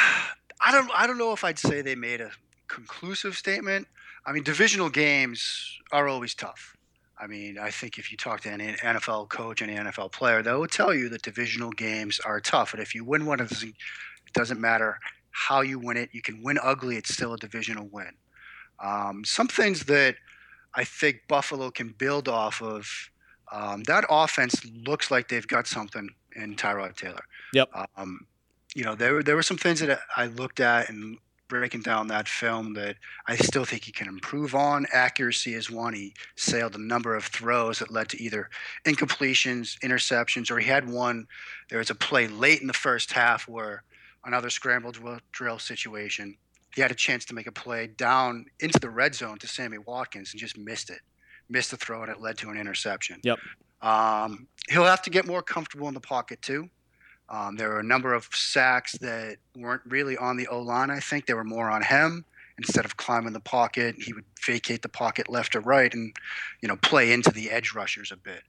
I 0.60 0.72
don't. 0.72 0.90
I 0.94 1.06
don't 1.06 1.18
know 1.18 1.32
if 1.32 1.44
I'd 1.44 1.58
say 1.58 1.82
they 1.82 1.94
made 1.94 2.20
a 2.20 2.30
conclusive 2.72 3.36
statement. 3.36 3.86
I 4.24 4.32
mean, 4.32 4.42
divisional 4.42 4.88
games 4.88 5.78
are 5.92 6.08
always 6.08 6.34
tough. 6.34 6.76
I 7.20 7.26
mean, 7.26 7.58
I 7.58 7.70
think 7.70 7.98
if 7.98 8.10
you 8.10 8.16
talk 8.16 8.40
to 8.42 8.50
any 8.50 8.72
NFL 8.72 9.28
coach, 9.28 9.62
any 9.62 9.74
NFL 9.74 10.10
player, 10.10 10.42
they 10.42 10.52
will 10.52 10.66
tell 10.66 10.94
you 10.94 11.08
that 11.10 11.22
divisional 11.22 11.70
games 11.70 12.18
are 12.20 12.40
tough. 12.40 12.72
And 12.72 12.82
if 12.82 12.94
you 12.94 13.04
win 13.04 13.26
one, 13.26 13.40
of 13.40 13.48
doesn't, 13.48 13.76
it 14.26 14.32
doesn't 14.32 14.60
matter 14.60 14.98
how 15.30 15.60
you 15.60 15.78
win 15.78 15.96
it. 15.96 16.10
You 16.12 16.22
can 16.22 16.42
win 16.42 16.58
ugly; 16.62 16.96
it's 16.96 17.14
still 17.14 17.34
a 17.34 17.38
divisional 17.38 17.88
win. 17.92 18.12
Um, 18.82 19.22
some 19.24 19.46
things 19.46 19.84
that 19.84 20.16
I 20.74 20.84
think 20.84 21.20
Buffalo 21.28 21.70
can 21.70 21.94
build 21.96 22.28
off 22.28 22.62
of. 22.62 22.88
Um, 23.52 23.82
that 23.84 24.04
offense 24.08 24.64
looks 24.86 25.10
like 25.10 25.28
they've 25.28 25.46
got 25.46 25.66
something 25.66 26.08
in 26.34 26.56
Tyrod 26.56 26.96
Taylor. 26.96 27.22
Yep. 27.52 27.68
Um, 27.96 28.26
you 28.74 28.82
know, 28.82 28.94
there 28.94 29.22
there 29.22 29.36
were 29.36 29.42
some 29.42 29.58
things 29.58 29.80
that 29.80 30.00
I 30.16 30.26
looked 30.26 30.58
at 30.58 30.88
and 30.88 31.18
breaking 31.52 31.82
down 31.82 32.06
that 32.06 32.26
film 32.26 32.72
that 32.72 32.96
I 33.26 33.36
still 33.36 33.66
think 33.66 33.84
he 33.84 33.92
can 33.92 34.08
improve 34.08 34.54
on. 34.54 34.86
Accuracy 34.90 35.52
is 35.52 35.70
one. 35.70 35.92
He 35.92 36.14
sailed 36.34 36.74
a 36.74 36.82
number 36.82 37.14
of 37.14 37.26
throws 37.26 37.80
that 37.80 37.90
led 37.90 38.08
to 38.08 38.22
either 38.22 38.48
incompletions, 38.86 39.78
interceptions, 39.80 40.50
or 40.50 40.58
he 40.58 40.66
had 40.66 40.88
one. 40.88 41.26
There 41.68 41.78
was 41.78 41.90
a 41.90 41.94
play 41.94 42.26
late 42.26 42.62
in 42.62 42.68
the 42.68 42.72
first 42.72 43.12
half 43.12 43.46
where 43.46 43.84
another 44.24 44.48
scramble 44.48 44.92
drill, 44.92 45.18
drill 45.30 45.58
situation. 45.58 46.38
He 46.74 46.80
had 46.80 46.90
a 46.90 46.94
chance 46.94 47.26
to 47.26 47.34
make 47.34 47.46
a 47.46 47.52
play 47.52 47.88
down 47.88 48.46
into 48.60 48.78
the 48.78 48.88
red 48.88 49.14
zone 49.14 49.36
to 49.40 49.46
Sammy 49.46 49.76
Watkins 49.76 50.32
and 50.32 50.40
just 50.40 50.56
missed 50.56 50.88
it. 50.88 51.00
Missed 51.50 51.72
the 51.72 51.76
throw 51.76 52.02
and 52.02 52.10
it 52.10 52.18
led 52.18 52.38
to 52.38 52.48
an 52.48 52.56
interception. 52.56 53.20
Yep. 53.24 53.38
Um, 53.82 54.48
he'll 54.70 54.84
have 54.84 55.02
to 55.02 55.10
get 55.10 55.26
more 55.26 55.42
comfortable 55.42 55.86
in 55.88 55.92
the 55.92 56.00
pocket 56.00 56.40
too. 56.40 56.70
Um, 57.32 57.56
there 57.56 57.70
were 57.70 57.80
a 57.80 57.84
number 57.84 58.12
of 58.12 58.28
sacks 58.32 58.92
that 58.98 59.38
weren't 59.56 59.82
really 59.86 60.16
on 60.18 60.36
the 60.36 60.46
O 60.48 60.60
line. 60.60 60.90
I 60.90 61.00
think 61.00 61.26
they 61.26 61.34
were 61.34 61.42
more 61.44 61.70
on 61.70 61.82
him. 61.82 62.24
Instead 62.58 62.84
of 62.84 62.98
climbing 62.98 63.32
the 63.32 63.40
pocket, 63.40 63.96
he 63.98 64.12
would 64.12 64.26
vacate 64.46 64.82
the 64.82 64.88
pocket 64.88 65.28
left 65.30 65.56
or 65.56 65.60
right, 65.60 65.92
and 65.94 66.14
you 66.60 66.68
know 66.68 66.76
play 66.76 67.10
into 67.10 67.30
the 67.32 67.50
edge 67.50 67.72
rushers 67.74 68.12
a 68.12 68.16
bit. 68.16 68.42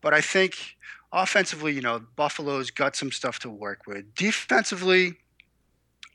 But 0.00 0.14
I 0.14 0.22
think 0.22 0.76
offensively, 1.12 1.72
you 1.74 1.82
know, 1.82 2.00
Buffalo's 2.16 2.70
got 2.70 2.96
some 2.96 3.12
stuff 3.12 3.38
to 3.40 3.50
work 3.50 3.82
with. 3.86 4.14
Defensively, 4.14 5.18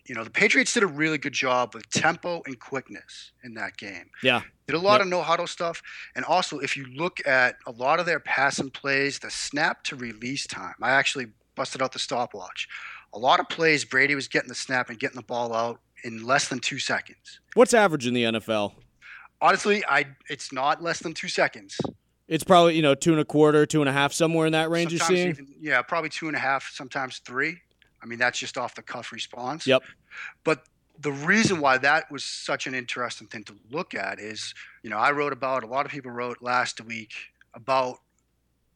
you 0.07 0.15
know, 0.15 0.23
the 0.23 0.31
Patriots 0.31 0.73
did 0.73 0.81
a 0.83 0.87
really 0.87 1.19
good 1.19 1.33
job 1.33 1.75
with 1.75 1.87
tempo 1.91 2.41
and 2.47 2.59
quickness 2.59 3.31
in 3.43 3.53
that 3.53 3.77
game. 3.77 4.09
Yeah. 4.23 4.41
Did 4.65 4.75
a 4.75 4.79
lot 4.79 4.93
Yep. 4.93 5.01
of 5.01 5.07
no 5.09 5.21
huddle 5.21 5.47
stuff. 5.47 5.81
And 6.15 6.25
also, 6.25 6.59
if 6.59 6.75
you 6.75 6.85
look 6.87 7.25
at 7.27 7.57
a 7.67 7.71
lot 7.71 7.99
of 7.99 8.05
their 8.05 8.19
passing 8.19 8.71
plays, 8.71 9.19
the 9.19 9.29
snap 9.29 9.83
to 9.85 9.95
release 9.95 10.47
time, 10.47 10.75
I 10.81 10.91
actually 10.91 11.27
busted 11.57 11.81
out 11.81 11.91
the 11.91 11.99
stopwatch. 11.99 12.69
A 13.13 13.19
lot 13.19 13.41
of 13.41 13.49
plays, 13.49 13.83
Brady 13.83 14.15
was 14.15 14.29
getting 14.29 14.47
the 14.47 14.55
snap 14.55 14.89
and 14.89 14.97
getting 14.97 15.17
the 15.17 15.23
ball 15.23 15.53
out 15.53 15.81
in 16.03 16.25
less 16.25 16.47
than 16.47 16.59
two 16.59 16.79
seconds. 16.79 17.41
What's 17.55 17.73
average 17.73 18.07
in 18.07 18.13
the 18.13 18.23
NFL? 18.23 18.73
Honestly, 19.41 19.83
I 19.89 20.05
it's 20.29 20.53
not 20.53 20.81
less 20.81 20.99
than 20.99 21.13
two 21.13 21.27
seconds. 21.27 21.77
It's 22.27 22.43
probably, 22.43 22.75
you 22.75 22.81
know, 22.81 22.93
two 22.95 23.11
and 23.11 23.19
a 23.19 23.25
quarter, 23.25 23.65
two 23.65 23.81
and 23.81 23.89
a 23.89 23.93
half, 23.93 24.13
somewhere 24.13 24.45
in 24.45 24.53
that 24.53 24.69
range 24.69 24.91
you're 24.91 24.99
seeing. 24.99 25.29
even- 25.29 25.47
yeah, 25.59 25.81
probably 25.81 26.09
two 26.09 26.27
and 26.27 26.35
a 26.35 26.39
half, 26.39 26.69
sometimes 26.73 27.19
three. 27.19 27.57
I 28.01 28.05
mean, 28.05 28.19
that's 28.19 28.37
just 28.37 28.57
off 28.57 28.75
the 28.75 28.81
cuff 28.83 29.11
response. 29.11 29.65
Yep. 29.65 29.83
But 30.43 30.63
the 30.99 31.11
reason 31.11 31.61
why 31.61 31.77
that 31.77 32.11
was 32.11 32.23
such 32.23 32.67
an 32.67 32.75
interesting 32.75 33.27
thing 33.27 33.43
to 33.45 33.55
look 33.71 33.93
at 33.95 34.19
is, 34.19 34.53
you 34.83 34.89
know, 34.89 34.97
I 34.97 35.11
wrote 35.11 35.31
about, 35.33 35.63
a 35.63 35.67
lot 35.67 35.85
of 35.85 35.91
people 35.91 36.11
wrote 36.11 36.41
last 36.41 36.81
week 36.81 37.13
about 37.53 37.97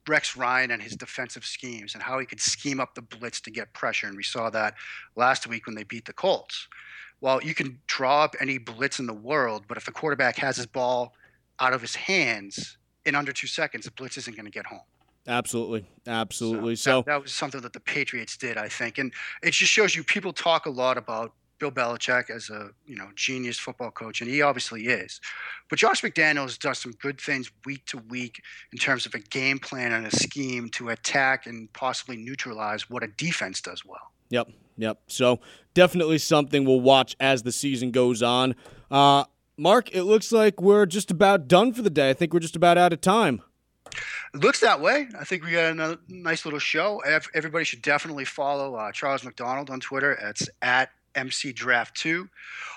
Rex 0.07 0.35
Ryan 0.35 0.71
and 0.71 0.81
his 0.81 0.95
defensive 0.95 1.45
schemes 1.45 1.93
and 1.93 2.03
how 2.03 2.19
he 2.19 2.25
could 2.25 2.39
scheme 2.39 2.79
up 2.79 2.95
the 2.95 3.01
blitz 3.01 3.39
to 3.41 3.51
get 3.51 3.73
pressure. 3.73 4.07
And 4.07 4.17
we 4.17 4.23
saw 4.23 4.49
that 4.49 4.75
last 5.15 5.47
week 5.47 5.65
when 5.67 5.75
they 5.75 5.83
beat 5.83 6.05
the 6.05 6.13
Colts. 6.13 6.67
Well, 7.19 7.41
you 7.43 7.53
can 7.53 7.79
draw 7.85 8.23
up 8.23 8.35
any 8.39 8.57
blitz 8.57 8.99
in 8.99 9.05
the 9.05 9.13
world, 9.13 9.65
but 9.67 9.77
if 9.77 9.85
the 9.85 9.91
quarterback 9.91 10.37
has 10.37 10.57
his 10.57 10.65
ball 10.65 11.13
out 11.59 11.73
of 11.73 11.81
his 11.81 11.95
hands 11.95 12.77
in 13.05 13.13
under 13.13 13.31
two 13.31 13.47
seconds, 13.47 13.85
the 13.85 13.91
blitz 13.91 14.17
isn't 14.17 14.35
going 14.35 14.45
to 14.45 14.51
get 14.51 14.65
home. 14.65 14.81
Absolutely. 15.27 15.85
Absolutely. 16.07 16.75
So, 16.75 16.97
that, 16.97 17.05
that 17.05 17.21
was 17.21 17.31
something 17.31 17.61
that 17.61 17.73
the 17.73 17.79
Patriots 17.79 18.37
did, 18.37 18.57
I 18.57 18.67
think, 18.67 18.97
and 18.97 19.13
it 19.43 19.51
just 19.51 19.71
shows 19.71 19.95
you 19.95 20.03
people 20.03 20.33
talk 20.33 20.65
a 20.65 20.69
lot 20.69 20.97
about 20.97 21.33
Bill 21.61 21.71
Belichick 21.71 22.29
as 22.29 22.49
a 22.49 22.71
you 22.85 22.95
know 22.95 23.09
genius 23.15 23.57
football 23.57 23.91
coach, 23.91 24.19
and 24.21 24.29
he 24.29 24.41
obviously 24.41 24.87
is. 24.87 25.21
But 25.69 25.79
Josh 25.79 26.01
McDaniels 26.01 26.59
does 26.59 26.79
some 26.79 26.91
good 26.93 27.21
things 27.21 27.51
week 27.65 27.85
to 27.87 27.97
week 28.09 28.41
in 28.73 28.79
terms 28.79 29.05
of 29.05 29.13
a 29.13 29.19
game 29.19 29.59
plan 29.59 29.93
and 29.93 30.05
a 30.05 30.15
scheme 30.15 30.69
to 30.69 30.89
attack 30.89 31.45
and 31.45 31.71
possibly 31.73 32.17
neutralize 32.17 32.89
what 32.89 33.03
a 33.03 33.07
defense 33.07 33.61
does 33.61 33.85
well. 33.85 34.11
Yep, 34.29 34.49
yep. 34.77 34.99
So 35.07 35.39
definitely 35.73 36.17
something 36.17 36.65
we'll 36.65 36.81
watch 36.81 37.15
as 37.19 37.43
the 37.43 37.51
season 37.51 37.91
goes 37.91 38.23
on. 38.23 38.55
Uh, 38.89 39.25
Mark, 39.57 39.93
it 39.93 40.03
looks 40.03 40.31
like 40.31 40.59
we're 40.59 40.87
just 40.87 41.11
about 41.11 41.47
done 41.47 41.71
for 41.73 41.83
the 41.83 41.89
day. 41.89 42.09
I 42.09 42.13
think 42.13 42.33
we're 42.33 42.39
just 42.39 42.55
about 42.55 42.77
out 42.79 42.91
of 42.93 43.01
time. 43.01 43.41
It 44.33 44.41
looks 44.41 44.61
that 44.61 44.79
way. 44.79 45.07
I 45.19 45.23
think 45.23 45.43
we 45.43 45.51
got 45.51 45.77
a 45.77 45.99
nice 46.07 46.45
little 46.45 46.59
show. 46.59 47.01
Everybody 47.33 47.65
should 47.65 47.81
definitely 47.81 48.25
follow 48.25 48.75
uh, 48.75 48.91
Charles 48.91 49.23
McDonald 49.23 49.69
on 49.69 49.79
Twitter. 49.79 50.13
It's 50.13 50.49
at 50.61 50.89
MC 51.15 51.51
Draft 51.53 51.95
Two. 51.95 52.27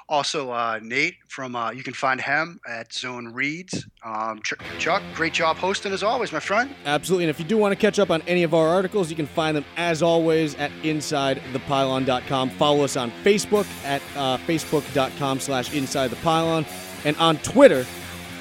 Also, 0.06 0.50
uh, 0.50 0.78
Nate 0.82 1.14
from 1.28 1.56
uh, 1.56 1.70
you 1.70 1.82
can 1.82 1.94
find 1.94 2.20
him 2.20 2.60
at 2.68 2.92
Zone 2.92 3.28
Reads. 3.28 3.86
Um, 4.04 4.42
Ch- 4.42 4.52
Chuck, 4.78 5.02
great 5.14 5.32
job 5.32 5.56
hosting 5.56 5.92
as 5.92 6.02
always, 6.02 6.30
my 6.30 6.40
friend. 6.40 6.74
Absolutely. 6.84 7.24
And 7.24 7.30
if 7.30 7.38
you 7.38 7.46
do 7.46 7.56
want 7.56 7.72
to 7.72 7.76
catch 7.76 7.98
up 7.98 8.10
on 8.10 8.20
any 8.22 8.42
of 8.42 8.52
our 8.52 8.68
articles, 8.68 9.08
you 9.08 9.16
can 9.16 9.26
find 9.26 9.56
them 9.56 9.64
as 9.78 10.02
always 10.02 10.54
at 10.56 10.70
InsideThePylon.com. 10.82 12.50
Follow 12.50 12.84
us 12.84 12.96
on 12.96 13.10
Facebook 13.22 13.66
at 13.84 14.02
uh, 14.14 14.36
Facebook.com 14.38 15.40
slash 15.40 15.72
Inside 15.74 16.08
the 16.08 16.16
Pylon 16.16 16.66
and 17.06 17.16
on 17.16 17.38
Twitter 17.38 17.86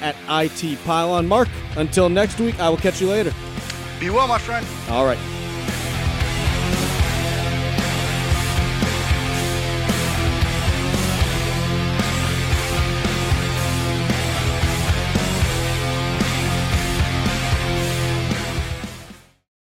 at 0.02 0.16
IT 0.28 0.78
Pylon. 0.84 1.26
Mark, 1.26 1.48
until 1.76 2.10
next 2.10 2.38
week, 2.38 2.60
I 2.60 2.68
will 2.68 2.76
catch 2.76 3.00
you 3.00 3.08
later. 3.08 3.32
Be 3.98 4.10
well, 4.10 4.28
my 4.28 4.38
friend. 4.38 4.66
All 4.90 5.06
right. 5.06 5.18